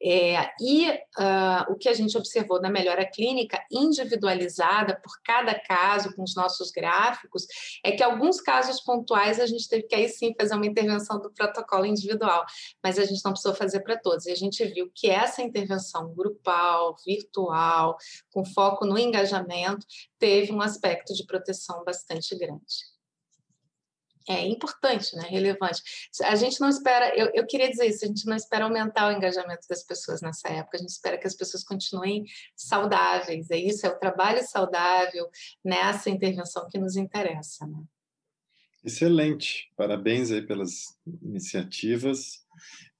É, 0.02 0.52
e 0.62 0.89
uh, 0.91 1.72
o 1.72 1.76
que 1.76 1.89
a 1.89 1.93
gente 1.93 2.16
observou 2.18 2.62
na 2.62 2.70
melhora 2.70 3.06
clínica 3.06 3.64
individualizada 3.72 4.95
por 5.02 5.22
cada 5.24 5.58
caso, 5.60 6.16
com 6.16 6.24
os 6.24 6.36
nossos 6.36 6.70
gráficos, 6.72 7.48
é 7.84 7.91
que 7.91 8.04
alguns 8.04 8.39
casos 8.39 8.80
pontuais 8.82 9.39
a 9.39 9.48
gente 9.48 9.68
teve 9.68 9.84
que 9.84 9.95
aí 9.95 10.08
sim 10.08 10.36
fazer 10.39 10.56
uma 10.56 10.68
intervenção 10.68 11.20
do 11.20 11.32
protocolo 11.32 11.86
individual, 11.86 12.45
mas 12.84 13.00
a 13.00 13.06
gente 13.06 13.24
não 13.26 13.32
precisou 13.32 13.56
fazer 13.56 13.80
para 13.80 13.98
todos. 13.98 14.26
E 14.28 14.32
a 14.32 14.36
gente 14.36 14.64
viu 14.66 14.91
que 14.93 15.10
essa 15.10 15.41
intervenção 15.41 16.14
grupal, 16.14 16.95
virtual, 17.06 17.98
com 18.32 18.45
foco 18.45 18.86
no 18.86 18.98
engajamento, 19.00 19.86
teve 20.20 20.52
um 20.52 20.62
aspecto 20.62 21.14
de 21.14 21.26
proteção 21.26 21.84
bastante 21.84 22.38
grande 22.38 22.97
é 24.28 24.46
importante, 24.46 25.16
né? 25.16 25.24
relevante. 25.30 25.82
A 26.24 26.36
gente 26.36 26.60
não 26.60 26.70
espera, 26.70 27.16
eu, 27.18 27.32
eu 27.34 27.46
queria 27.46 27.70
dizer 27.70 27.88
isso, 27.88 28.04
a 28.04 28.08
gente 28.08 28.26
não 28.26 28.36
espera 28.36 28.66
aumentar 28.66 29.08
o 29.08 29.12
engajamento 29.16 29.68
das 29.70 29.84
pessoas 29.84 30.22
nessa 30.22 30.50
época, 30.50 30.78
a 30.78 30.80
gente 30.80 30.90
espera 30.90 31.18
que 31.18 31.28
as 31.28 31.36
pessoas 31.36 31.64
continuem 31.64 32.26
saudáveis, 32.56 33.50
é 33.50 33.58
isso, 33.58 33.86
é 33.86 33.90
o 33.90 34.00
trabalho 34.00 34.46
saudável 34.48 35.30
nessa 35.64 36.10
intervenção 36.10 36.68
que 36.70 36.78
nos 36.78 36.98
interessa. 36.98 37.66
Né? 37.66 37.82
Excelente, 38.84 39.72
parabéns 39.76 40.32
aí 40.32 40.42
pelas 40.42 40.98
iniciativas. 41.22 42.46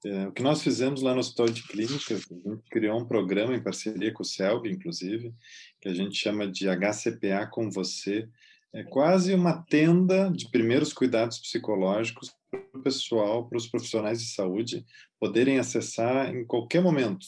É, 0.04 0.28
o 0.28 0.32
que 0.32 0.42
nós 0.42 0.62
fizemos 0.62 1.02
lá 1.02 1.12
no 1.12 1.20
Hospital 1.20 1.46
de 1.46 1.62
Clínica, 1.66 2.14
a 2.14 2.18
gente 2.18 2.62
criou 2.70 3.00
um 3.00 3.06
programa 3.06 3.54
em 3.54 3.62
parceria 3.62 4.12
com 4.12 4.22
o 4.22 4.26
CELB, 4.26 4.70
inclusive, 4.70 5.34
que 5.80 5.88
a 5.88 5.94
gente 5.94 6.16
chama 6.16 6.46
de 6.46 6.66
HCPA 6.68 7.46
com 7.50 7.70
você, 7.70 8.28
é 8.72 8.82
quase 8.84 9.34
uma 9.34 9.62
tenda 9.62 10.30
de 10.30 10.50
primeiros 10.50 10.92
cuidados 10.92 11.38
psicológicos 11.38 12.34
para 12.50 12.60
o 12.74 12.82
pessoal, 12.82 13.48
para 13.48 13.58
os 13.58 13.66
profissionais 13.66 14.20
de 14.20 14.32
saúde 14.32 14.84
poderem 15.18 15.58
acessar 15.58 16.34
em 16.34 16.44
qualquer 16.44 16.82
momento 16.82 17.26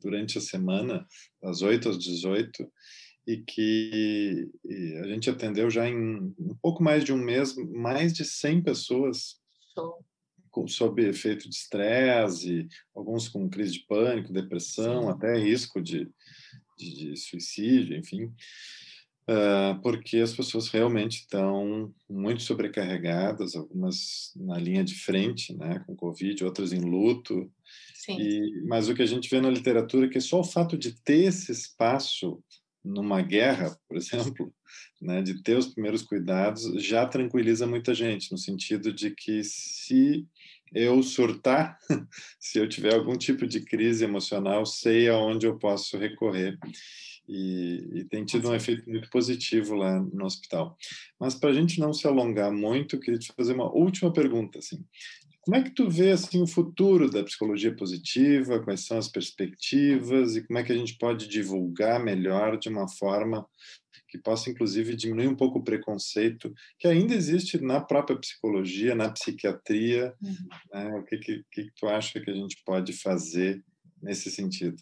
durante 0.00 0.38
a 0.38 0.40
semana, 0.40 1.06
das 1.42 1.62
8 1.62 1.90
às 1.90 1.98
18, 1.98 2.70
e 3.26 3.38
que 3.38 4.50
a 5.02 5.06
gente 5.06 5.30
atendeu 5.30 5.70
já 5.70 5.88
em 5.88 6.34
um 6.38 6.56
pouco 6.60 6.82
mais 6.82 7.04
de 7.04 7.12
um 7.12 7.18
mês, 7.18 7.54
mais 7.56 8.12
de 8.12 8.24
100 8.24 8.62
pessoas 8.62 9.40
com, 10.50 10.66
sob 10.66 11.02
efeito 11.02 11.48
de 11.48 11.54
estresse, 11.54 12.66
alguns 12.94 13.28
com 13.28 13.48
crise 13.48 13.74
de 13.74 13.86
pânico, 13.86 14.32
depressão, 14.32 15.02
Sim. 15.02 15.08
até 15.10 15.38
risco 15.38 15.80
de, 15.80 16.10
de, 16.76 16.94
de 16.94 17.16
suicídio, 17.16 17.96
enfim. 17.96 18.32
Ah, 19.32 19.78
porque 19.80 20.16
as 20.16 20.34
pessoas 20.34 20.66
realmente 20.66 21.20
estão 21.20 21.94
muito 22.08 22.42
sobrecarregadas, 22.42 23.54
algumas 23.54 24.32
na 24.34 24.58
linha 24.58 24.82
de 24.82 24.96
frente, 24.96 25.56
né, 25.56 25.84
com 25.86 25.94
Covid, 25.94 26.44
outras 26.44 26.72
em 26.72 26.80
luto. 26.80 27.48
Sim. 27.94 28.18
E, 28.18 28.64
mas 28.66 28.88
o 28.88 28.94
que 28.94 29.02
a 29.02 29.06
gente 29.06 29.30
vê 29.30 29.40
na 29.40 29.48
literatura 29.48 30.06
é 30.06 30.08
que 30.08 30.20
só 30.20 30.40
o 30.40 30.44
fato 30.44 30.76
de 30.76 31.00
ter 31.04 31.26
esse 31.26 31.52
espaço 31.52 32.42
numa 32.84 33.22
guerra, 33.22 33.78
por 33.86 33.96
exemplo, 34.34 34.52
né, 35.00 35.22
de 35.22 35.40
ter 35.44 35.56
os 35.56 35.68
primeiros 35.68 36.02
cuidados, 36.02 36.64
já 36.82 37.06
tranquiliza 37.06 37.68
muita 37.68 37.94
gente, 37.94 38.32
no 38.32 38.38
sentido 38.38 38.92
de 38.92 39.12
que 39.12 39.44
se 39.44 40.26
eu 40.74 41.00
surtar, 41.04 41.78
se 42.40 42.58
eu 42.58 42.68
tiver 42.68 42.94
algum 42.94 43.16
tipo 43.16 43.46
de 43.46 43.60
crise 43.60 44.02
emocional, 44.02 44.66
sei 44.66 45.08
aonde 45.08 45.46
eu 45.46 45.56
posso 45.56 45.96
recorrer 45.96 46.58
e, 47.30 48.00
e 48.00 48.04
tem 48.04 48.24
tido 48.24 48.50
um 48.50 48.54
efeito 48.54 48.90
muito 48.90 49.08
positivo 49.08 49.76
lá 49.76 50.00
no 50.00 50.24
hospital. 50.24 50.76
Mas 51.18 51.34
para 51.34 51.50
a 51.50 51.52
gente 51.52 51.78
não 51.78 51.92
se 51.92 52.04
alongar 52.06 52.52
muito, 52.52 52.96
eu 52.96 53.00
queria 53.00 53.20
te 53.20 53.32
fazer 53.32 53.54
uma 53.54 53.72
última 53.72 54.12
pergunta, 54.12 54.58
assim. 54.58 54.84
Como 55.42 55.56
é 55.56 55.62
que 55.62 55.70
tu 55.70 55.88
vê 55.88 56.10
assim 56.10 56.42
o 56.42 56.46
futuro 56.46 57.08
da 57.08 57.22
psicologia 57.22 57.74
positiva? 57.74 58.62
Quais 58.62 58.84
são 58.84 58.98
as 58.98 59.08
perspectivas 59.08 60.36
e 60.36 60.44
como 60.44 60.58
é 60.58 60.64
que 60.64 60.72
a 60.72 60.76
gente 60.76 60.98
pode 60.98 61.28
divulgar 61.28 62.02
melhor 62.02 62.58
de 62.58 62.68
uma 62.68 62.88
forma 62.88 63.46
que 64.08 64.18
possa 64.18 64.50
inclusive 64.50 64.96
diminuir 64.96 65.28
um 65.28 65.36
pouco 65.36 65.60
o 65.60 65.64
preconceito 65.64 66.52
que 66.78 66.88
ainda 66.88 67.14
existe 67.14 67.58
na 67.58 67.80
própria 67.80 68.18
psicologia, 68.18 68.94
na 68.94 69.08
psiquiatria? 69.08 70.12
Uhum. 70.20 70.48
Né? 70.74 70.94
O 70.96 71.04
que, 71.04 71.16
que, 71.18 71.44
que 71.50 71.70
tu 71.76 71.86
acha 71.86 72.20
que 72.20 72.30
a 72.30 72.34
gente 72.34 72.60
pode 72.66 72.92
fazer 72.92 73.64
nesse 74.02 74.30
sentido? 74.30 74.76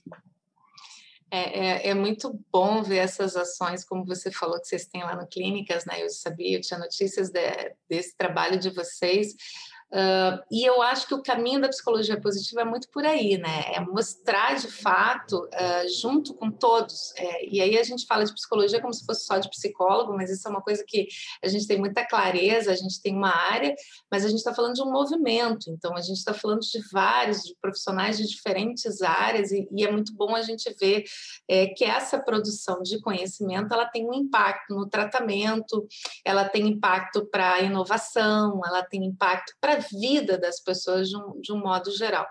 É, 1.30 1.88
é, 1.88 1.88
é, 1.88 1.94
muito 1.94 2.42
bom 2.50 2.82
ver 2.82 2.98
essas 2.98 3.36
ações, 3.36 3.84
como 3.84 4.04
você 4.04 4.30
falou 4.30 4.58
que 4.60 4.66
vocês 4.66 4.86
têm 4.86 5.02
lá 5.02 5.14
no 5.14 5.26
Clínicas, 5.26 5.84
né? 5.84 6.02
Eu 6.02 6.08
sabia, 6.08 6.56
eu 6.56 6.60
tinha 6.62 6.80
notícias 6.80 7.30
de, 7.30 7.74
desse 7.88 8.16
trabalho 8.16 8.58
de 8.58 8.70
vocês. 8.70 9.34
Uh, 9.90 10.44
e 10.50 10.68
eu 10.68 10.82
acho 10.82 11.06
que 11.06 11.14
o 11.14 11.22
caminho 11.22 11.62
da 11.62 11.68
psicologia 11.68 12.20
positiva 12.20 12.60
é 12.60 12.64
muito 12.64 12.90
por 12.90 13.06
aí, 13.06 13.38
né? 13.38 13.72
É 13.72 13.80
mostrar 13.80 14.54
de 14.54 14.68
fato, 14.68 15.44
uh, 15.46 16.00
junto 16.00 16.34
com 16.34 16.50
todos. 16.50 17.14
É, 17.16 17.46
e 17.48 17.60
aí 17.60 17.78
a 17.78 17.82
gente 17.82 18.06
fala 18.06 18.24
de 18.24 18.34
psicologia 18.34 18.82
como 18.82 18.92
se 18.92 19.06
fosse 19.06 19.24
só 19.24 19.38
de 19.38 19.48
psicólogo, 19.48 20.14
mas 20.14 20.30
isso 20.30 20.46
é 20.46 20.50
uma 20.50 20.60
coisa 20.60 20.84
que 20.86 21.08
a 21.42 21.48
gente 21.48 21.66
tem 21.66 21.78
muita 21.78 22.04
clareza, 22.06 22.70
a 22.70 22.76
gente 22.76 23.00
tem 23.00 23.16
uma 23.16 23.34
área, 23.34 23.74
mas 24.10 24.26
a 24.26 24.28
gente 24.28 24.38
está 24.38 24.52
falando 24.52 24.74
de 24.74 24.82
um 24.82 24.92
movimento. 24.92 25.70
Então 25.70 25.96
a 25.96 26.02
gente 26.02 26.18
está 26.18 26.34
falando 26.34 26.60
de 26.60 26.80
vários, 26.92 27.42
de 27.42 27.56
profissionais 27.58 28.18
de 28.18 28.26
diferentes 28.26 29.00
áreas, 29.00 29.50
e, 29.52 29.66
e 29.72 29.86
é 29.86 29.90
muito 29.90 30.14
bom 30.14 30.36
a 30.36 30.42
gente 30.42 30.70
ver 30.78 31.04
é, 31.48 31.66
que 31.68 31.84
essa 31.84 32.18
produção 32.18 32.82
de 32.82 33.00
conhecimento 33.00 33.72
ela 33.72 33.86
tem 33.86 34.06
um 34.06 34.12
impacto 34.12 34.74
no 34.74 34.86
tratamento, 34.86 35.86
ela 36.22 36.46
tem 36.46 36.68
impacto 36.68 37.24
para 37.24 37.54
a 37.54 37.60
inovação, 37.62 38.60
ela 38.66 38.82
tem 38.82 39.02
impacto 39.02 39.54
para 39.58 39.77
vida 39.78 40.38
das 40.38 40.60
pessoas 40.60 41.08
de 41.08 41.16
um, 41.16 41.40
de 41.40 41.52
um 41.52 41.58
modo 41.58 41.90
geral. 41.90 42.26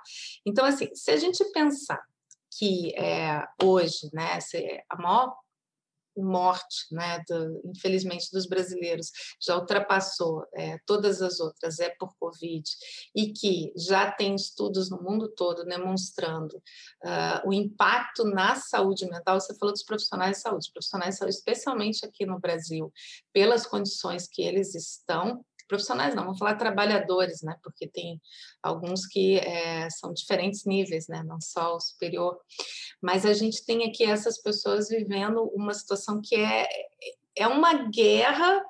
Então, 0.46 0.66
assim, 0.66 0.94
se 0.94 1.12
a 1.12 1.18
gente 1.18 1.44
pensar 1.52 2.02
que 2.58 2.94
é, 2.96 3.46
hoje, 3.62 4.10
né, 4.14 4.40
a 4.90 4.96
maior 4.96 5.36
morte, 6.18 6.86
né, 6.92 7.24
do, 7.28 7.62
infelizmente, 7.66 8.32
dos 8.32 8.48
brasileiros 8.48 9.12
já 9.40 9.56
ultrapassou 9.56 10.46
é, 10.56 10.78
todas 10.86 11.22
as 11.22 11.40
outras, 11.40 11.80
é 11.80 11.90
por 12.00 12.16
Covid, 12.20 12.64
e 13.16 13.32
que 13.32 13.72
já 13.78 14.12
tem 14.12 14.36
estudos 14.36 14.90
no 14.90 15.02
mundo 15.02 15.30
todo 15.30 15.66
demonstrando 15.66 16.58
uh, 17.04 17.48
o 17.48 17.54
impacto 17.54 18.24
na 18.26 18.56
saúde 18.56 19.06
mental. 19.06 19.40
Você 19.40 19.56
falou 19.58 19.74
dos 19.74 19.84
profissionais 19.84 20.38
de 20.38 20.44
saúde, 20.44 20.72
profissionais 20.74 21.16
de 21.16 21.20
saúde, 21.20 21.36
especialmente 21.36 22.06
aqui 22.06 22.26
no 22.26 22.40
Brasil, 22.40 22.92
pelas 23.32 23.66
condições 23.66 24.28
que 24.28 24.42
eles 24.42 24.74
estão, 24.76 25.46
profissionais 25.68 26.16
não, 26.16 26.24
vamos 26.24 26.40
falar 26.40 26.56
trabalhadores, 26.56 27.42
né? 27.42 27.56
Porque 27.64 27.88
tem 27.88 28.22
alguns 28.62 29.06
que 29.06 29.38
é, 29.38 29.90
são 29.90 30.14
diferentes 30.14 30.66
níveis, 30.66 31.08
né? 31.08 31.24
Não 31.24 31.40
só 31.42 31.76
o 31.76 31.80
superior. 31.80 32.40
Mas 33.02 33.26
a 33.26 33.34
gente 33.34 33.66
tem 33.66 33.88
aqui 33.88 34.04
essas 34.04 34.42
pessoas 34.42 34.90
vivendo 34.90 35.44
uma 35.54 35.74
situação 35.74 36.22
que 36.24 36.36
é 36.36 36.68
é 37.40 37.48
uma 37.48 37.88
guerra 37.90 38.64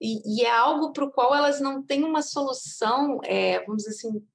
e, 0.00 0.40
e 0.40 0.44
é 0.46 0.50
algo 0.50 0.92
para 0.92 1.04
o 1.04 1.10
qual 1.10 1.34
elas 1.34 1.60
não 1.60 1.82
têm 1.82 2.04
uma 2.04 2.22
solução, 2.22 3.20
é, 3.22 3.62
vamos 3.66 3.84
dizer 3.84 3.90
assim, 3.90 4.26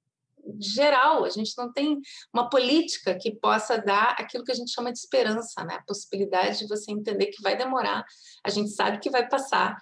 geral. 0.58 1.24
A 1.24 1.28
gente 1.28 1.52
não 1.56 1.72
tem 1.72 2.00
uma 2.32 2.48
política 2.48 3.16
que 3.18 3.34
possa 3.34 3.78
dar 3.78 4.16
aquilo 4.18 4.44
que 4.44 4.52
a 4.52 4.54
gente 4.54 4.72
chama 4.72 4.92
de 4.92 4.98
esperança, 4.98 5.64
né? 5.64 5.74
A 5.74 5.84
possibilidade 5.84 6.60
de 6.60 6.68
você 6.68 6.92
entender 6.92 7.26
que 7.26 7.42
vai 7.42 7.56
demorar, 7.56 8.04
a 8.44 8.50
gente 8.50 8.70
sabe 8.70 8.98
que 8.98 9.10
vai 9.10 9.28
passar, 9.28 9.76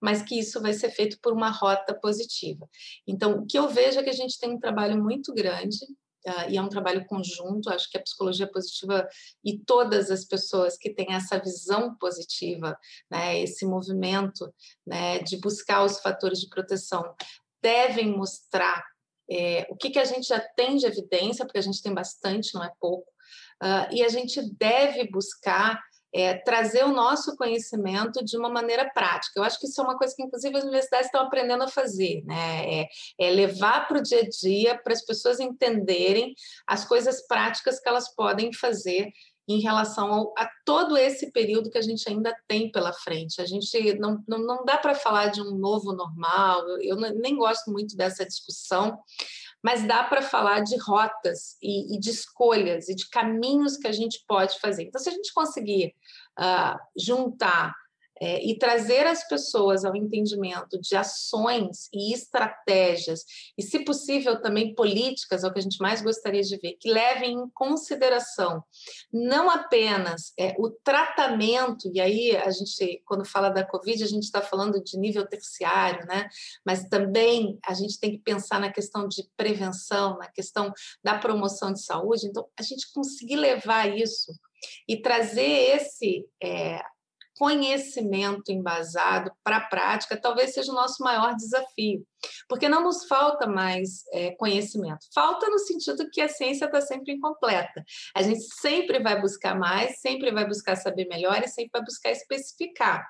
mas 0.00 0.22
que 0.22 0.38
isso 0.38 0.60
vai 0.60 0.72
ser 0.72 0.90
feito 0.90 1.18
por 1.20 1.32
uma 1.32 1.50
rota 1.50 1.94
positiva. 1.94 2.68
Então, 3.06 3.38
o 3.38 3.46
que 3.46 3.58
eu 3.58 3.68
vejo 3.68 3.98
é 3.98 4.02
que 4.02 4.10
a 4.10 4.14
gente 4.14 4.38
tem 4.38 4.50
um 4.50 4.58
trabalho 4.58 5.02
muito 5.02 5.32
grande 5.32 5.78
Uh, 6.26 6.48
e 6.48 6.56
é 6.56 6.62
um 6.62 6.70
trabalho 6.70 7.04
conjunto. 7.04 7.68
Acho 7.68 7.90
que 7.90 7.98
a 7.98 8.02
psicologia 8.02 8.50
positiva 8.50 9.06
e 9.44 9.58
todas 9.58 10.10
as 10.10 10.24
pessoas 10.24 10.76
que 10.78 10.88
têm 10.88 11.12
essa 11.12 11.38
visão 11.38 11.94
positiva, 11.96 12.78
né, 13.10 13.40
esse 13.40 13.66
movimento 13.66 14.50
né, 14.86 15.18
de 15.18 15.36
buscar 15.36 15.84
os 15.84 16.00
fatores 16.00 16.40
de 16.40 16.48
proteção, 16.48 17.14
devem 17.60 18.16
mostrar 18.16 18.82
é, 19.30 19.66
o 19.70 19.76
que, 19.76 19.90
que 19.90 19.98
a 19.98 20.04
gente 20.04 20.26
já 20.26 20.40
tem 20.40 20.76
de 20.76 20.86
evidência, 20.86 21.44
porque 21.44 21.58
a 21.58 21.62
gente 21.62 21.82
tem 21.82 21.92
bastante, 21.92 22.54
não 22.54 22.64
é 22.64 22.72
pouco, 22.80 23.10
uh, 23.62 23.92
e 23.92 24.02
a 24.02 24.08
gente 24.08 24.40
deve 24.56 25.10
buscar 25.10 25.78
é, 26.14 26.34
trazer 26.34 26.84
o 26.84 26.92
nosso 26.92 27.36
conhecimento 27.36 28.24
de 28.24 28.36
uma 28.38 28.48
maneira 28.48 28.88
prática. 28.94 29.32
Eu 29.36 29.42
acho 29.42 29.58
que 29.58 29.66
isso 29.66 29.80
é 29.80 29.84
uma 29.84 29.98
coisa 29.98 30.14
que, 30.14 30.22
inclusive, 30.22 30.56
as 30.56 30.62
universidades 30.62 31.06
estão 31.06 31.22
aprendendo 31.22 31.64
a 31.64 31.68
fazer, 31.68 32.22
né? 32.24 32.82
É, 32.82 32.88
é 33.18 33.30
levar 33.30 33.88
para 33.88 33.98
o 33.98 34.02
dia 34.02 34.20
a 34.20 34.28
dia, 34.28 34.78
para 34.78 34.92
as 34.92 35.04
pessoas 35.04 35.40
entenderem 35.40 36.32
as 36.68 36.84
coisas 36.84 37.26
práticas 37.26 37.80
que 37.80 37.88
elas 37.88 38.14
podem 38.14 38.52
fazer 38.52 39.10
em 39.46 39.60
relação 39.60 40.12
ao, 40.12 40.34
a 40.38 40.48
todo 40.64 40.96
esse 40.96 41.30
período 41.30 41.70
que 41.70 41.76
a 41.76 41.82
gente 41.82 42.08
ainda 42.08 42.34
tem 42.48 42.70
pela 42.70 42.92
frente. 42.92 43.42
A 43.42 43.46
gente 43.46 43.94
não, 43.98 44.22
não, 44.26 44.38
não 44.38 44.64
dá 44.64 44.78
para 44.78 44.94
falar 44.94 45.28
de 45.28 45.42
um 45.42 45.56
novo 45.56 45.92
normal, 45.92 46.66
eu, 46.68 46.78
eu 46.80 46.96
nem 46.96 47.36
gosto 47.36 47.70
muito 47.70 47.96
dessa 47.96 48.24
discussão, 48.24 48.98
mas 49.64 49.82
dá 49.88 50.04
para 50.04 50.20
falar 50.20 50.60
de 50.60 50.76
rotas 50.76 51.56
e, 51.62 51.96
e, 51.96 51.98
de 51.98 52.10
escolhas 52.10 52.90
e 52.90 52.94
de 52.94 53.08
caminhos 53.08 53.78
que 53.78 53.88
a 53.88 53.92
gente 53.92 54.22
pode 54.28 54.60
fazer. 54.60 54.82
Então, 54.82 55.00
se 55.00 55.08
a 55.08 55.12
gente 55.12 55.32
conseguir 55.32 55.94
uh, 56.38 56.78
juntar 56.94 57.74
é, 58.24 58.42
e 58.42 58.56
trazer 58.58 59.06
as 59.06 59.28
pessoas 59.28 59.84
ao 59.84 59.94
entendimento 59.94 60.80
de 60.80 60.96
ações 60.96 61.90
e 61.92 62.14
estratégias, 62.14 63.22
e, 63.58 63.62
se 63.62 63.84
possível, 63.84 64.40
também 64.40 64.74
políticas, 64.74 65.44
é 65.44 65.46
o 65.46 65.52
que 65.52 65.58
a 65.58 65.62
gente 65.62 65.76
mais 65.78 66.00
gostaria 66.00 66.40
de 66.40 66.56
ver, 66.56 66.78
que 66.80 66.90
levem 66.90 67.34
em 67.34 67.50
consideração 67.50 68.64
não 69.12 69.50
apenas 69.50 70.32
é, 70.38 70.54
o 70.58 70.70
tratamento, 70.70 71.90
e 71.92 72.00
aí 72.00 72.34
a 72.34 72.50
gente, 72.50 73.02
quando 73.04 73.26
fala 73.26 73.50
da 73.50 73.62
Covid, 73.62 74.02
a 74.02 74.08
gente 74.08 74.22
está 74.22 74.40
falando 74.40 74.82
de 74.82 74.98
nível 74.98 75.26
terciário, 75.26 76.06
né? 76.06 76.26
mas 76.64 76.88
também 76.88 77.58
a 77.66 77.74
gente 77.74 78.00
tem 78.00 78.12
que 78.12 78.22
pensar 78.22 78.58
na 78.58 78.72
questão 78.72 79.06
de 79.06 79.28
prevenção, 79.36 80.16
na 80.16 80.28
questão 80.28 80.72
da 81.02 81.18
promoção 81.18 81.74
de 81.74 81.84
saúde, 81.84 82.26
então 82.26 82.48
a 82.58 82.62
gente 82.62 82.90
conseguir 82.90 83.36
levar 83.36 83.94
isso 83.94 84.32
e 84.88 84.96
trazer 84.96 85.76
esse 85.76 86.26
é, 86.42 86.80
conhecimento 87.36 88.50
embasado 88.50 89.32
para 89.42 89.56
a 89.58 89.66
prática 89.66 90.16
talvez 90.16 90.54
seja 90.54 90.70
o 90.70 90.74
nosso 90.74 91.02
maior 91.02 91.34
desafio, 91.34 92.06
porque 92.48 92.68
não 92.68 92.82
nos 92.82 93.06
falta 93.06 93.46
mais 93.46 94.04
é, 94.12 94.32
conhecimento, 94.32 95.06
falta 95.14 95.48
no 95.48 95.58
sentido 95.58 96.08
que 96.10 96.20
a 96.20 96.28
ciência 96.28 96.66
está 96.66 96.80
sempre 96.80 97.12
incompleta. 97.12 97.84
A 98.14 98.22
gente 98.22 98.42
sempre 98.60 98.98
vai 99.00 99.20
buscar 99.20 99.58
mais, 99.58 100.00
sempre 100.00 100.30
vai 100.30 100.46
buscar 100.46 100.76
saber 100.76 101.06
melhor 101.06 101.42
e 101.42 101.48
sempre 101.48 101.70
vai 101.72 101.82
buscar 101.82 102.10
especificar. 102.10 103.06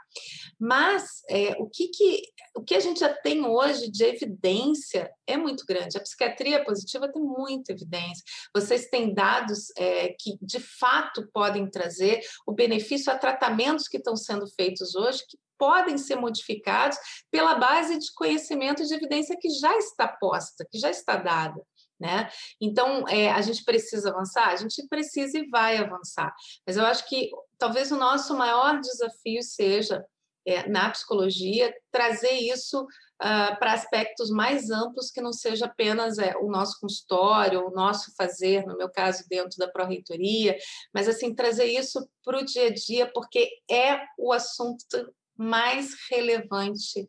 Mas 0.59 1.23
é, 1.29 1.55
o, 1.59 1.69
que, 1.69 1.89
que, 1.89 2.23
o 2.57 2.63
que 2.63 2.75
a 2.75 2.81
gente 2.81 3.01
já 3.01 3.13
tem 3.13 3.45
hoje 3.45 3.91
de 3.91 4.05
evidência 4.05 5.11
é 5.27 5.37
muito 5.37 5.65
grande. 5.67 5.97
A 5.97 6.01
psiquiatria 6.01 6.65
positiva 6.65 7.11
tem 7.11 7.23
muita 7.23 7.73
evidência. 7.73 8.25
Vocês 8.55 8.87
têm 8.89 9.13
dados 9.13 9.73
é, 9.77 10.09
que 10.19 10.39
de 10.41 10.61
fato 10.61 11.29
podem 11.33 11.69
trazer 11.69 12.21
o 12.47 12.53
benefício 12.53 13.13
a 13.13 13.19
tratamentos 13.19 13.89
que 13.89 13.97
estão 13.97 14.17
sendo 14.17 14.47
feitos 14.47 14.95
hoje 14.95 15.25
que 15.29 15.39
podem 15.59 15.99
ser 15.99 16.17
modificados 16.17 16.99
pela 17.31 17.55
base 17.55 17.99
de 17.99 18.13
conhecimento 18.15 18.83
e 18.83 18.87
de 18.87 18.95
evidência 18.95 19.37
que 19.41 19.51
já 19.51 19.77
está 19.77 20.09
posta, 20.09 20.67
que 20.71 20.79
já 20.79 20.91
está 20.91 21.17
dada. 21.17 21.61
Né? 21.99 22.29
Então, 22.61 23.09
é, 23.09 23.31
a 23.31 23.41
gente 23.41 23.65
precisa 23.65 24.11
avançar? 24.11 24.49
A 24.49 24.57
gente 24.57 24.87
precisa 24.89 25.39
e 25.39 25.49
vai 25.49 25.77
avançar. 25.77 26.35
Mas 26.67 26.77
eu 26.77 26.85
acho 26.85 27.09
que 27.09 27.31
talvez 27.57 27.93
o 27.93 27.97
nosso 27.97 28.37
maior 28.37 28.81
desafio 28.81 29.43
seja, 29.43 30.05
é, 30.47 30.69
na 30.69 30.91
psicologia, 30.91 31.75
trazer 31.91 32.33
isso 32.33 32.83
uh, 32.83 33.59
para 33.59 33.73
aspectos 33.73 34.29
mais 34.31 34.71
amplos 34.71 35.11
que 35.11 35.23
não 35.23 35.33
seja 35.33 35.67
apenas 35.67 36.19
é, 36.19 36.37
o 36.37 36.51
nosso 36.51 36.79
consultório, 36.81 37.67
o 37.67 37.71
nosso 37.71 38.15
fazer, 38.15 38.67
no 38.67 38.77
meu 38.77 38.91
caso, 38.91 39.25
dentro 39.29 39.57
da 39.57 39.69
pró-reitoria, 39.69 40.57
mas 40.93 41.09
assim, 41.09 41.35
trazer 41.35 41.65
isso 41.65 42.07
para 42.23 42.39
o 42.39 42.45
dia 42.45 42.67
a 42.67 42.75
dia, 42.75 43.11
porque 43.15 43.49
é 43.71 44.01
o 44.19 44.33
assunto 44.33 44.85
mais 45.37 45.95
relevante 46.11 47.01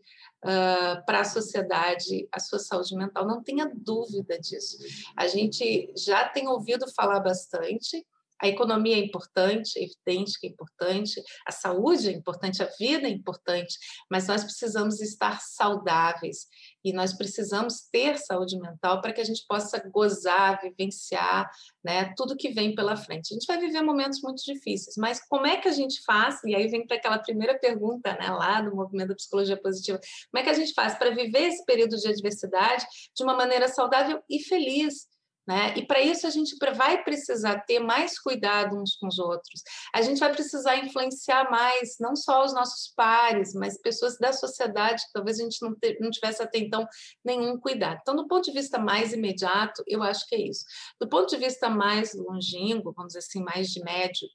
uh, 0.43 1.05
para 1.05 1.21
a 1.21 1.25
sociedade, 1.25 2.27
a 2.31 2.39
sua 2.39 2.59
saúde 2.59 2.95
mental, 2.95 3.25
não 3.25 3.43
tenha 3.43 3.71
dúvida 3.73 4.39
disso. 4.39 4.77
A 5.15 5.27
gente 5.27 5.91
já 5.95 6.27
tem 6.27 6.47
ouvido 6.47 6.85
falar 6.93 7.19
bastante, 7.19 8.05
a 8.41 8.47
economia 8.47 8.95
é 8.95 8.99
importante, 8.99 9.79
é 9.79 9.83
evidente 9.83 10.39
que 10.39 10.47
é 10.47 10.49
importante, 10.49 11.23
a 11.47 11.51
saúde 11.51 12.09
é 12.09 12.11
importante, 12.11 12.61
a 12.61 12.69
vida 12.77 13.07
é 13.07 13.09
importante, 13.09 13.77
mas 14.09 14.27
nós 14.27 14.43
precisamos 14.43 14.99
estar 14.99 15.39
saudáveis 15.41 16.47
e 16.85 16.93
nós 16.93 17.13
precisamos 17.13 17.87
ter 17.91 18.19
saúde 18.19 18.59
mental 18.59 19.01
para 19.01 19.11
que 19.11 19.19
a 19.19 19.23
gente 19.23 19.43
possa 19.47 19.79
gozar, 19.89 20.61
vivenciar 20.61 21.49
né, 21.83 22.13
tudo 22.15 22.37
que 22.37 22.49
vem 22.49 22.75
pela 22.75 22.95
frente. 22.95 23.31
A 23.31 23.33
gente 23.33 23.47
vai 23.47 23.57
viver 23.57 23.81
momentos 23.81 24.21
muito 24.21 24.43
difíceis, 24.43 24.95
mas 24.95 25.19
como 25.27 25.47
é 25.47 25.57
que 25.57 25.67
a 25.67 25.71
gente 25.71 26.03
faz? 26.05 26.43
E 26.43 26.55
aí 26.55 26.67
vem 26.67 26.85
para 26.85 26.97
aquela 26.97 27.17
primeira 27.17 27.57
pergunta 27.57 28.13
né, 28.13 28.29
lá 28.29 28.61
do 28.61 28.75
movimento 28.75 29.09
da 29.09 29.15
psicologia 29.15 29.59
positiva: 29.59 29.99
como 30.31 30.39
é 30.39 30.43
que 30.43 30.49
a 30.49 30.53
gente 30.53 30.73
faz 30.73 30.95
para 30.95 31.09
viver 31.09 31.47
esse 31.47 31.65
período 31.65 31.97
de 31.97 32.07
adversidade 32.07 32.85
de 33.15 33.23
uma 33.23 33.35
maneira 33.35 33.67
saudável 33.67 34.21
e 34.29 34.39
feliz? 34.43 35.07
Né? 35.47 35.77
E 35.77 35.85
para 35.85 36.01
isso 36.01 36.25
a 36.25 36.31
gente 36.31 36.55
vai 36.75 37.03
precisar 37.03 37.59
ter 37.61 37.79
mais 37.79 38.17
cuidado 38.17 38.75
uns 38.75 38.95
com 38.95 39.07
os 39.07 39.19
outros. 39.19 39.61
A 39.93 40.01
gente 40.01 40.19
vai 40.19 40.33
precisar 40.33 40.77
influenciar 40.77 41.51
mais, 41.51 41.97
não 41.99 42.15
só 42.15 42.43
os 42.43 42.53
nossos 42.53 42.91
pares, 42.95 43.53
mas 43.53 43.79
pessoas 43.79 44.17
da 44.17 44.33
sociedade 44.33 45.03
que 45.03 45.13
talvez 45.13 45.39
a 45.39 45.43
gente 45.43 45.61
não, 45.61 45.75
ter, 45.75 45.99
não 45.99 46.09
tivesse 46.09 46.41
até 46.41 46.57
então 46.57 46.87
nenhum 47.23 47.59
cuidado. 47.59 47.99
Então, 48.01 48.15
do 48.15 48.27
ponto 48.27 48.45
de 48.45 48.51
vista 48.51 48.79
mais 48.79 49.13
imediato, 49.13 49.83
eu 49.85 50.01
acho 50.01 50.27
que 50.27 50.35
é 50.35 50.41
isso. 50.41 50.65
Do 50.99 51.07
ponto 51.07 51.29
de 51.29 51.37
vista 51.37 51.69
mais 51.69 52.15
longínquo, 52.15 52.91
vamos 52.93 53.13
dizer 53.13 53.19
assim, 53.19 53.43
mais 53.43 53.69
de 53.69 53.83
médio 53.83 54.27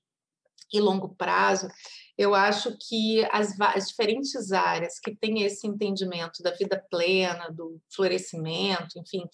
e 0.72 0.80
longo 0.80 1.16
prazo, 1.16 1.66
eu 2.20 2.34
acho 2.34 2.76
que 2.76 3.24
as, 3.32 3.58
as, 3.58 3.88
diferentes 3.88 4.52
áreas 4.52 5.00
que 5.00 5.16
têm 5.16 5.42
esse 5.42 5.66
entendimento 5.66 6.42
da 6.42 6.50
vida 6.50 6.78
plena, 6.90 7.48
do 7.50 7.80
florescimento, 7.88 8.98
enfim, 8.98 9.24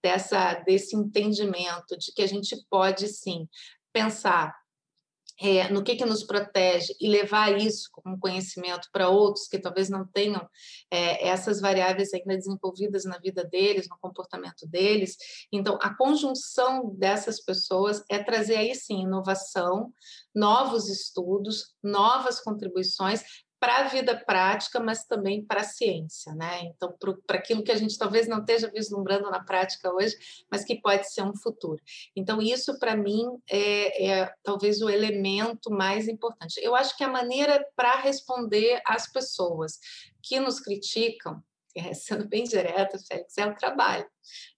dessa, 0.00 0.54
desse 0.64 0.94
entendimento 0.94 1.98
de 1.98 2.12
que 2.14 2.22
a 2.22 2.26
gente 2.28 2.56
pode 2.70 3.08
sim 3.08 3.48
pensar 3.92 4.54
é, 5.40 5.68
no 5.70 5.82
que, 5.82 5.96
que 5.96 6.04
nos 6.04 6.24
protege 6.24 6.94
e 7.00 7.08
levar 7.08 7.56
isso 7.56 7.88
como 7.92 8.18
conhecimento 8.18 8.88
para 8.90 9.08
outros 9.08 9.46
que 9.46 9.58
talvez 9.58 9.88
não 9.88 10.06
tenham 10.06 10.48
é, 10.90 11.28
essas 11.28 11.60
variáveis 11.60 12.12
ainda 12.14 12.36
desenvolvidas 12.36 13.04
na 13.04 13.18
vida 13.18 13.44
deles, 13.44 13.88
no 13.88 13.98
comportamento 13.98 14.66
deles. 14.66 15.16
Então, 15.52 15.78
a 15.82 15.94
conjunção 15.94 16.94
dessas 16.96 17.40
pessoas 17.40 18.02
é 18.10 18.18
trazer 18.18 18.56
aí 18.56 18.74
sim 18.74 19.02
inovação, 19.02 19.92
novos 20.34 20.88
estudos, 20.88 21.74
novas 21.82 22.40
contribuições 22.40 23.22
para 23.58 23.78
a 23.78 23.88
vida 23.88 24.16
prática, 24.26 24.78
mas 24.78 25.04
também 25.04 25.44
para 25.44 25.62
a 25.62 25.64
ciência, 25.64 26.34
né? 26.34 26.62
Então, 26.64 26.94
para 27.26 27.38
aquilo 27.38 27.62
que 27.62 27.72
a 27.72 27.76
gente 27.76 27.96
talvez 27.98 28.28
não 28.28 28.40
esteja 28.40 28.70
vislumbrando 28.70 29.30
na 29.30 29.42
prática 29.42 29.92
hoje, 29.92 30.16
mas 30.50 30.64
que 30.64 30.80
pode 30.80 31.10
ser 31.10 31.22
um 31.22 31.34
futuro. 31.36 31.80
Então, 32.14 32.40
isso 32.42 32.78
para 32.78 32.96
mim 32.96 33.24
é, 33.50 34.06
é, 34.08 34.34
talvez 34.42 34.82
o 34.82 34.90
elemento 34.90 35.70
mais 35.70 36.08
importante. 36.08 36.60
Eu 36.62 36.74
acho 36.74 36.96
que 36.96 37.04
a 37.04 37.08
maneira 37.08 37.66
para 37.74 37.96
responder 38.00 38.80
às 38.86 39.10
pessoas 39.10 39.78
que 40.22 40.40
nos 40.40 40.60
criticam 40.60 41.42
é, 41.90 41.92
sendo 41.94 42.26
bem 42.26 42.44
direta, 42.44 42.98
Félix, 42.98 43.36
é 43.38 43.46
o 43.46 43.54
trabalho. 43.54 44.06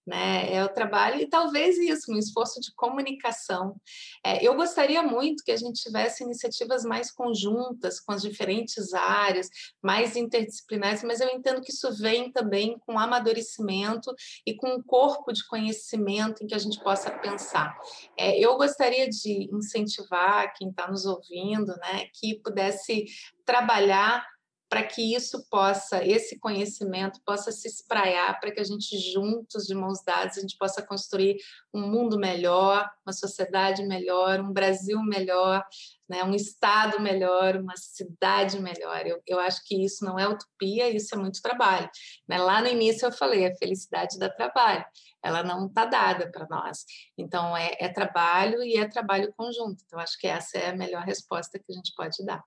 Né? 0.07 0.55
É 0.55 0.65
o 0.65 0.69
trabalho 0.71 1.21
e 1.21 1.29
talvez 1.29 1.77
isso, 1.77 2.11
um 2.11 2.17
esforço 2.17 2.59
de 2.61 2.73
comunicação. 2.75 3.77
É, 4.25 4.43
eu 4.43 4.55
gostaria 4.55 5.03
muito 5.03 5.45
que 5.45 5.53
a 5.53 5.57
gente 5.57 5.83
tivesse 5.83 6.25
iniciativas 6.25 6.83
mais 6.83 7.11
conjuntas 7.11 8.01
com 8.01 8.13
as 8.13 8.23
diferentes 8.23 8.95
áreas, 8.95 9.51
mais 9.83 10.17
interdisciplinares, 10.17 11.03
mas 11.03 11.21
eu 11.21 11.29
entendo 11.29 11.61
que 11.61 11.71
isso 11.71 11.93
vem 11.99 12.33
também 12.33 12.79
com 12.79 12.99
amadurecimento 12.99 14.15
e 14.47 14.57
com 14.57 14.77
um 14.77 14.83
corpo 14.83 15.31
de 15.31 15.47
conhecimento 15.47 16.43
em 16.43 16.47
que 16.47 16.55
a 16.55 16.59
gente 16.59 16.83
possa 16.83 17.11
pensar. 17.11 17.77
É, 18.19 18.39
eu 18.39 18.57
gostaria 18.57 19.07
de 19.07 19.55
incentivar 19.55 20.55
quem 20.55 20.71
está 20.71 20.89
nos 20.91 21.05
ouvindo, 21.05 21.77
né, 21.77 22.07
que 22.15 22.41
pudesse 22.41 23.05
trabalhar 23.45 24.25
para 24.69 24.83
que 24.83 25.15
isso 25.15 25.49
possa, 25.49 26.05
esse 26.05 26.39
conhecimento 26.39 27.21
possa 27.25 27.51
se 27.51 27.67
espraiar, 27.67 28.39
para 28.39 28.53
que 28.53 28.61
a 28.61 28.65
gente 28.65 28.99
juntos, 29.13 29.67
de 29.67 29.75
mãos 29.75 30.03
dadas, 30.05 30.37
a 30.37 30.41
gente 30.43 30.59
possa 30.59 30.83
construir 30.83 31.39
um 31.73 31.81
mundo 31.81 32.19
melhor, 32.19 32.89
uma 33.07 33.13
sociedade 33.13 33.83
melhor, 33.87 34.41
um 34.41 34.53
Brasil 34.53 35.01
melhor, 35.03 35.65
né, 36.09 36.23
um 36.23 36.35
estado 36.35 37.01
melhor, 37.01 37.57
uma 37.57 37.77
cidade 37.77 38.61
melhor. 38.61 39.07
Eu, 39.07 39.23
eu 39.27 39.41
acho 39.41 39.65
que 39.65 39.83
isso 39.83 40.05
não 40.05 40.19
é 40.19 40.29
utopia, 40.29 40.91
isso 40.91 41.15
é 41.15 41.19
muito 41.19 41.41
trabalho. 41.41 41.89
Né? 42.29 42.39
Lá 42.39 42.61
no 42.61 42.69
início 42.69 43.07
eu 43.07 43.13
falei, 43.13 43.47
a 43.47 43.57
felicidade 43.57 44.19
dá 44.19 44.29
trabalho, 44.29 44.85
ela 45.23 45.43
não 45.43 45.67
está 45.67 45.87
dada 45.87 46.31
para 46.31 46.47
nós. 46.49 46.85
Então 47.17 47.57
é, 47.57 47.75
é 47.81 47.89
trabalho 47.89 48.63
e 48.63 48.77
é 48.77 48.87
trabalho 48.87 49.33
conjunto. 49.35 49.83
Então 49.87 49.99
acho 49.99 50.19
que 50.19 50.27
essa 50.27 50.59
é 50.59 50.71
a 50.71 50.77
melhor 50.77 51.05
resposta 51.05 51.59
que 51.59 51.73
a 51.73 51.75
gente 51.75 51.93
pode 51.97 52.23
dar. 52.25 52.43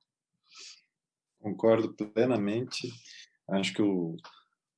Concordo 1.41 1.93
plenamente. 1.93 2.91
Acho 3.47 3.73
que 3.73 3.81
o, 3.81 4.15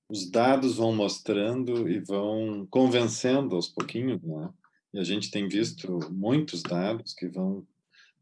os 0.09 0.29
dados 0.29 0.77
vão 0.77 0.95
mostrando 0.95 1.89
e 1.89 1.99
vão 1.99 2.65
convencendo 2.69 3.55
aos 3.55 3.67
pouquinhos, 3.67 4.21
né? 4.21 4.49
E 4.93 4.99
a 4.99 5.03
gente 5.03 5.31
tem 5.31 5.47
visto 5.47 5.99
muitos 6.11 6.61
dados 6.61 7.13
que 7.13 7.27
vão 7.27 7.65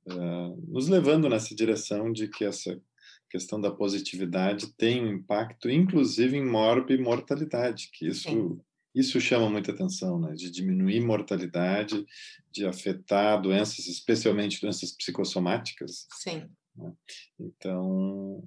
uh, 0.07 0.72
nos 0.72 0.88
levando 0.88 1.28
nessa 1.28 1.53
direção 1.53 2.11
de 2.11 2.28
que 2.30 2.45
essa 2.45 2.82
questão 3.30 3.60
da 3.60 3.72
positividade 3.72 4.74
tem 4.74 5.03
um 5.03 5.14
impacto, 5.14 5.70
inclusive 5.70 6.38
em 6.38 6.45
morte 6.45 6.94
e 6.94 6.98
mortalidade, 6.98 7.90
que 7.94 8.07
isso 8.07 8.60
isso 8.94 9.22
chama 9.22 9.49
muita 9.49 9.72
atenção, 9.72 10.20
né? 10.20 10.34
De 10.34 10.52
diminuir 10.52 10.99
mortalidade, 10.99 12.06
de 12.52 12.65
afetar 12.65 13.41
doenças, 13.41 13.88
especialmente 13.88 14.60
doenças 14.60 14.91
psicossomáticas. 14.91 16.07
Sim. 16.11 16.49
Né? 16.76 16.93
Então, 17.39 18.43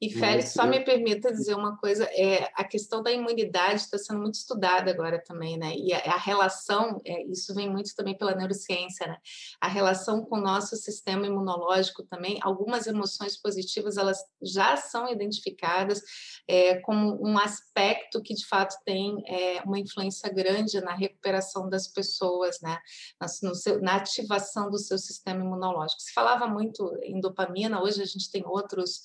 e 0.00 0.10
Félix, 0.10 0.52
só 0.52 0.66
me 0.66 0.80
permita 0.80 1.32
dizer 1.32 1.54
uma 1.54 1.76
coisa, 1.76 2.04
é, 2.12 2.50
a 2.54 2.64
questão 2.64 3.02
da 3.02 3.10
imunidade 3.10 3.80
está 3.80 3.98
sendo 3.98 4.20
muito 4.20 4.34
estudada 4.34 4.90
agora 4.90 5.22
também, 5.22 5.56
né? 5.56 5.74
E 5.76 5.92
a, 5.92 6.14
a 6.14 6.16
relação, 6.16 7.00
é, 7.04 7.24
isso 7.24 7.54
vem 7.54 7.70
muito 7.70 7.94
também 7.94 8.16
pela 8.16 8.34
neurociência, 8.34 9.06
né? 9.06 9.16
A 9.60 9.68
relação 9.68 10.24
com 10.24 10.36
o 10.36 10.40
nosso 10.40 10.76
sistema 10.76 11.26
imunológico 11.26 12.02
também, 12.04 12.38
algumas 12.42 12.86
emoções 12.86 13.40
positivas, 13.40 13.96
elas 13.96 14.18
já 14.42 14.76
são 14.76 15.08
identificadas 15.08 16.02
é, 16.48 16.80
como 16.80 17.18
um 17.26 17.38
aspecto 17.38 18.20
que, 18.22 18.34
de 18.34 18.46
fato, 18.46 18.76
tem 18.84 19.22
é, 19.26 19.62
uma 19.62 19.78
influência 19.78 20.28
grande 20.30 20.80
na 20.80 20.94
recuperação 20.94 21.68
das 21.68 21.88
pessoas, 21.88 22.60
né? 22.60 22.78
Na, 23.20 23.28
seu, 23.28 23.80
na 23.80 23.96
ativação 23.96 24.70
do 24.70 24.78
seu 24.78 24.98
sistema 24.98 25.40
imunológico. 25.40 26.00
Se 26.00 26.12
falava 26.12 26.46
muito 26.46 26.98
em 27.02 27.20
dopamina, 27.20 27.82
hoje 27.82 28.02
a 28.02 28.06
gente 28.06 28.30
tem 28.30 28.44
outros 28.44 29.00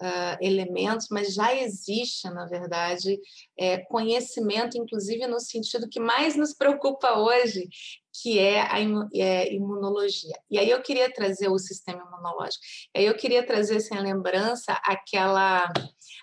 uh, 0.00 0.36
elementos, 0.40 1.08
mas 1.10 1.34
já 1.34 1.54
existe, 1.54 2.28
na 2.30 2.46
verdade, 2.46 3.18
é, 3.56 3.78
conhecimento, 3.78 4.78
inclusive 4.78 5.26
no 5.26 5.40
sentido 5.40 5.88
que 5.88 6.00
mais 6.00 6.36
nos 6.36 6.52
preocupa 6.54 7.18
hoje, 7.18 7.68
que 8.12 8.38
é 8.38 8.60
a 8.60 8.78
é, 9.14 9.52
imunologia. 9.52 10.34
E 10.50 10.58
aí 10.58 10.68
eu 10.68 10.82
queria 10.82 11.12
trazer 11.12 11.48
o 11.48 11.58
sistema 11.58 12.02
imunológico. 12.02 12.62
E 12.94 13.00
aí 13.00 13.06
eu 13.06 13.14
queria 13.14 13.44
trazer 13.44 13.80
sem 13.80 13.96
assim, 13.96 14.06
lembrança 14.06 14.72
aquela 14.84 15.72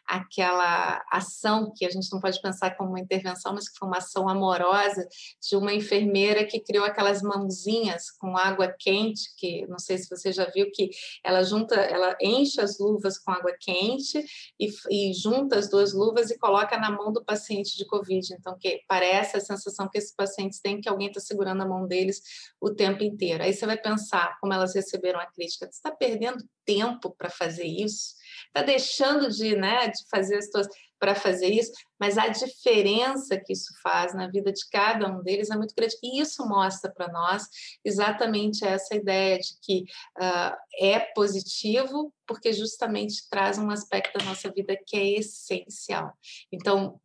aquela 0.09 1.03
ação 1.11 1.71
que 1.75 1.85
a 1.85 1.89
gente 1.89 2.11
não 2.11 2.19
pode 2.19 2.41
pensar 2.41 2.75
como 2.75 2.89
uma 2.89 2.99
intervenção, 2.99 3.53
mas 3.53 3.69
que 3.69 3.77
foi 3.77 3.87
uma 3.87 3.99
ação 3.99 4.27
amorosa 4.27 5.07
de 5.47 5.55
uma 5.55 5.73
enfermeira 5.73 6.45
que 6.45 6.59
criou 6.59 6.83
aquelas 6.83 7.21
mãozinhas 7.21 8.09
com 8.11 8.35
água 8.35 8.73
quente, 8.77 9.29
que 9.37 9.67
não 9.67 9.77
sei 9.77 9.97
se 9.99 10.09
você 10.09 10.31
já 10.31 10.45
viu 10.45 10.71
que 10.73 10.89
ela 11.23 11.43
junta, 11.43 11.75
ela 11.75 12.17
enche 12.19 12.59
as 12.59 12.79
luvas 12.79 13.19
com 13.19 13.31
água 13.31 13.53
quente 13.59 14.23
e, 14.59 14.69
e 14.89 15.13
junta 15.13 15.57
as 15.57 15.69
duas 15.69 15.93
luvas 15.93 16.31
e 16.31 16.39
coloca 16.39 16.77
na 16.77 16.89
mão 16.89 17.11
do 17.11 17.23
paciente 17.23 17.77
de 17.77 17.85
COVID. 17.85 18.33
Então, 18.33 18.57
que 18.57 18.81
parece 18.87 19.37
a 19.37 19.41
sensação 19.41 19.87
que 19.87 19.97
esses 19.97 20.15
pacientes 20.15 20.59
têm 20.59 20.81
que 20.81 20.89
alguém 20.89 21.07
está 21.07 21.19
segurando 21.19 21.61
a 21.61 21.67
mão 21.67 21.78
deles 21.87 22.21
o 22.59 22.73
tempo 22.73 23.03
inteiro. 23.03 23.43
Aí 23.43 23.53
você 23.53 23.65
vai 23.65 23.77
pensar 23.77 24.37
como 24.39 24.53
elas 24.53 24.75
receberam 24.75 25.19
a 25.19 25.25
crítica. 25.25 25.65
Você 25.65 25.77
está 25.77 25.91
perdendo 25.91 26.43
tempo 26.65 27.15
para 27.17 27.29
fazer 27.29 27.65
isso? 27.65 28.15
Está 28.47 28.61
deixando 28.61 29.29
de, 29.29 29.55
né, 29.55 29.87
de 29.87 30.07
fazer 30.09 30.37
as 30.37 30.49
suas 30.49 30.67
para 30.99 31.15
fazer 31.15 31.47
isso, 31.47 31.71
mas 31.99 32.17
a 32.17 32.27
diferença 32.27 33.39
que 33.39 33.53
isso 33.53 33.73
faz 33.81 34.13
na 34.13 34.27
vida 34.27 34.51
de 34.51 34.67
cada 34.69 35.07
um 35.07 35.23
deles 35.23 35.49
é 35.49 35.55
muito 35.55 35.73
grande. 35.73 35.95
E 36.03 36.19
isso 36.19 36.45
mostra 36.45 36.91
para 36.91 37.07
nós 37.07 37.47
exatamente 37.83 38.65
essa 38.65 38.95
ideia 38.95 39.39
de 39.39 39.53
que 39.61 39.85
uh, 40.19 40.55
é 40.77 40.99
positivo, 41.15 42.13
porque 42.27 42.51
justamente 42.51 43.27
traz 43.29 43.57
um 43.57 43.69
aspecto 43.69 44.19
da 44.19 44.25
nossa 44.25 44.51
vida 44.51 44.77
que 44.85 44.97
é 44.97 45.19
essencial. 45.19 46.13
Então, 46.51 46.99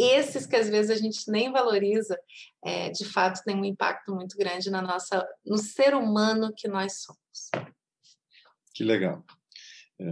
esses 0.00 0.46
que 0.46 0.56
às 0.56 0.68
vezes 0.68 0.90
a 0.90 1.00
gente 1.00 1.30
nem 1.30 1.50
valoriza, 1.50 2.18
é, 2.64 2.90
de 2.90 3.04
fato 3.04 3.42
tem 3.44 3.56
um 3.56 3.64
impacto 3.64 4.14
muito 4.14 4.36
grande 4.36 4.70
na 4.70 4.80
nossa, 4.80 5.26
no 5.44 5.58
ser 5.58 5.94
humano 5.94 6.52
que 6.56 6.68
nós 6.68 7.02
somos. 7.02 7.72
Que 8.74 8.84
legal. 8.84 9.24
É, 9.98 10.04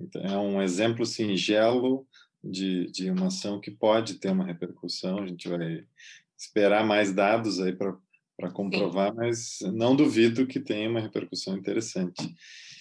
então, 0.00 0.22
é 0.22 0.38
um 0.38 0.62
exemplo 0.62 1.04
singelo 1.04 2.06
de, 2.42 2.90
de 2.90 3.10
uma 3.10 3.26
ação 3.26 3.60
que 3.60 3.70
pode 3.70 4.14
ter 4.14 4.30
uma 4.30 4.44
repercussão. 4.44 5.18
A 5.18 5.26
gente 5.26 5.48
vai 5.48 5.84
esperar 6.36 6.84
mais 6.84 7.12
dados 7.12 7.60
aí 7.60 7.74
para 7.74 8.50
comprovar, 8.52 9.10
Sim. 9.10 9.16
mas 9.16 9.58
não 9.74 9.94
duvido 9.94 10.46
que 10.46 10.60
tenha 10.60 10.88
uma 10.88 11.00
repercussão 11.00 11.56
interessante. 11.56 12.22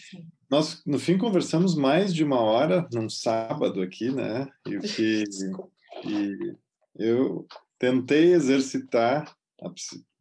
Sim. 0.09 0.27
Nós, 0.49 0.81
no 0.85 0.97
fim, 0.97 1.17
conversamos 1.17 1.75
mais 1.75 2.13
de 2.13 2.23
uma 2.23 2.39
hora 2.39 2.87
num 2.93 3.09
sábado 3.09 3.81
aqui, 3.81 4.09
né? 4.09 4.47
E 4.65 4.77
o 4.77 4.81
que 4.81 5.23
e 6.05 6.55
eu 6.95 7.47
tentei 7.79 8.33
exercitar 8.33 9.35
a 9.61 9.71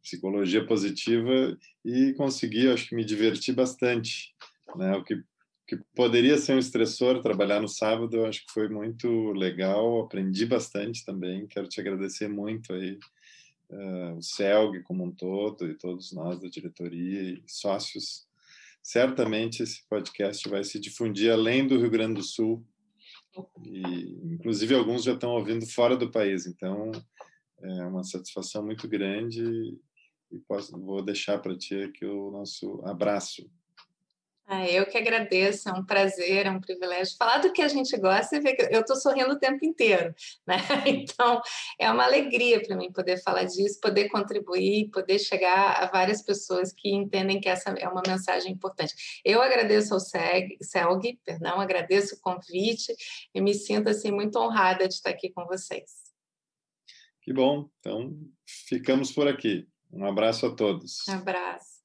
psicologia 0.01 0.65
positiva 0.65 1.57
e 1.83 2.13
consegui, 2.13 2.69
acho 2.69 2.87
que 2.89 2.95
me 2.95 3.03
diverti 3.03 3.51
bastante, 3.51 4.33
né? 4.75 4.95
O 4.95 5.03
que 5.03 5.23
que 5.67 5.77
poderia 5.93 6.37
ser 6.37 6.53
um 6.53 6.59
estressor 6.59 7.21
trabalhar 7.21 7.59
no 7.59 7.67
sábado, 7.67 8.15
eu 8.15 8.25
acho 8.25 8.45
que 8.45 8.53
foi 8.53 8.69
muito 8.69 9.33
legal, 9.33 9.99
aprendi 9.99 10.45
bastante 10.45 11.03
também. 11.05 11.45
Quero 11.45 11.67
te 11.67 11.81
agradecer 11.81 12.29
muito 12.29 12.73
aí, 12.73 12.97
uh, 13.69 14.17
o 14.17 14.21
CELG 14.21 14.81
como 14.83 15.03
um 15.03 15.11
todo 15.11 15.69
e 15.69 15.75
todos 15.75 16.13
nós 16.13 16.39
da 16.39 16.47
diretoria 16.47 17.21
e 17.21 17.43
sócios. 17.45 18.25
Certamente 18.81 19.61
esse 19.61 19.85
podcast 19.89 20.47
vai 20.47 20.63
se 20.63 20.79
difundir 20.79 21.33
além 21.33 21.67
do 21.67 21.77
Rio 21.77 21.89
Grande 21.89 22.21
do 22.21 22.23
Sul, 22.23 22.65
e 23.63 24.33
inclusive 24.33 24.75
alguns 24.75 25.03
já 25.03 25.13
estão 25.13 25.31
ouvindo 25.31 25.65
fora 25.65 25.95
do 25.95 26.11
país, 26.11 26.45
então 26.45 26.91
é 27.61 27.85
uma 27.85 28.03
satisfação 28.03 28.63
muito 28.65 28.87
grande 28.87 29.43
e 30.31 30.39
posso, 30.47 30.77
vou 30.79 31.03
deixar 31.03 31.39
para 31.39 31.57
ti 31.57 31.75
aqui 31.75 32.05
o 32.05 32.31
nosso 32.31 32.81
abraço. 32.85 33.49
Ah, 34.49 34.65
eu 34.65 34.85
que 34.85 34.97
agradeço, 34.97 35.67
é 35.67 35.73
um 35.73 35.83
prazer, 35.83 36.45
é 36.45 36.49
um 36.49 36.61
privilégio 36.61 37.17
falar 37.17 37.39
do 37.39 37.51
que 37.51 37.61
a 37.61 37.67
gente 37.67 37.97
gosta 37.97 38.37
e 38.37 38.39
ver 38.39 38.55
que 38.55 38.73
eu 38.73 38.79
estou 38.79 38.95
sorrindo 38.95 39.33
o 39.33 39.37
tempo 39.37 39.65
inteiro, 39.65 40.15
né? 40.47 40.55
Então 40.87 41.41
é 41.77 41.91
uma 41.91 42.05
alegria 42.05 42.61
para 42.63 42.77
mim 42.77 42.89
poder 42.89 43.21
falar 43.21 43.43
disso, 43.43 43.77
poder 43.81 44.07
contribuir, 44.07 44.89
poder 44.89 45.19
chegar 45.19 45.83
a 45.83 45.87
várias 45.87 46.21
pessoas 46.21 46.71
que 46.71 46.89
entendem 46.89 47.41
que 47.41 47.49
essa 47.49 47.71
é 47.71 47.89
uma 47.89 48.01
mensagem 48.07 48.53
importante. 48.53 49.21
Eu 49.25 49.41
agradeço 49.41 49.93
ao 49.93 49.99
SEG, 49.99 50.57
CELG, 50.61 51.19
perdão, 51.25 51.59
agradeço 51.59 52.15
o 52.15 52.21
convite 52.21 52.95
e 53.35 53.41
me 53.41 53.53
sinto 53.53 53.89
assim 53.89 54.11
muito 54.11 54.39
honrada 54.39 54.87
de 54.87 54.93
estar 54.93 55.09
aqui 55.09 55.29
com 55.29 55.45
vocês. 55.45 55.91
Que 57.21 57.33
bom, 57.33 57.69
então 57.79 58.17
ficamos 58.45 59.11
por 59.11 59.27
aqui. 59.27 59.67
Um 59.91 60.05
abraço 60.05 60.45
a 60.45 60.55
todos. 60.55 61.05
Um 61.09 61.15
abraço. 61.15 61.76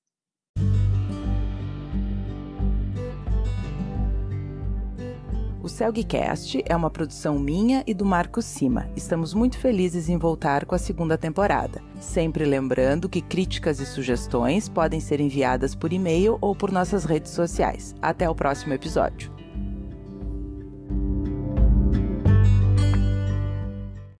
Celgcast 5.82 6.62
é 6.64 6.76
uma 6.76 6.88
produção 6.88 7.40
minha 7.40 7.82
e 7.84 7.92
do 7.92 8.04
Marco 8.04 8.40
Cima. 8.40 8.88
Estamos 8.94 9.34
muito 9.34 9.58
felizes 9.58 10.08
em 10.08 10.16
voltar 10.16 10.64
com 10.64 10.76
a 10.76 10.78
segunda 10.78 11.18
temporada. 11.18 11.82
Sempre 11.98 12.44
lembrando 12.44 13.08
que 13.08 13.20
críticas 13.20 13.80
e 13.80 13.86
sugestões 13.86 14.68
podem 14.68 15.00
ser 15.00 15.18
enviadas 15.18 15.74
por 15.74 15.92
e-mail 15.92 16.38
ou 16.40 16.54
por 16.54 16.70
nossas 16.70 17.04
redes 17.04 17.32
sociais. 17.32 17.96
Até 18.00 18.30
o 18.30 18.34
próximo 18.34 18.72
episódio. 18.72 19.41